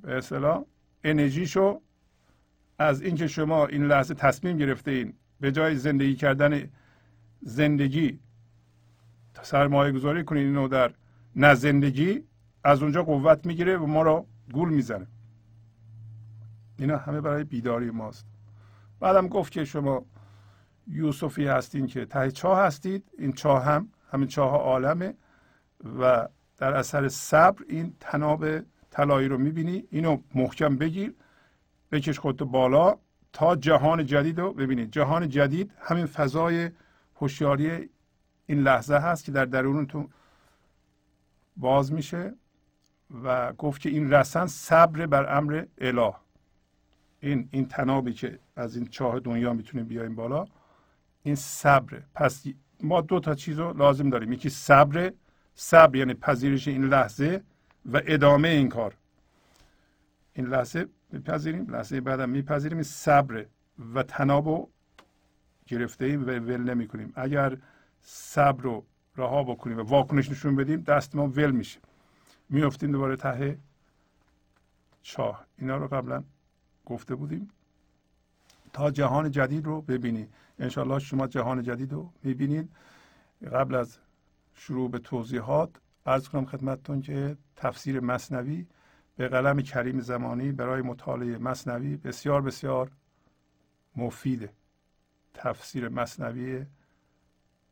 [0.00, 0.64] به اصطلاح
[1.04, 1.80] انرژیشو
[2.78, 6.70] از اینکه شما این لحظه تصمیم گرفته این به جای زندگی کردن
[7.40, 8.18] زندگی
[9.42, 10.92] سرمایه گذاری کنید اینو در
[11.36, 12.24] نه زندگی
[12.64, 15.06] از اونجا قوت می‌گیره و ما رو گول می‌زنه.
[16.78, 18.26] اینا همه برای بیداری ماست.
[19.00, 20.04] بعدم گفت که شما
[20.86, 23.04] یوسفی هستین که ته چاه هستید.
[23.18, 25.14] این چاه هم همین چاه عالمه
[26.00, 28.46] و در اثر صبر این تناب
[28.90, 29.84] طلایی رو می‌بینی.
[29.90, 31.14] اینو محکم بگیر
[31.92, 32.98] بکش خودتو بالا
[33.32, 34.90] تا جهان جدید رو ببینید.
[34.90, 36.70] جهان جدید همین فضای
[37.16, 37.90] هوشیاری
[38.46, 40.08] این لحظه هست که در درونتون
[41.56, 42.34] باز میشه
[43.24, 46.14] و گفت که این رسن صبر بر امر اله.
[47.20, 50.44] این این تنابی که از این چاه دنیا می‌تونیم بیایم بالا.
[51.26, 52.44] این صبر پس
[52.82, 54.32] ما دو تا چیز رو لازم داریم.
[54.32, 55.12] یکی صبر
[55.54, 57.42] صبر یعنی پذیرش این لحظه
[57.92, 58.94] و ادامه این کار.
[60.32, 62.78] این لحظه میپذیریم لحظه بعدم میپذیریم.
[62.78, 63.46] این صبر
[63.94, 64.68] و تناب رو
[65.66, 67.58] گرفته ایم و ول نمی کنیم اگر
[68.02, 68.84] صبر رو
[69.16, 71.80] رها بکنیم و واکنش نشون بدیم دست ما ول میشه.
[72.48, 73.58] میفتیم دوباره ته
[75.02, 75.46] چاه.
[75.58, 76.24] اینا رو قبلا
[76.84, 77.50] گفته بودیم.
[78.72, 80.28] تا جهان جدید رو ببینید
[80.58, 82.70] انشاءالله شما جهان جدید رو می‌بینید.
[83.52, 83.98] قبل از
[84.54, 85.70] شروع به توضیحات
[86.06, 88.66] ارز کنم خدمتتون که تفسیر مصنوی
[89.16, 92.90] به قلم کریم زمانی برای مطالعه مصنوی بسیار بسیار
[93.96, 94.52] مفیده
[95.34, 96.66] تفسیر مصنوی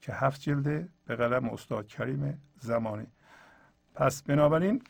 [0.01, 3.07] که هفت جلده به قلم استاد کریم زمانی.
[3.95, 4.83] پس بنابراین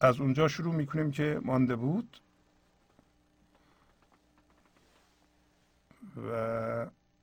[0.00, 2.20] از اونجا شروع می‌کنیم که مانده بود.
[6.16, 6.30] و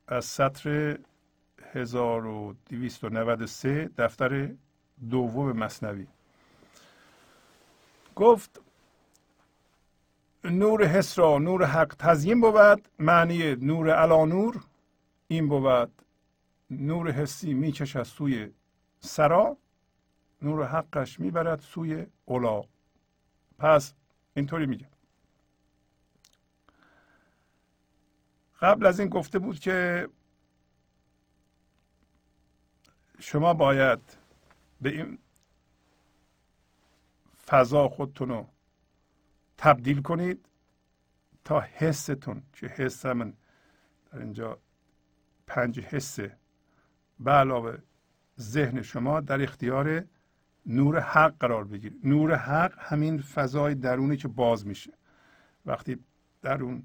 [0.07, 0.98] از سطر
[1.74, 4.52] 1293 دفتر
[5.10, 6.07] دوم مصنوی.
[8.16, 8.61] گفت
[10.44, 14.64] نور حس را نور حق تزیین بود معنی نور علا نور
[15.28, 15.91] این بود
[16.70, 18.52] نور حسی می‌کشد سوی
[18.99, 19.57] سرا
[20.41, 22.61] نور حقش می‌برد سوی اولا
[23.60, 23.94] پس
[24.36, 24.88] اینطوری میگه.
[28.61, 30.10] قبل از این گفته بود که
[33.19, 33.99] شما باید
[34.81, 35.18] به این
[37.45, 38.48] فضا خودتون رو
[39.57, 40.45] تبدیل کنید
[41.45, 43.34] تا حستون که حس من
[44.11, 44.60] در اینجا
[45.48, 46.38] پنج حسه
[47.19, 47.77] به علاوه
[48.40, 50.06] ذهن شما در اختیار
[50.65, 52.07] نور حق قرار بگیرید.
[52.07, 54.94] نور حق همین فضای درونی که باز میشه.
[55.65, 55.99] وقتی
[56.41, 56.84] درون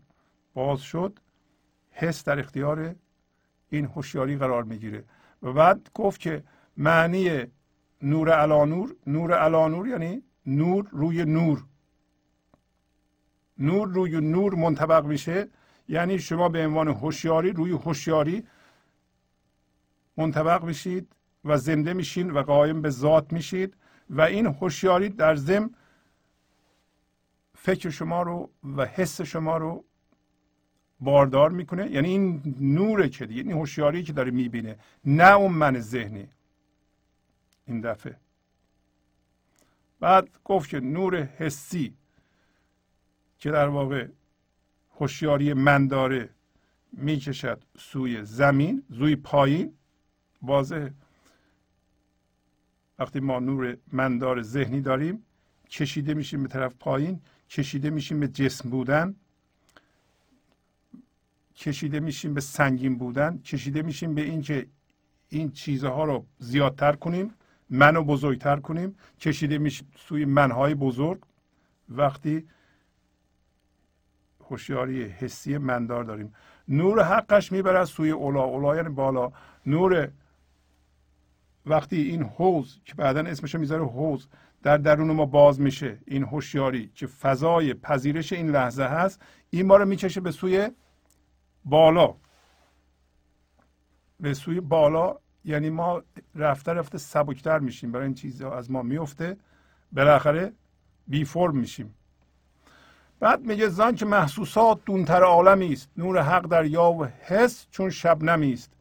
[0.55, 1.19] باز شد
[1.95, 2.95] حس در اختیار
[3.69, 5.05] این هوشیاری قرار می‌گیره.
[5.43, 6.45] و بعد گفت که
[6.77, 7.45] معنی
[8.03, 11.65] نور علا نور نور علا نور یعنی نور روی نور.
[13.59, 15.49] نور روی نور منطبق میشه
[15.89, 18.47] یعنی شما به عنوان هوشیاری روی هوشیاری
[20.16, 21.12] منطبق میشید
[21.45, 23.77] و زنده میشین و قایم به ذات میشید
[24.11, 25.71] و این هوشیاری در ضمن
[27.55, 29.85] فکر شما رو و حس شما رو
[31.05, 31.91] باردار می‌کنه.
[31.91, 36.29] یعنی این نوره که یعنی هوشیاری که داره می‌بینه نه اون من ذهنی.
[37.67, 38.17] این دفعه.
[40.01, 41.95] بعد گفت که نور حسی
[43.39, 44.09] که در واقع
[45.01, 46.29] هوشیاری من داره
[46.93, 49.75] می‌کشد سوی زمین سوی پایین
[50.43, 50.89] واضح
[52.99, 55.27] وقتی ما نور مندار ذهنی داریم
[55.71, 57.21] کشیده میشیم به طرف پایین
[57.51, 59.15] کشیده میشیم به جسم بودن.
[61.57, 64.67] کشیده میشیم به سنگین بودن کشیده میشیم به اینکه
[65.29, 67.35] این چیزها رو زیادتر کنیم
[67.71, 68.97] منو بزرگتر کنیم.
[69.21, 71.21] کشیده میشه سوی منهای بزرگ.
[71.89, 72.47] وقتی
[74.51, 76.35] هوشیاری حسی مندار داریم.
[76.69, 78.43] نور حقش می‌برد سوی اولا.
[78.43, 79.33] اولا یعنی بالا.
[79.67, 80.11] نور
[81.67, 84.29] وقتی این حوز که بعدا اسمشو می‌ذاره حوز
[84.63, 85.99] در درون ما باز میشه.
[86.07, 90.69] این هوشیاری که فضای پذیرش این لحظه هست این ما رو می‌کشه به سوی
[91.65, 92.15] بالا.
[94.20, 96.03] به سوی بالا یعنی ما
[96.35, 97.93] رفته رفته سبکتر میشیم.
[97.93, 99.36] برای این چیزها از ما میفته.
[99.93, 100.53] بالاخره
[101.09, 101.95] بی فرم میشیم.
[103.20, 105.91] بعد میگه زان که محسوسات دونتر عالمی است.
[105.97, 108.73] نور حق در یا و حس چون شبنمی است.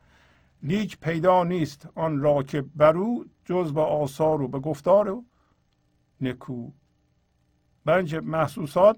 [0.64, 1.89] لیک پیدا نیست.
[1.95, 5.23] آن را که برو جز با آثار و به گفتار و
[6.22, 6.72] نکو.
[7.85, 8.97] برای اینکه محسوسات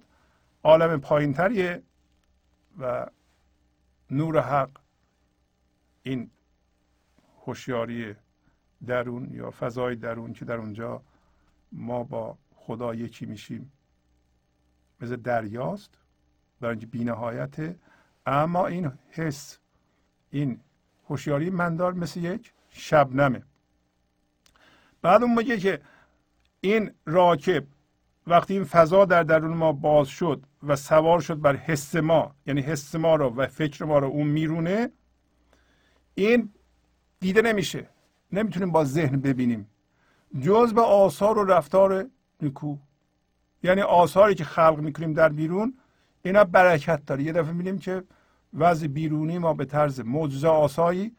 [0.64, 1.84] عالم پایینتریه
[2.80, 3.06] و
[4.12, 4.70] نور حق
[6.04, 6.30] این
[7.46, 8.16] هوشیاری
[8.86, 11.02] درون یا فضای درون که در اونجا
[11.72, 13.72] ما با خدا یکی میشیم
[15.02, 15.98] مثل دریاست.
[16.60, 17.76] برای اینکه بینهایته
[18.26, 19.58] اما این حس
[20.32, 20.60] این
[21.10, 23.44] هوشیاری مندار مثل یک شبنمه.
[25.02, 25.82] بعد اون میگه که
[26.62, 27.64] این راکب
[28.28, 32.62] وقتی این فضا در درون ما باز شد و سوار شد بر حس ما یعنی
[32.62, 34.92] حس ما رو و فکر ما رو اون میرونه
[36.16, 36.54] این
[37.20, 37.90] دیده نمیشه.
[38.32, 39.70] نمی‌تونیم با ذهن ببینیم.
[40.42, 42.10] جز به آثار و رفتار
[42.42, 42.78] نیکو.
[43.64, 45.78] یعنی آثاری که خلق می‌کنیم در بیرون
[46.24, 47.24] اینا برکت داره.
[47.24, 48.04] یه دفعه می‌بینیم که
[48.54, 51.16] وضع بیرونی ما به طرز معجزه آسایی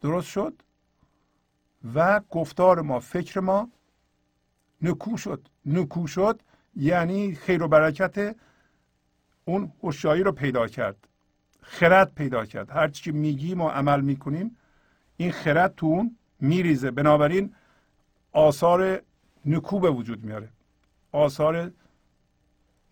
[0.00, 0.62] درست شد
[1.94, 3.70] و گفتار ما فکر ما
[4.82, 5.48] نکو شد.
[5.66, 6.40] نکو شد
[6.76, 8.36] یعنی خیر و برکت
[9.44, 11.08] اون هوشیاری رو پیدا کرد.
[11.60, 12.70] خرد پیدا کرد.
[12.70, 14.56] هر چی میگیم و عمل می‌کنیم
[15.16, 16.90] این خرد تو اون میریزه.
[16.90, 17.54] بنابراین
[18.32, 19.02] آثار
[19.46, 20.48] نکو به وجود میاره.
[21.12, 21.72] آثار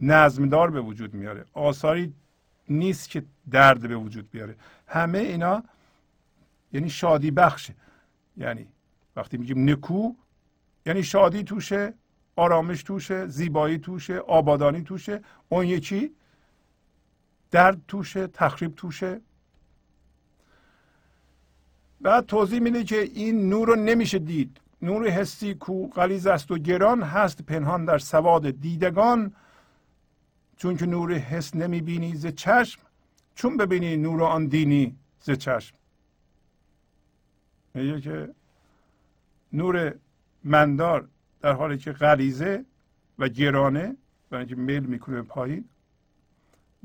[0.00, 1.44] نظمدار به وجود میاره.
[1.52, 2.14] آثاری
[2.68, 4.56] نیست که درد به وجود بیاره.
[4.86, 5.62] همه اینا
[6.72, 7.74] یعنی شادی بخشه.
[8.36, 8.66] یعنی
[9.16, 10.14] وقتی میگیم نکو
[10.86, 11.94] یعنی شادی توشه
[12.36, 15.20] آرامش توشه زیبایی توشه آبادانی توشه.
[15.48, 16.10] اون یکی
[17.50, 19.20] درد توشه تخریب توشه.
[22.00, 24.60] بعد توضیح میده که این نور رو نمیشه دید.
[24.82, 29.34] نور حسی کو غلیظ است و گران هست پنهان در سواد دیدگان.
[30.56, 32.80] چون که نور حس نمی‌بینی ز چشم
[33.34, 35.76] چون ببینی نور آن دینی ز چشم.
[37.74, 38.34] میگه که
[39.52, 39.94] نور
[40.44, 41.09] مندار
[41.40, 42.64] در حالی که غریزه
[43.19, 43.97] و گرانه
[44.31, 45.64] و اینکه میل می‌کنه به پایین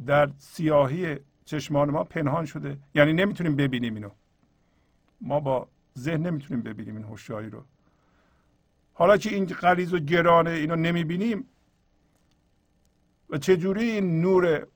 [0.05, 2.77] در سیاهی چشمان ما پنهان شده.
[2.95, 4.09] یعنی نمی‌تونیم ببینیم اینو.
[5.21, 5.67] ما با
[5.97, 7.63] ذهن نمی‌تونیم ببینیم این هوشیاری رو.
[8.93, 11.45] حالا که این غریز و گرانه اینو نمی‌بینیم
[13.29, 14.67] و چجوری این نور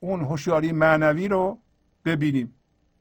[0.00, 1.58] اون هوشیاری معنوی رو
[2.04, 2.54] ببینیم؟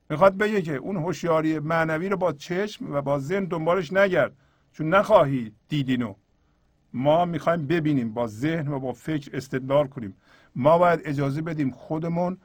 [0.10, 4.38] می‌خواد بگه که اون هوشیاری معنوی رو با چشم و با ذهن دنبالش نگرد.
[4.74, 6.16] چون نخواهی دیدینو.
[6.94, 10.14] ما می‌خوایم ببینیم با ذهن و با فکر استدلال کنیم.
[10.56, 12.38] ما باید اجازه بدیم خودمون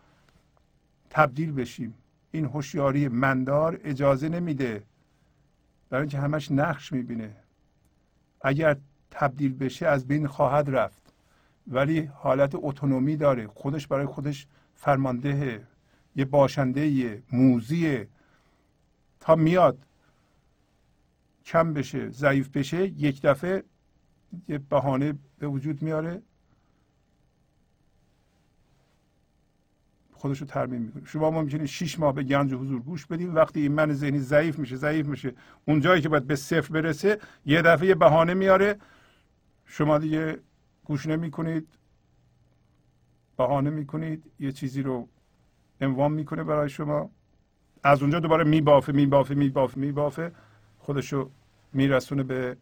[1.11, 1.95] تبدیل بشیم.
[2.31, 4.83] این هوشیاری مندار اجازه نمیده.
[5.91, 7.37] برای اینکه همش نقش می‌بینه.
[8.41, 8.77] اگر
[9.11, 11.03] تبدیل بشه از بین خواهد رفت.
[11.67, 13.47] ولی حالت اتونومی داره.
[13.47, 15.67] خودش برای خودش فرمانده
[16.17, 18.09] یه باشنده موزیه.
[19.21, 19.79] تا میاد
[21.47, 23.65] کم بشه ضعیف بشه یک دفعه
[24.49, 26.23] یه بهانه به وجود میاره.
[30.13, 31.05] خودش رو ترمیم می‌کنه.
[31.05, 33.35] شما ما می‌تونید شیش ماه به گنج حضور گوش بدیم.
[33.35, 37.19] وقتی این من ذهنی ضعیف میشه ضعیف میشه اون جایی که باید به صفر برسه
[37.47, 38.79] یه دفعه یه بهانه میاره.
[39.65, 40.39] شما دیگه
[40.85, 41.69] گوش نمی‌کنید.
[43.37, 44.25] بهانه می‌کنید.
[44.41, 45.09] یه چیزی رو
[45.81, 47.11] انوام می‌کنه برای شما.
[47.83, 50.33] از اونجا دوباره میبافه میبافه میبافه میبافه.
[50.87, 51.31] خودشو
[51.73, 52.57] میرسونه به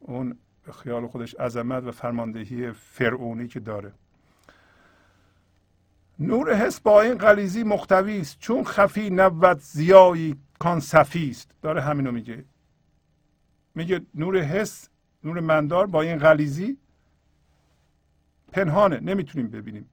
[0.00, 0.38] اون
[0.72, 3.92] خیال خودش عظمت و فرماندهی فرعونی که داره.
[6.18, 11.50] نور حس با این غلیزی مختوی است چون خفی نبود زیایی کان صفی است.
[11.62, 12.44] داره همینو میگه.
[13.74, 14.88] میگه نور حس
[15.24, 16.78] نور مندار با این غلیزی
[18.52, 19.90] پنهانه نمی‌تونیم ببینیم.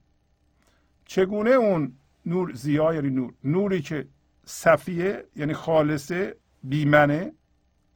[1.04, 1.92] چگونه اون
[2.26, 4.08] نور زیا یعنی نور نوری که
[4.44, 7.32] صفیه یعنی خالصه بیمنه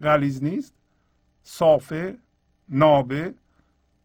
[0.00, 0.74] غلیز نیست
[1.42, 2.18] صافه
[2.68, 3.34] نابه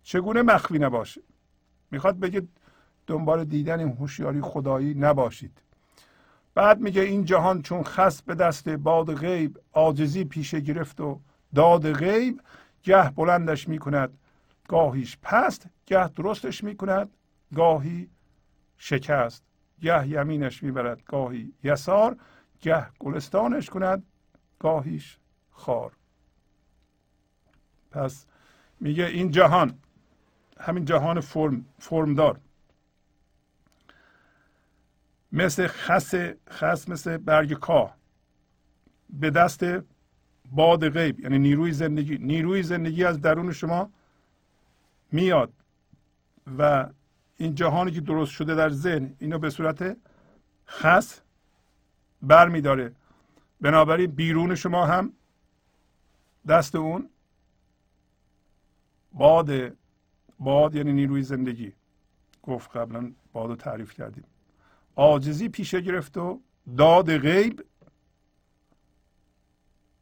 [0.04, 1.22] چگونه مخفی نباشه
[1.92, 2.48] می‌خواد بگه
[3.08, 5.62] دنبال دیدن این هوشیاری خدایی نباشید.
[6.54, 11.20] بعد میگه این جهان چون خس به دست باد غیب عاجزی پیشه گرفت و
[11.56, 12.42] داد غیب
[12.84, 14.18] گه بلندش می‌کند
[14.68, 17.10] گاهیش پست گه درستش می‌کند
[17.56, 18.10] گاهی
[18.78, 19.44] شکست
[19.82, 22.18] گه یمینش می‌برد گاهی یسار
[22.62, 24.04] گه گلستانش کند
[24.62, 25.18] گاهیش
[25.52, 25.92] خار.
[27.92, 28.26] پس
[28.80, 29.80] میگه این جهان
[30.60, 32.40] همین جهان فرم فرمدار.
[35.32, 36.14] مثل خس
[36.50, 37.98] خس مثل برگ کاه.
[39.10, 39.66] به دست
[40.52, 43.92] باد غیب یعنی نیروی زندگی نیروی زندگی از درون شما
[45.12, 45.54] میاد
[46.58, 46.90] و
[47.38, 49.98] این جهانی که درست شده در ذهن اینو به صورت
[50.68, 51.22] خس
[52.22, 52.96] بر میداره
[53.62, 55.14] بنابراین بیرون شما هم
[56.48, 57.10] دست اون
[59.14, 59.52] باد
[60.40, 61.74] باد یعنی نیروی زندگی.
[62.44, 64.24] گفت قبلا باد رو تعریف کردیم.
[64.96, 66.42] عاجزی پیشه گرفت و
[66.78, 67.66] داد غیب.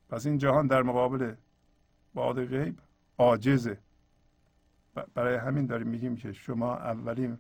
[0.10, 1.34] پس این جهان در مقابل
[2.14, 2.80] باد غیب
[3.18, 3.78] عاجزه.
[5.14, 7.38] برای همین داریم میگیم که شما اولین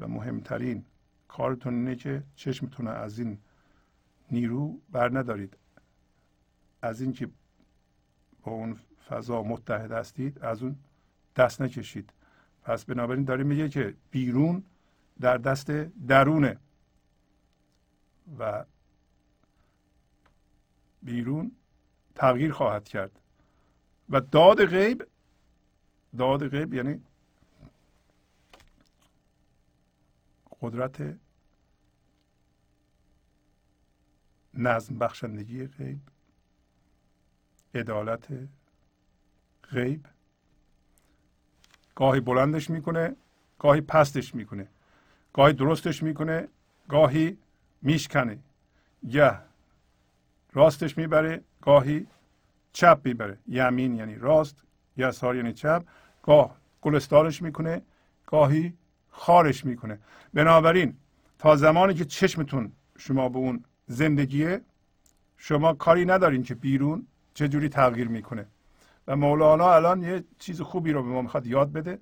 [0.00, 0.84] و مهمترین
[1.28, 3.38] کارتون اینه که چشمتون از این
[4.30, 5.56] نیرو بر ندارید.
[6.82, 7.28] از اینکه
[8.42, 8.78] با اون
[9.08, 10.76] فضا متحد هستید از اون
[11.36, 12.12] دست نکشید.
[12.62, 14.64] پس بنابراین داریم میگه که بیرون
[15.20, 15.70] در دست
[16.06, 16.58] درونه.
[18.38, 18.64] و
[21.02, 21.52] بیرون
[22.14, 23.20] تغییر خواهد کرد.
[24.08, 25.06] و داد غیب
[26.18, 27.00] داد غیب یعنی
[30.60, 31.16] قدرت
[34.58, 36.00] نظم بخشندگی غیب
[37.74, 38.28] عدالت
[39.70, 40.06] غیب.
[41.94, 43.16] گاهی بلندش می‌کنه
[43.58, 44.66] گاهی پستش می‌کنه.
[45.32, 46.48] گاهی درستش می‌کنه
[46.88, 47.38] گاهی
[47.82, 48.38] میشکنه.
[49.02, 49.42] یا
[50.52, 52.06] راستش می‌بره گاهی
[52.72, 53.38] چپ می‌بره.
[53.48, 54.56] یمین یعنی راست
[54.96, 55.84] یسار یعنی چپ.
[56.22, 57.82] گاه گلستانش می‌کنه
[58.26, 58.74] گاهی
[59.10, 59.98] خارش می‌کنه.
[60.34, 60.96] بنابراین
[61.38, 64.60] تا زمانی که چشمتون شما به اون زندگیه
[65.36, 68.46] شما کاری ندارین که بیرون چجوری تغییر می‌کنه.
[69.06, 71.98] و مولانا الان یه چیز خوبی رو به ما می‌خواد یاد بده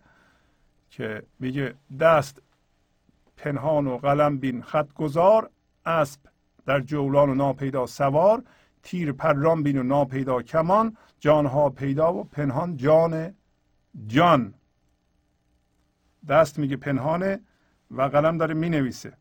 [0.91, 2.43] که میگه دست
[3.37, 5.51] پنهان و قلم بین خط گذار
[5.87, 6.21] اسب
[6.67, 8.43] در جولان و ناپیدا سوار
[8.83, 13.35] تیر پران بین و ناپیدا کمان جانها پیدا و پنهان جان
[14.07, 14.55] جان.
[16.29, 17.41] دست میگه پنهانه
[17.91, 19.13] و قلم داره می‌نویسه.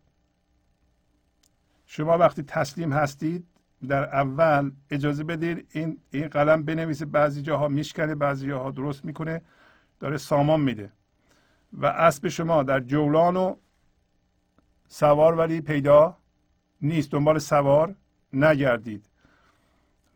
[1.94, 3.48] شما وقتی تسلیم هستید
[3.88, 9.42] در اول اجازه بدید این این قلم بنویسه بعضی جاها میشکنه بعضی جاها درست می‌کنه
[10.00, 10.92] داره سامان میده.
[11.74, 13.56] و اسب شما در جولان و
[14.88, 16.18] سوار ولی پیدا
[16.82, 17.96] نیست دنبال سوار
[18.34, 19.10] نگردید.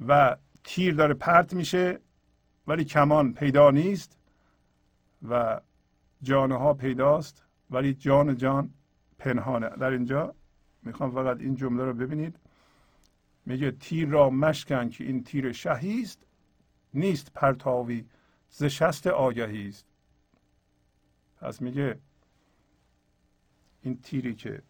[0.07, 1.99] و تیر داره پرت میشه
[2.67, 4.17] ولی کمان پیدا نیست
[5.29, 5.61] و
[6.21, 8.69] جانها پیداست ولی جان جان
[9.19, 9.69] پنهانه.
[9.69, 10.35] در اینجا
[10.85, 12.39] می‌خوام فقط این جمله رو ببینید.
[13.45, 16.25] میگه تیر را مشکن که این تیر شهی است
[16.93, 18.05] نیست پرتاوی
[18.49, 19.85] ز شست آگهی است
[21.37, 21.99] پس میگه
[23.81, 24.61] این تیری که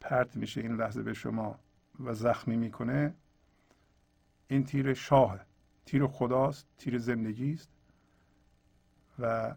[0.00, 1.58] پرت میشه این لحظه به شما
[2.00, 3.14] و زخمی می‌کنه
[4.48, 5.40] این تیر شاه
[5.86, 7.70] تیر خداست تیر زندگی است
[9.18, 9.54] و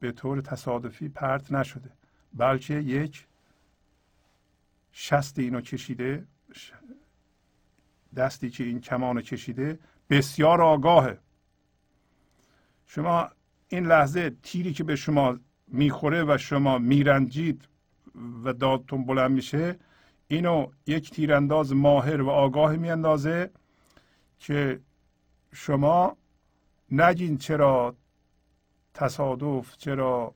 [0.00, 1.90] به طور تصادفی پرت نشده.
[2.34, 3.26] بلکه یک
[4.92, 6.26] شست اینو کشیده
[8.16, 9.78] دستی که این کمان کشیده
[10.10, 11.18] بسیار آگاهه.
[12.86, 13.30] شما
[13.68, 15.38] این لحظه تیری که به شما
[15.68, 17.68] می‌خوره و شما میرنجید
[18.44, 19.78] و دادتون بلند میشه
[20.28, 23.50] اینو یک تیرانداز ماهر و آگاه میاندازه
[24.38, 24.80] که
[25.52, 26.16] شما
[26.90, 27.96] نگین چرا
[28.94, 30.34] تصادف چرا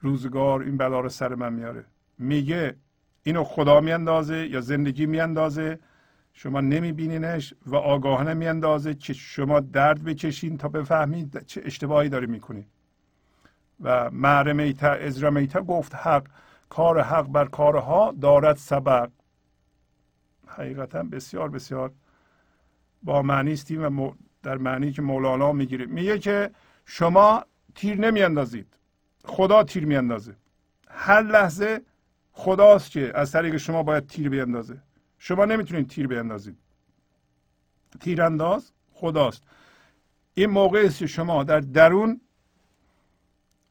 [0.00, 1.84] روزگار این بلا رو سر من میاره.
[2.18, 2.76] میگه
[3.22, 5.78] اینو خدا میاندازه یا زندگی میاندازه؟
[6.32, 12.66] شما نمیبینینش و آگاهانه میاندازه که شما درد بکشین تا بفهمید چه اشتباهی داری می‌کنید
[13.80, 16.26] و مهر میتا ازرا میتا گفت حق.
[16.68, 19.10] کار حق بر کارها دارد سبق.
[20.46, 21.92] حقیقتا بسیار بسیار
[23.02, 24.12] با معنی استیم و
[24.42, 25.86] در معنی که مولانا می‌گیره.
[25.86, 26.50] میگه که
[26.86, 28.66] شما تیر نمیاندازید.
[29.24, 30.36] خدا تیر میاندازه.
[30.88, 31.82] هر لحظه
[32.36, 34.82] خداست که از طریق شما باید تیر بیاندازه
[35.18, 36.58] شما نمی‌تونید تیر بیاندازید
[38.00, 39.42] تیرانداز خداست.
[40.34, 42.20] این موقع است که شما در درون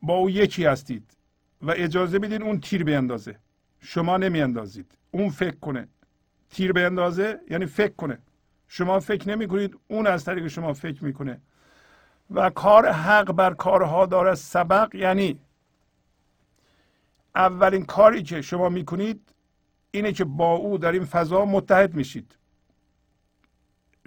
[0.01, 1.11] با او یکی هستید
[1.61, 3.39] و اجازه بدین اون تیر بیاندازه
[3.79, 4.97] شما نمیاندازید.
[5.11, 5.87] اون فکر کنه.
[6.49, 8.17] تیر به اندازه یعنی فکر کنه.
[8.67, 11.41] شما فکر نمی کنید اون از طریق شما فکر می‌کنه.
[12.31, 15.39] و کار حق بر کارها داره سبق یعنی
[17.35, 19.29] اولین کاری که شما می‌کنید
[19.91, 22.37] اینه که با او در این فضا متحد میشید.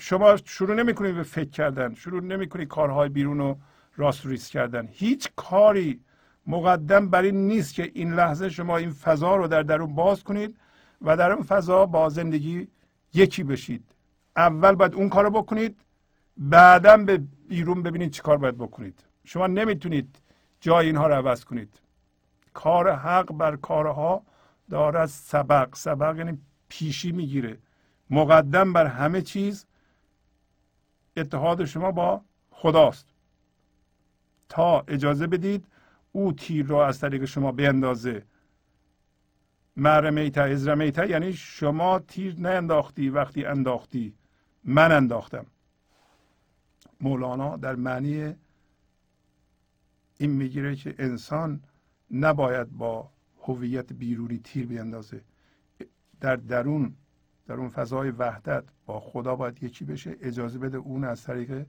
[0.00, 3.56] شما شروع نمی‌کنید به فکر کردن شروع نمی‌کنید کارهای بیرون رو
[3.96, 4.88] راست ریس کردن.
[4.92, 6.00] هیچ کاری
[6.46, 10.56] مقدم بر این نیست که این لحظه شما این فضا رو در درون باز کنید
[11.02, 12.68] و در اون فضا با زندگی
[13.14, 13.84] یکی بشید.
[14.36, 15.80] اول باید اون کار رو بکنید
[16.36, 19.04] بعدا به بیرون ببینید چی کار باید بکنید.
[19.24, 20.16] شما نمی‌تونید
[20.60, 21.80] جای اینها رو عوض کنید.
[22.56, 24.22] کار حق بر کارها
[24.70, 25.74] دارد سبق.
[25.74, 26.38] سبق یعنی
[26.68, 27.58] پیشی می‌گیره.
[28.10, 29.66] مقدم بر همه چیز
[31.16, 32.20] اتحاد شما با
[32.50, 33.06] خداست.
[34.48, 35.66] تا اجازه بدید
[36.12, 38.22] او تیر را از طریق شما بیندازه.
[39.76, 44.14] مرمیتا ازرمیتا یعنی شما تیر نانداختی وقتی انداختی.
[44.64, 45.46] من انداختم.
[47.00, 48.34] مولانا در معنی
[50.18, 51.60] این می‌گیره که انسان
[52.10, 53.10] نباید با
[53.42, 55.20] هویت بیرونی تیر بیندازه.
[56.20, 56.96] در درون
[57.46, 61.66] در اون فضای وحدت با خدا باید یکی بشه اجازه بده اون از طریق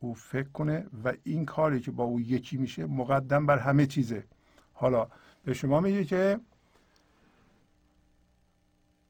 [0.00, 4.24] او فکر کنه و این کاری که با او یکی میشه مقدم بر همه چیزه.
[4.72, 5.08] حالا
[5.44, 6.40] به شما میگه که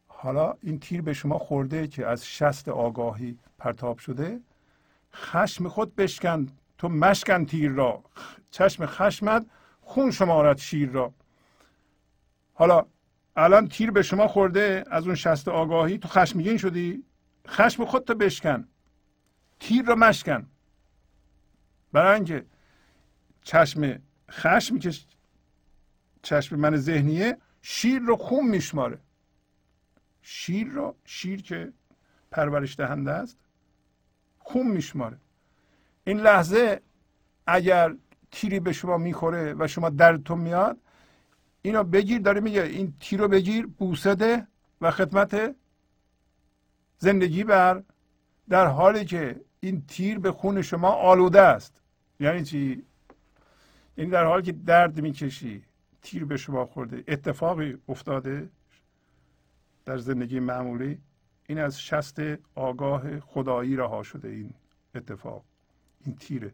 [0.08, 4.40] حالا این تیر به شما خورده که از شست آگاهی پرتاب شده.
[5.14, 6.46] خشم خود بشکن
[6.78, 8.04] تو مشکن تیر را.
[8.50, 9.46] چشم خشمت
[9.82, 11.14] خون شمارت شیر را.
[12.54, 12.86] حالا
[13.36, 15.98] الان تیر به شما خورده از اون شست آگاهی.
[15.98, 17.04] تو خشمگین شدی؟
[17.48, 18.68] خشم خودتو بشکن.
[19.60, 20.46] تیر رو مشکن.
[21.92, 22.46] برای اینکه
[23.42, 23.98] چشم
[24.30, 24.92] خشم که
[26.22, 28.98] چشم من ذهنیه شیر رو خون میشماره.
[30.22, 31.72] شیر رو شیر که
[32.30, 33.38] پرورش دهنده است
[34.38, 35.18] خون میشماره.
[36.04, 36.80] این لحظه
[37.46, 37.96] اگر
[38.32, 40.78] تیری به شما می‌خوره و شما دردتون میاد.
[41.62, 44.46] اینو بگیر داره میگه این تیر رو بگیر بوسده
[44.80, 45.54] و خدمت
[46.98, 47.82] زندگی بر
[48.48, 51.82] در حالی که این تیر به خون شما آلوده است.
[52.20, 52.84] یعنی چی؟
[53.96, 55.62] یعنی در حالی که درد می‌کشی
[56.02, 57.04] تیر به شما خورده.
[57.08, 58.48] اتفاقی افتاده
[59.84, 60.98] در زندگی معمولی.
[61.46, 62.18] این از شست
[62.54, 64.54] آگاه خدایی رها شده این
[64.94, 65.44] اتفاق
[66.04, 66.52] این تیره.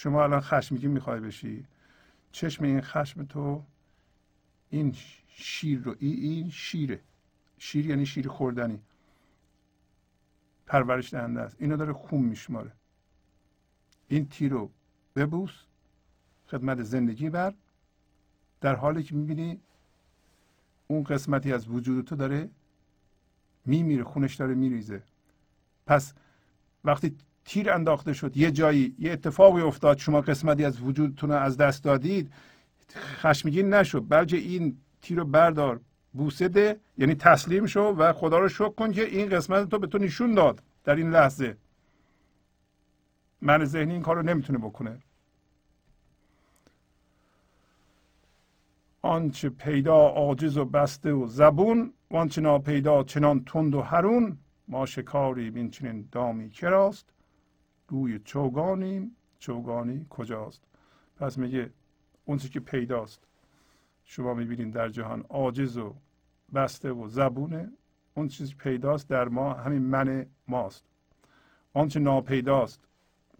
[0.00, 1.64] شما الان خشمگی می‌خوای بشی.
[2.32, 3.64] چشم این خشم تو
[4.70, 4.96] این
[5.28, 7.00] شیر رو این شیره.
[7.58, 8.80] شیر یعنی شیر خوردنی.
[10.66, 11.56] پرورش دهنده است.
[11.60, 12.72] اینو داره خون میشماره.
[14.08, 14.70] این تیر رو
[15.16, 15.62] ببوس.
[16.46, 17.54] خدمت زندگی بر.
[18.60, 19.60] در حالی که می‌بینی
[20.86, 22.50] اون قسمتی از وجود تو داره
[23.66, 24.04] میمیره.
[24.04, 25.02] خونش داره میریزه.
[25.86, 26.14] پس
[26.84, 27.16] وقتی
[27.48, 28.36] تیر انداخته شد.
[28.36, 29.98] یه جایی یه اتفاقی افتاد.
[29.98, 32.32] شما قسمتی از وجودتون از دست دادید.
[32.96, 34.04] خشمگین نشد.
[34.08, 35.80] بلکه این تیر رو بردار.
[36.12, 39.86] بوسه ده یعنی تسلیم شو و خدا رو شکر کن که این قسمت تو به
[39.86, 41.56] تو نشون داد در این لحظه.
[43.42, 44.98] من ذهنی این کار رو نمی‌تونه بکنه.
[49.02, 54.38] آنچه پیدا عاجز و بسته و زبون وانچه ناپیدا چنان تند و هرون
[54.68, 56.50] ما شکاریم این چنین دامی.
[56.50, 57.17] کراست
[57.88, 59.16] گوی چوگانیم.
[59.38, 60.62] چوگانی کجاست؟
[61.16, 61.70] پس میگه
[62.24, 63.26] اون که پیداست.
[64.04, 65.94] شما می‌بینید در جهان عاجز و
[66.54, 67.72] بسته و زبونه.
[68.14, 70.84] اون چیزی پیداست در ما همین من ماست.
[71.74, 72.80] آنچه ناپیداست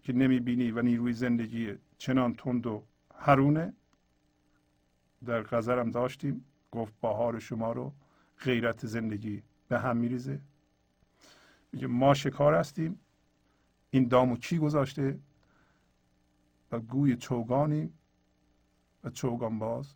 [0.01, 2.83] که نمی‌بینی و نیروی زندگی چنان تند و
[3.15, 3.73] هرونه
[5.25, 7.93] در غزرم داشتیم گفت بهار شما رو
[8.43, 10.39] غیرت زندگی به هم میریزه.
[11.71, 12.99] میگه ما شکار هستیم.
[13.91, 15.19] این دامو کی گذاشته؟
[16.71, 17.93] و گوی چوگانی
[19.03, 19.95] و چوگان باز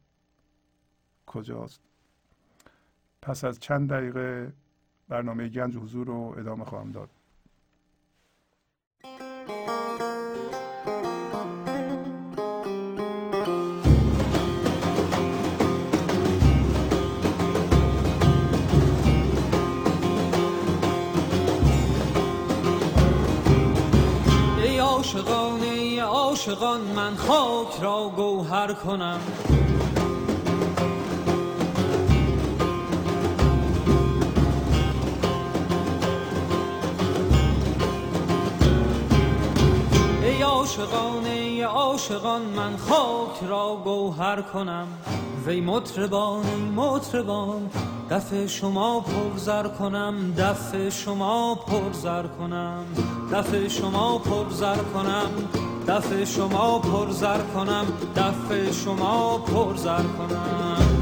[1.26, 1.82] کجاست؟
[3.22, 4.54] پس از چند دقیقه
[5.08, 7.10] برنامه گنج حضور رو ادامه خواهم داد.
[26.54, 29.20] عاشقان من خاک را گوهر کنم.
[40.24, 44.88] ای عاشقان ای عاشقان من خاک را گوهر کنم.
[45.46, 47.70] وی مطربان ای مطربان
[48.10, 50.34] دف شما پرزر کنم.
[50.38, 52.86] دف شما پرزر کنم.
[53.32, 55.73] دف شما پرزر کنم.
[55.88, 57.86] دف شما پرزر کنم
[58.16, 60.93] دف شما پرزر کنم.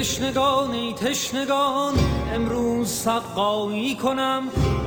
[0.00, 1.94] تشنگان ای تشنگان
[2.34, 4.42] امروز سقایی کنم.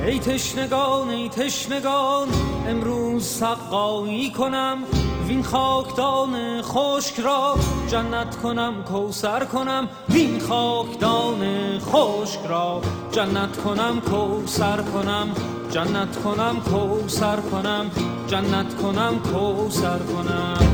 [0.06, 2.28] ای تشنگان ای تشنگان
[2.68, 4.78] امروز سقایی کنم.
[5.26, 7.54] وین خاکدان خشک را
[7.88, 9.88] جنت کنم کوسر کنم.
[10.08, 12.80] وین خاکدان خشک را
[13.12, 15.28] جنت کنم کوسر کنم.
[15.70, 17.90] جنت کنم کوسر کنم.
[18.26, 20.73] جنت کنم کوسر کنم.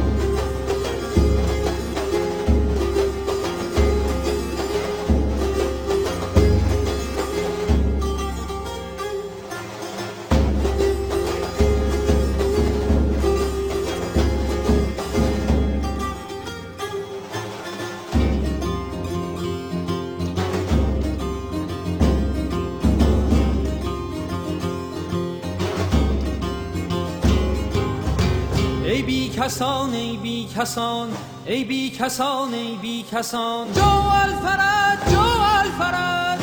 [29.03, 31.09] کسان ای بی کسان
[31.47, 33.73] ای بی کسان ای بی کسان.
[33.73, 35.21] جو الفرج جو
[35.61, 36.41] الفرج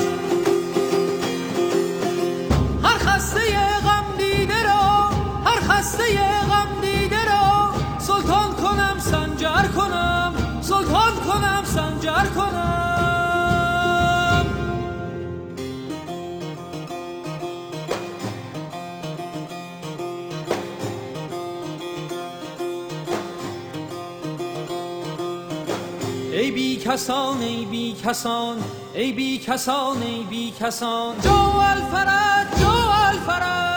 [2.83, 3.39] هر خسته
[3.83, 5.09] غم دیده را
[5.45, 6.03] هر خسته
[26.97, 28.57] کسان ای بی کسان
[28.93, 32.71] ای بی کسان ای بی کسان جو الفرج جو
[33.07, 33.76] الفرج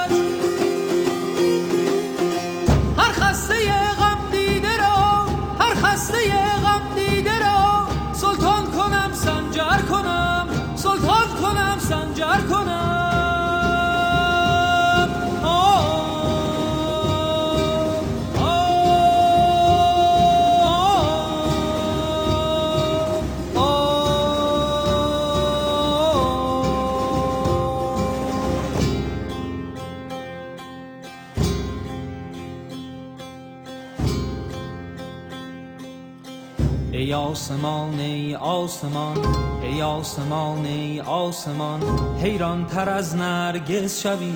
[37.51, 39.19] آسمان ای آسمان
[39.63, 41.81] ای آسمان ای آسمان
[42.23, 44.35] حیران تر از نرگس شوی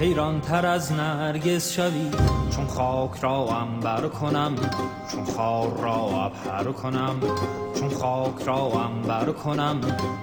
[0.00, 2.10] حیران تر از نرگس شوی.
[2.56, 4.54] چون خاک را انبر کنم
[5.12, 7.20] چون خار را ابهر کنم
[7.80, 9.80] چون خاک را انبر کنم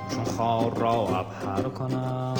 [0.10, 2.34] چون خار را ابهر کنم.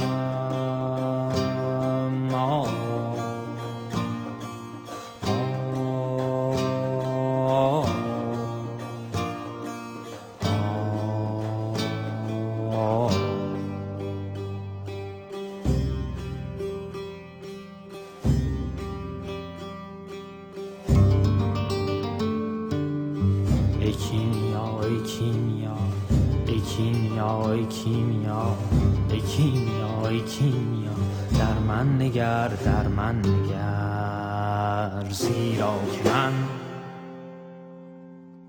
[32.14, 36.34] نگر در من نگر زیرا که من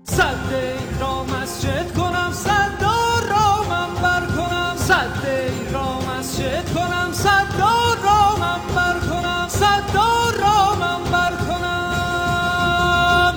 [0.03, 0.53] صد
[0.99, 2.83] را مسجد کنم صد
[3.29, 5.27] را منبر کنم صد
[5.73, 7.59] را مسجد کنم صد
[8.03, 9.95] را منبر کنم صد
[10.41, 13.33] را منبر کنم.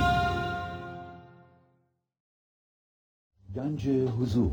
[3.56, 4.52] گنج حضور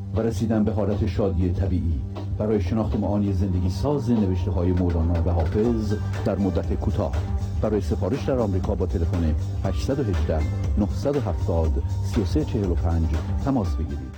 [0.15, 2.01] و رسیدن به حالت شادی طبیعی.
[2.37, 5.93] برای شناخت معانی زندگی ساز نوشته های مولانا و حافظ
[6.25, 7.15] در مدت کوتاه.
[7.61, 9.35] برای سفارش در آمریکا با تلفن
[9.65, 10.39] 818
[10.77, 13.07] 970 3345
[13.45, 14.15] تماس بگیرید.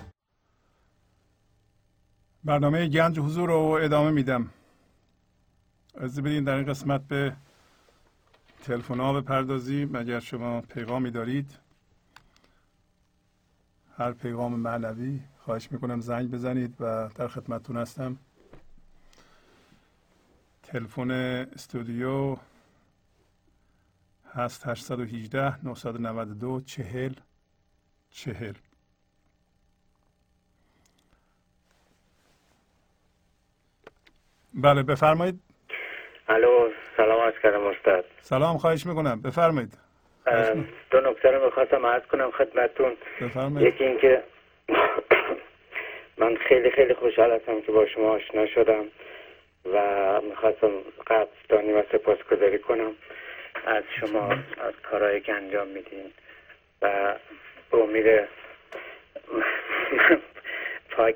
[2.43, 4.49] برنامه گنج حضور رو ادامه میدم.
[5.97, 7.33] از بدین در این قسمت به
[8.63, 9.95] تلفن ها بپردازیم.
[9.95, 11.51] اگر شما پیغامی دارید
[13.97, 18.17] هر پیغام معنوی خواهش می‌کنم زنگ بزنید و در خدمتتون هستم.
[20.63, 22.35] تلفن استودیو
[24.33, 27.13] هست 818 992 چهل
[28.09, 28.53] چهل.
[34.53, 35.39] بله بفرمایید.
[36.27, 38.05] الو سلام عرض کردم استاد.
[38.21, 39.21] سلام خواهش می‌کنم.
[39.21, 39.77] بفرمایید.
[40.91, 42.97] دو نکته رو می‌خواستم عرض کنم خدمتتون.
[43.21, 43.73] بفرمایید.
[43.73, 44.23] یکی اینکه
[46.17, 48.85] من خیلی خیلی خوشحال هستم که با شما آشنا شدم
[49.73, 49.79] و
[50.21, 50.71] می‌خواستم
[51.07, 52.91] قدردانی و سپاسگزاری کنم
[53.65, 56.11] از شما از کارهایی که انجام میدین
[56.81, 57.15] و
[57.71, 58.27] به امید
[60.91, 61.15] پاک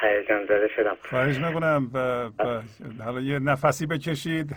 [0.00, 0.96] هیجان زده شدم.
[1.02, 1.90] خواهش می‌کنم.
[3.04, 4.50] حالا یه نفسی بکشید.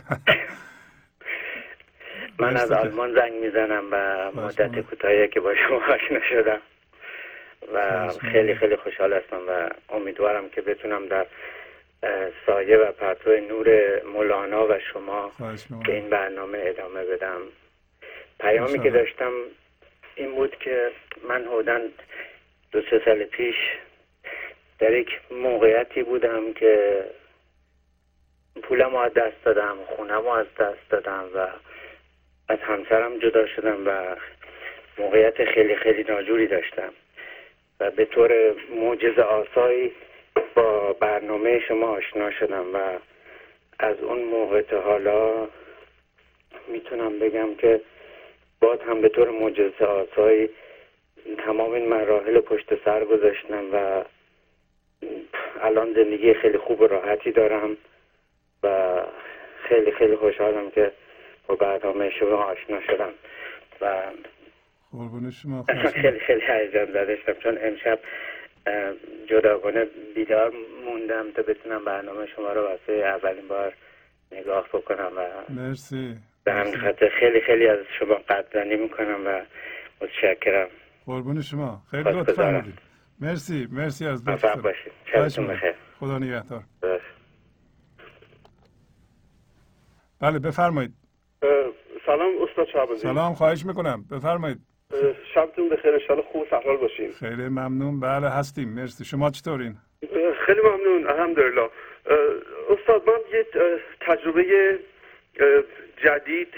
[2.40, 6.60] من از آلمان زنگ می‌زنم و مدت کوتاهی که با شما آشنا شدم.
[7.72, 11.26] و خیلی خیلی خوشحال هستم و امیدوارم که بتونم در
[12.46, 15.32] سایه و پرتو نور مولانا و شما
[15.86, 17.40] به این برنامه ادامه بدم.
[18.40, 19.32] پیامی که داشتم
[20.14, 20.90] این بود که
[21.28, 21.80] من حدوداً
[22.72, 23.56] دو سه سال پیش
[24.78, 27.04] در یک موقعیتی بودم که
[28.62, 31.46] پولم از دست دادم خونم از دست دادم و
[32.48, 34.16] از همسرم جدا شدم و
[34.98, 36.92] موقعیت خیلی خیلی ناجوری داشتم.
[37.80, 39.92] و به طور موجز آسایی
[40.54, 42.98] با برنامه شما آشنا شدم و
[43.78, 45.48] از اون موقع تا حالا
[46.68, 47.80] می‌تونم بگم که
[48.60, 50.48] باز هم به طور موجز آسایی
[51.38, 54.04] تمام این مراحل پشت سر گذاشتم و
[55.60, 57.76] الان زندگی خیلی خوب و راحتی دارم
[58.62, 58.96] و
[59.62, 60.92] خیلی خیلی خوشحالم که
[61.46, 63.12] با برنامه شما آشنا شدم
[63.80, 64.02] و
[65.30, 65.64] شما.
[65.92, 67.98] خیلی خیلی هیجان زده شدم چون امشب
[69.30, 70.52] جداگانه بیدار
[70.84, 73.74] موندم تا بتونم برنامه شما رو واسه اولین بار
[74.32, 76.16] نگاه بکنم و مرسی.
[76.44, 79.40] به همین خاطر خیلی خیلی از شما قدردانی می‌کنم و
[80.00, 80.68] متشکرم.
[81.06, 81.82] قربون شما.
[81.90, 82.78] خیلی لطف فرمودید
[83.20, 84.92] مرسی مرسی از لطف باشید.
[86.00, 86.62] خدا نگهدار.
[90.20, 90.92] بله بفرمایید.
[92.06, 94.04] سلام استاد شعبازی سلام خواهش می‌کنم.
[94.10, 94.58] بفرمایید.
[95.34, 97.12] شبتون بخیر ان خوب سحال باشین.
[97.12, 98.00] خیلی ممنون.
[98.00, 98.68] بله هستیم.
[98.68, 99.04] مرسی.
[99.04, 99.76] شما چطورین؟
[100.46, 101.06] خیلی ممنون.
[101.06, 101.70] الحمدلله.
[102.70, 103.46] استاد من یه
[104.00, 104.78] تجربه
[106.04, 106.48] جدید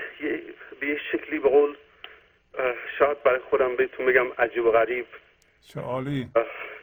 [0.80, 1.76] به یه شکلی به قول
[2.98, 5.06] شاید برای خودم بهتون بگم عجیب و غریب.
[5.84, 6.28] عالی.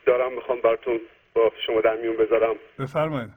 [0.06, 1.00] دارم می‌خوام براتون
[1.34, 2.56] با شما در میون بذارم.
[2.80, 3.30] بفرمایید.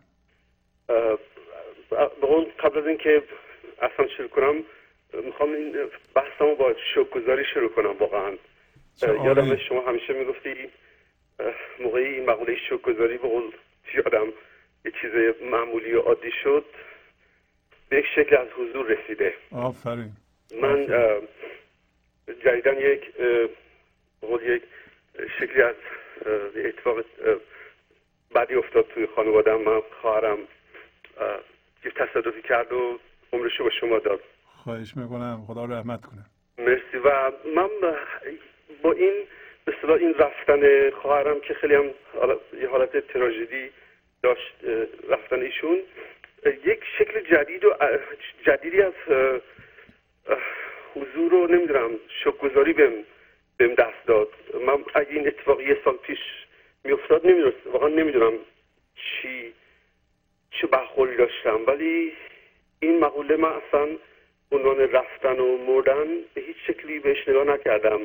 [1.91, 3.23] به قول قبل از اینکه
[3.83, 4.65] اصلا شروع کنم
[5.13, 5.77] می‌خوام این
[6.15, 8.37] بحثمو با شکرگزاری شروع کنم واقعا.
[9.03, 10.55] یادم شما همیشه می‌گفتی
[11.81, 13.53] موقعی این مقوله شکرگزاری به قول
[13.95, 14.33] یادم
[14.85, 15.11] یه چیز
[15.43, 16.65] معمولی و عادی شد
[17.89, 19.35] به یک شکل از حضور رسیده.
[19.53, 20.13] آفرین.
[20.61, 20.87] من
[22.45, 23.01] جدیدن یک
[24.21, 24.63] قول یک
[25.41, 25.75] شکلی از
[26.57, 27.05] اتفاق
[28.35, 30.39] بدی افتاد توی خانوادم من خواهرم
[31.85, 32.99] یه تصادفی کرد و
[33.33, 34.21] عمرشو به شما داد.
[34.65, 35.45] خواهش می‌کنم.
[35.47, 36.25] خدا رحمت کنه.
[36.59, 36.99] مرسی.
[37.05, 37.69] و من
[38.83, 39.15] با این
[39.65, 41.91] به این رفتن خواهرم که خیلی هم
[42.61, 43.71] یه حالت تراژدی
[44.23, 44.55] داشت
[45.09, 45.79] رفتن ایشون
[46.65, 47.75] یک شکل جدید و
[48.47, 48.93] جدیدی از
[50.95, 51.91] حضور رو نمی‌دونم
[52.25, 52.93] شکرگزاری بهم
[53.57, 54.29] بهم دست داد.
[54.67, 56.19] من اگه این اتفاق یه سال پیش
[56.85, 58.33] میافتاد نمی‌دونم واقعا نمی‌دونم
[58.95, 59.55] چی
[60.51, 61.61] چه برخوری داشتم.
[61.67, 62.13] ولی
[62.81, 63.89] این مقوله من اصلا
[64.53, 68.01] عنوان رفتن و مردن به هیچ شکلی بهش نگاه نکردم.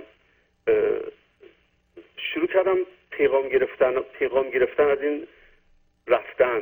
[2.17, 2.77] شروع کردم
[3.09, 5.27] پیغام گرفتن پیغام گرفتن از این
[6.07, 6.61] رفتن.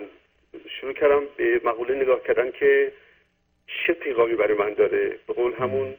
[0.79, 2.91] شروع کردم به مقوله نگاه کردن که
[3.67, 5.19] چه پیغامی برای من داره.
[5.27, 5.95] به قول همون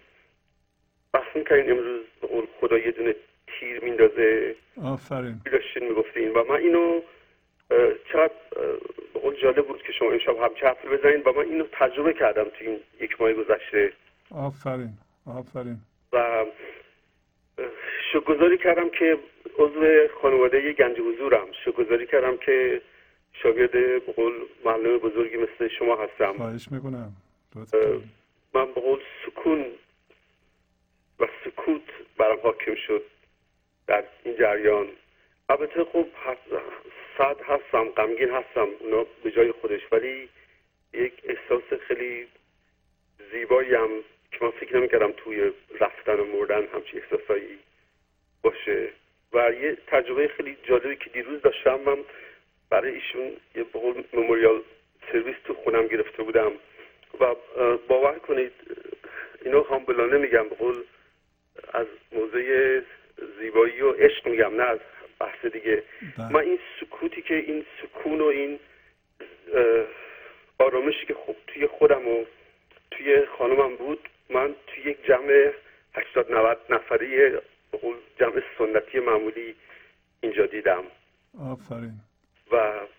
[1.12, 3.15] بحث می‌کنین امروز به قول خدا یه دونه
[3.47, 4.55] تیر میندازه.
[4.85, 5.40] آفرین.
[5.52, 6.31] داشتین می‌گفتین.
[6.32, 7.01] و من اینو
[8.12, 8.32] چقدر
[9.14, 12.44] به قول جالب بود که شما امشب همچه حرفی بزنید و من اینو تجربه کردم
[12.44, 13.92] تو این یک ماه گذشته.
[14.30, 14.92] آفرین
[15.26, 15.76] آفرین.
[16.12, 16.44] و
[18.12, 19.18] شکرگزاری کردم که
[19.59, 21.46] عضو خانواده گنج حضورم.
[21.64, 22.82] شکرگزاری کردم که
[23.32, 24.32] شاگرد به قول
[24.64, 26.32] معلم بزرگی مثل شما هستم.
[26.32, 27.12] خواهش می‌کنم.
[28.55, 29.66] من به قول سکون
[31.20, 31.82] و سکوت
[32.18, 33.02] برام حاکم شد
[33.86, 34.86] در این جریان.
[35.48, 36.06] البته خب
[37.19, 38.69] سعد هستم غمگین هستم.
[38.81, 39.81] اونا به جای خودش.
[39.93, 40.28] ولی
[40.93, 42.27] یک احساس خیلی
[43.32, 43.91] زیبایی هم
[44.31, 47.59] که من فکر نمی‌کردم توی رفتن و مردن همچین احساسایی
[48.43, 48.89] باشه.
[49.32, 51.99] و یه تجربه خیلی جالبی که دیروز داشتم من
[52.70, 54.62] برای ایشون یه بقول مموریال
[55.12, 56.53] سرویس تو خونم گرفته بودم.
[57.20, 57.35] و
[57.89, 58.53] باور کنید
[59.45, 60.85] اینو هامبلانه میگم به قول
[61.73, 62.82] از موزه
[63.41, 64.78] زیبایی و عشق میگم نه از
[65.24, 65.82] بحث دیگه.
[66.18, 66.32] بله.
[66.32, 68.59] من این سکوتی که این سکون و این
[70.59, 72.24] آرامشی که خوب توی خودم و
[72.90, 75.52] توی خانمم بود من توی یک جمع
[75.94, 77.38] 80 90 نفری
[78.20, 79.55] جمع سنتی معمولی
[80.20, 80.84] اینجا دیدم.
[81.40, 82.01] آفرین.
[82.52, 82.56] و,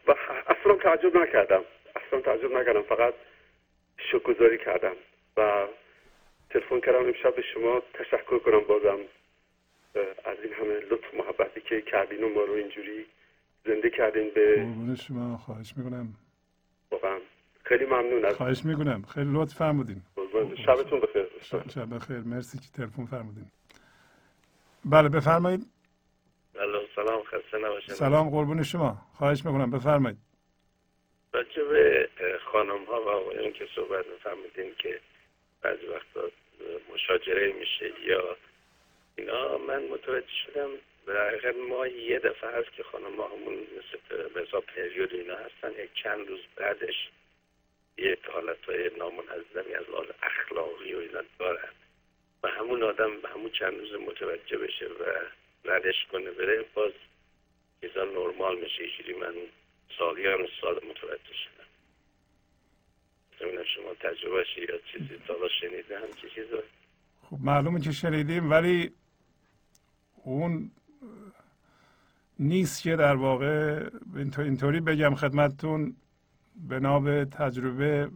[0.07, 0.15] و
[0.47, 1.63] اصلا تعجب نکردم.
[1.95, 3.13] اصلا تعجب نکردم فقط
[3.97, 4.95] شکرگزاری کردم.
[5.37, 5.67] و
[6.49, 8.99] تلفن کردم امشب به شما تشکر کنم بازم.
[10.25, 13.05] از این همه لطف محبتی که کردین و ما رو اینجوری
[13.65, 16.13] زنده کردین به شما خواهش می‌کنم.
[16.91, 17.19] واقعا
[17.63, 19.01] خیلی ممنون از خواهش می‌کنم.
[19.13, 20.01] خیلی لطف فرمودین.
[20.65, 21.25] شبتون بخیر.
[21.41, 22.17] شب بخیر.
[22.17, 23.45] مرسی که تلفن فرمودین.
[24.85, 25.61] بله بفرمایید.
[26.95, 27.23] سلام.
[27.23, 27.91] خسته نباشید.
[27.91, 28.97] سلام قربون شما.
[29.13, 29.71] خواهش می‌کنم.
[29.71, 30.17] بفرمایید.
[31.33, 32.09] بچه به
[32.51, 34.99] خانم ها و آقایون که صحبت میفرمودین که
[35.61, 36.21] بعضی وقتا
[36.93, 38.37] مشاجره میشه یا
[39.17, 40.69] اینا من متوجه شدم
[41.07, 45.83] در ما یه دفعه هست که خانم همون مثل به پریود اینا هستن.
[45.83, 47.09] یک چند روز بعدش
[47.97, 51.73] یک حالت های نامنظمی از لحاظ اخلاقی و اینا دارن.
[52.43, 55.03] و همون آدم به همون چند روز متوجه بشه و
[55.65, 56.91] ردش کنه بره باز
[57.81, 58.83] چیزا نرمال میشه.
[58.83, 59.35] اینجوری من
[59.97, 61.55] سالیان سال متوجه شدم.
[63.75, 66.63] شما تجربه یا چیزی تا شنیده هم چه چیزا
[67.21, 68.91] خب معلومه که شنیدیم ولی
[70.25, 70.71] اون
[72.39, 73.89] نیست که در واقع
[74.37, 75.95] اینطوری بگم خدمتتون
[76.55, 78.09] بنا به تجربه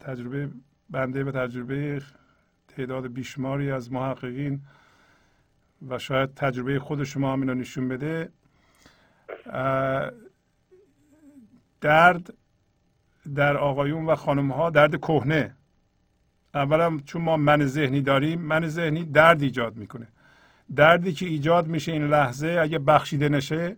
[0.00, 0.50] تجربه
[0.90, 2.02] بنده و تجربه
[2.68, 4.60] تعداد بیشماری از محققین
[5.88, 8.28] و شاید تجربه خود شما هم اینو نشون بده.
[11.80, 12.34] درد
[13.34, 15.54] در آقایون و خانم ها درد کهنه.
[16.54, 20.08] اولا چون ما من ذهنی داریم من ذهنی درد ایجاد می‌کنه.
[20.76, 23.76] دردی که ایجاد میشه این لحظه اگه بخشیده نشه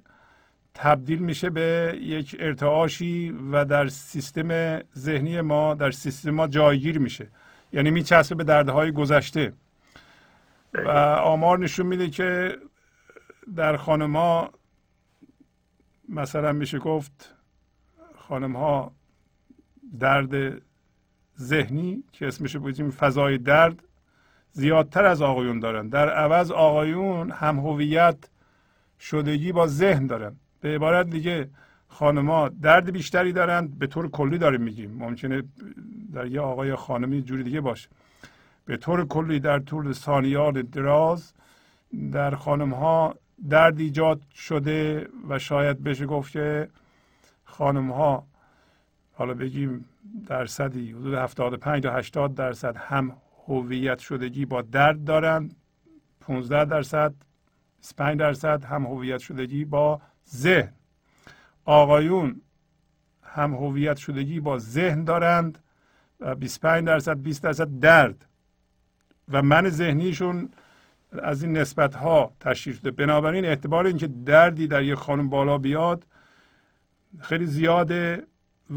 [0.74, 7.28] تبدیل میشه به یک ارتعاشی و در سیستم ذهنی ما در سیستم ما جایگیر میشه.
[7.73, 9.52] یعنی میچسبه به دردهای گذشته.
[10.74, 10.89] و
[11.19, 12.59] آمار نشون میده که
[13.56, 14.51] در خانما
[16.09, 17.35] مثلا میشه گفت
[18.16, 18.93] خانم ها
[19.98, 20.62] درد
[21.39, 23.88] ذهنی که اسمش بودیم فضای درد
[24.59, 25.89] زیادتر از آقایون دارن.
[25.89, 28.17] در عوض آقایون هم هویت
[29.01, 30.37] شدگی با ذهن دارن.
[30.61, 31.49] به عبارت دیگه
[31.89, 34.91] خانما درد بیشتری دارند به طور کلی داریم میگیم.
[34.99, 35.43] ممکنه
[36.13, 37.89] در یه آقای خانمی جوری دیگه باشه.
[38.65, 41.33] به طور کلی در طول ثانیات دراز
[42.13, 43.15] در خانم ها
[43.49, 46.69] درد ایجاد شده و شاید بشه گفت که
[47.45, 48.27] خانم ها
[49.13, 49.85] حالا بگیم
[50.27, 53.17] درصدی حدود 75 تا 80 درصد هم
[53.49, 55.57] هویت شدگی با درد دارند
[56.20, 57.15] 15 درصد
[57.79, 60.01] 25 درصد هم هویت شدگی با
[60.31, 60.73] ذهن.
[61.65, 62.41] آقایون
[63.23, 65.59] هم هویت شدگی با ذهن دارند
[66.20, 68.27] و 25 درصد 20 درصد درد.
[69.29, 70.51] و من ذهنیشون
[71.23, 72.91] از این نسبت ها تشکیل شده.
[72.91, 76.07] بنابراین اعتبار اینکه دردی در یک خانم بالا بیاد
[77.20, 78.27] خیلی زیاده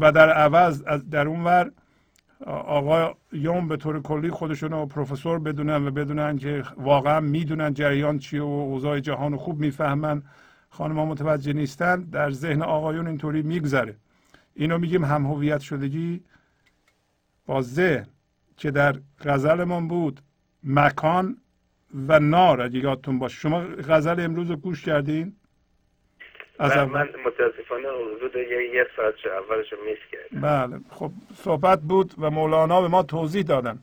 [0.00, 1.72] و در عوض از در اونور
[3.32, 8.42] یوم به طور کلی خودشون رو پروفسور بدونن و بدونن که واقعا می‌دونن جریان چیه
[8.42, 10.22] و اوضاع جهان رو خوب می‌فهمن.
[10.70, 12.02] خانم ها متوجه نیستن.
[12.02, 13.96] در ذهن آقایون اینطوری میگذره.
[14.54, 16.20] اینو میگیم هم هویت شدگی.
[17.46, 18.06] با ذهن
[18.56, 20.20] که در غزلمون بود
[20.64, 21.36] مکان
[22.08, 23.36] و نار اگه یادتون باشه.
[23.36, 25.36] شما غزل امروز رو گوش کردین؟
[26.62, 28.36] از من متاسفانه حدود
[28.74, 30.40] یه ساعت اولش میس کردم.
[30.40, 33.78] بله خب صحبت بود و مولانا به ما توضیح دادن.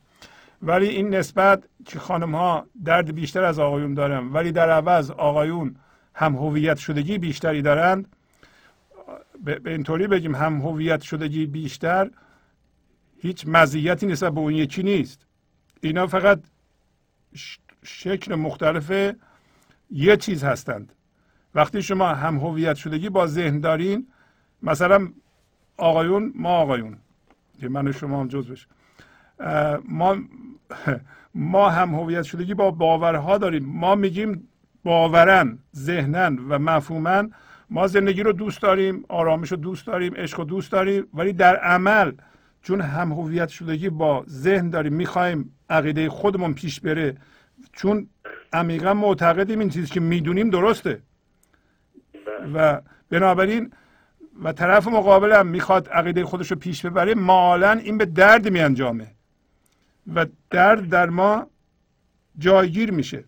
[0.62, 4.32] ولی این نسبت که خانم ها درد بیشتر از آقایون دارن.
[4.32, 5.76] ولی در عوض آقایون
[6.14, 8.16] هم هویت شدگی بیشتری دارند.
[9.44, 12.10] به اینطوری بگیم هم هویت شدگی بیشتر
[13.22, 15.26] هیچ مزیتی نسبت به اون یکی نیست.
[15.80, 16.40] اینا فقط
[17.84, 19.14] شکل مختلف
[19.90, 20.92] یه چیز هستند.
[21.54, 24.06] وقتی شما هم هویت شدگی با ذهن دارین
[24.62, 25.08] مثلا
[25.76, 26.96] آقایون ما آقایون
[27.60, 28.66] که من و شما هم جز بشه.
[29.88, 30.16] ما
[31.34, 33.64] ما هم هویت شدگی با باورها داریم.
[33.66, 34.48] ما میگیم
[34.84, 37.30] باورن ذهنن و مفهومن.
[37.70, 41.56] ما زندگی رو دوست داریم آرامش رو دوست داریم عشق رو دوست داریم ولی در
[41.56, 42.12] عمل
[42.62, 47.16] چون هم هویت شدگی با ذهن داریم می‌خوایم عقیده خودمون پیش بره.
[47.72, 48.08] چون
[48.52, 51.02] عمیقا معتقدیم این چیزی که می‌دونیم درسته.
[52.54, 52.80] و
[53.10, 53.72] بنابراین
[54.42, 59.06] و طرف مقابل هم می‌خواد عقیده خودش رو پیش ببره مالا این به درد میانجامه
[60.14, 61.46] و درد در ما
[62.38, 63.24] جایگیر میشه.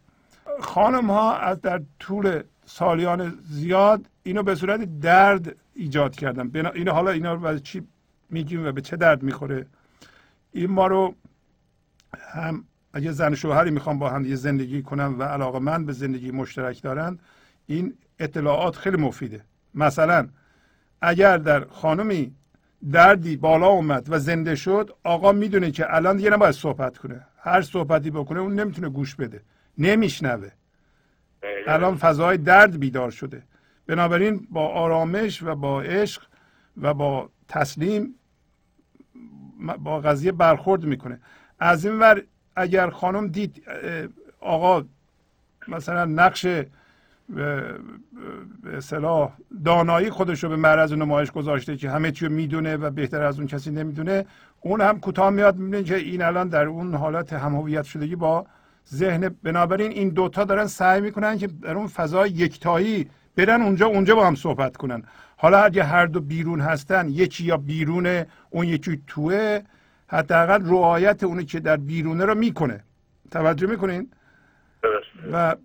[0.61, 6.71] خانم ها از در طول سالیان زیاد اینو به صورت درد ایجاد کردن.
[6.75, 7.83] اینو حالا اینا رو چی
[8.31, 9.67] میگیم و به چه درد می‌خوره؟
[10.53, 11.15] این ما رو
[12.35, 16.83] هم اگه زن شوهری می‌خوام با هم زندگی کنم و علاقه من به زندگی مشترک
[16.83, 17.19] دارن
[17.67, 19.45] این اطلاعات خیلی مفیده.
[19.75, 20.29] مثلا
[21.01, 22.35] اگر در خانمی
[22.93, 27.27] دردی بالا اومد و زنده شد آقا می‌دونه که الان دیگه نباید صحبت کنه.
[27.39, 29.41] هر صحبتی بکنه اون نمی‌تونه گوش بده.
[29.79, 30.51] نمیشنوه.
[31.67, 33.43] الان فضای درد بیدار شده.
[33.87, 36.23] بنابراین با آرامش و با عشق
[36.83, 38.15] و با تسلیم
[39.79, 41.21] با قضیه برخورد می‌کنه.
[41.59, 42.23] از این ور
[42.57, 43.63] اگر خانم دید
[44.41, 44.85] آقا
[45.69, 46.47] مثلا نقش
[47.29, 49.33] به اصطلاح
[49.65, 53.47] دانایی خودش رو به معرض نمایش گذاشته که همه چی می‌دونه و بهتر از اون
[53.47, 54.25] کسی نمی‌دونه.
[54.61, 58.47] اون هم کوتاه میاد می‌بینه که این الان در اون حالت هم شدگی با
[58.95, 59.29] ذهن.
[59.43, 64.27] بنابراین این دوتا دارن سعی می‌کنن که در اون فضای یکتایی برن اونجا اونجا با
[64.27, 65.03] هم صحبت کنن.
[65.37, 69.61] حالا اگه هر دو بیرون هستن یکی یا بیرونه اون یکی توه
[70.07, 72.85] حداقل رعایت اونی که در بیرونه رو می‌کنه.
[73.31, 74.11] توجه می‌کنین؟
[75.33, 75.57] و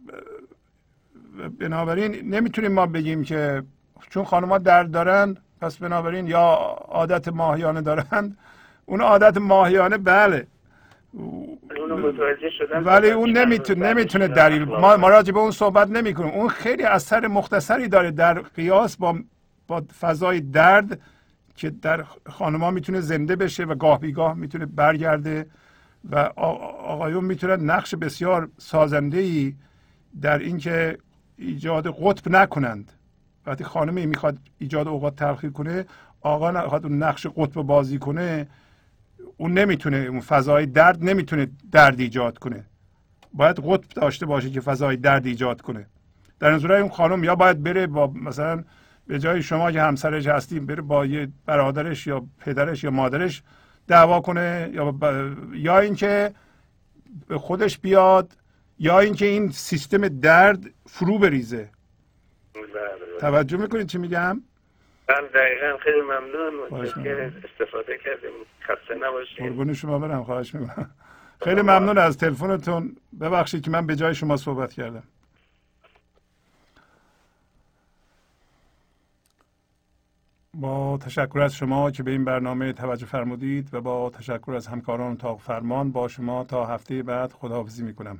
[1.59, 3.64] بنابراین نمی‌تونیم ما بگیم که
[4.09, 6.41] چون خانمها درد دارن پس بنابراین یا
[6.88, 8.38] عادت ماهیانه دارند
[8.85, 10.48] اون عادت ماهیانه بله.
[12.85, 16.33] ولی اون نمی‌تونه نمی‌تونه دلیل ما ما به اون صحبت نمی‌کنیم.
[16.33, 19.19] اون خیلی اثر مختصری داره در قیاس با
[19.67, 20.99] با فضای درد
[21.56, 25.45] که در خانما می‌تونه زنده بشه و گاه بیگاه می‌تونه برگرده
[26.11, 26.17] و
[26.85, 29.53] آقایون می‌تونن نقش بسیار سازنده ای
[30.22, 30.98] در اینکه
[31.38, 32.91] ایجاد قطب نکنند.
[33.45, 35.85] وقتی خانمی می‌خواد ایجاد اوقات تلخی کنه
[36.22, 38.48] آقا نخواد اون نقش قطب بازی کنه
[39.38, 42.66] اون نمی‌تونه اون فضای درد نمی‌تونه درد ایجاد کنه.
[43.33, 45.85] باید قطب داشته باشه که فضای درد ایجاد کنه.
[46.40, 48.64] در نظر اون خانم یا باید بره با مثلا
[49.07, 53.43] به جای شما که همسرش هستیم بره با یه برادرش یا پدرش یا مادرش
[53.88, 54.95] دعوا کنه یا
[55.53, 56.32] یا اینکه
[57.27, 58.38] به خودش بیاد
[58.80, 61.69] یا اینکه این سیستم درد فرو بریزه.
[62.53, 62.64] بله.
[63.19, 64.41] توجه می‌کنید چی میگم؟
[65.07, 65.77] بله دقیقا.
[65.77, 67.03] خیلی ممنون.
[67.03, 68.31] که استفاده کردیم.
[68.61, 69.38] خسته نباشید.
[69.38, 70.23] قربون شما برم.
[70.23, 70.91] خواهش می‌کنم.
[71.41, 72.97] خیلی ممنون از تلفنتون.
[73.22, 75.03] ببخشید که من به جای شما صحبت کردم.
[80.53, 85.17] با تشکر از شما که به این برنامه توجه فرمودید و با تشکر از همکاران
[85.17, 88.19] تا فرمان با شما تا هفته بعد خداحافظی می‌کنم.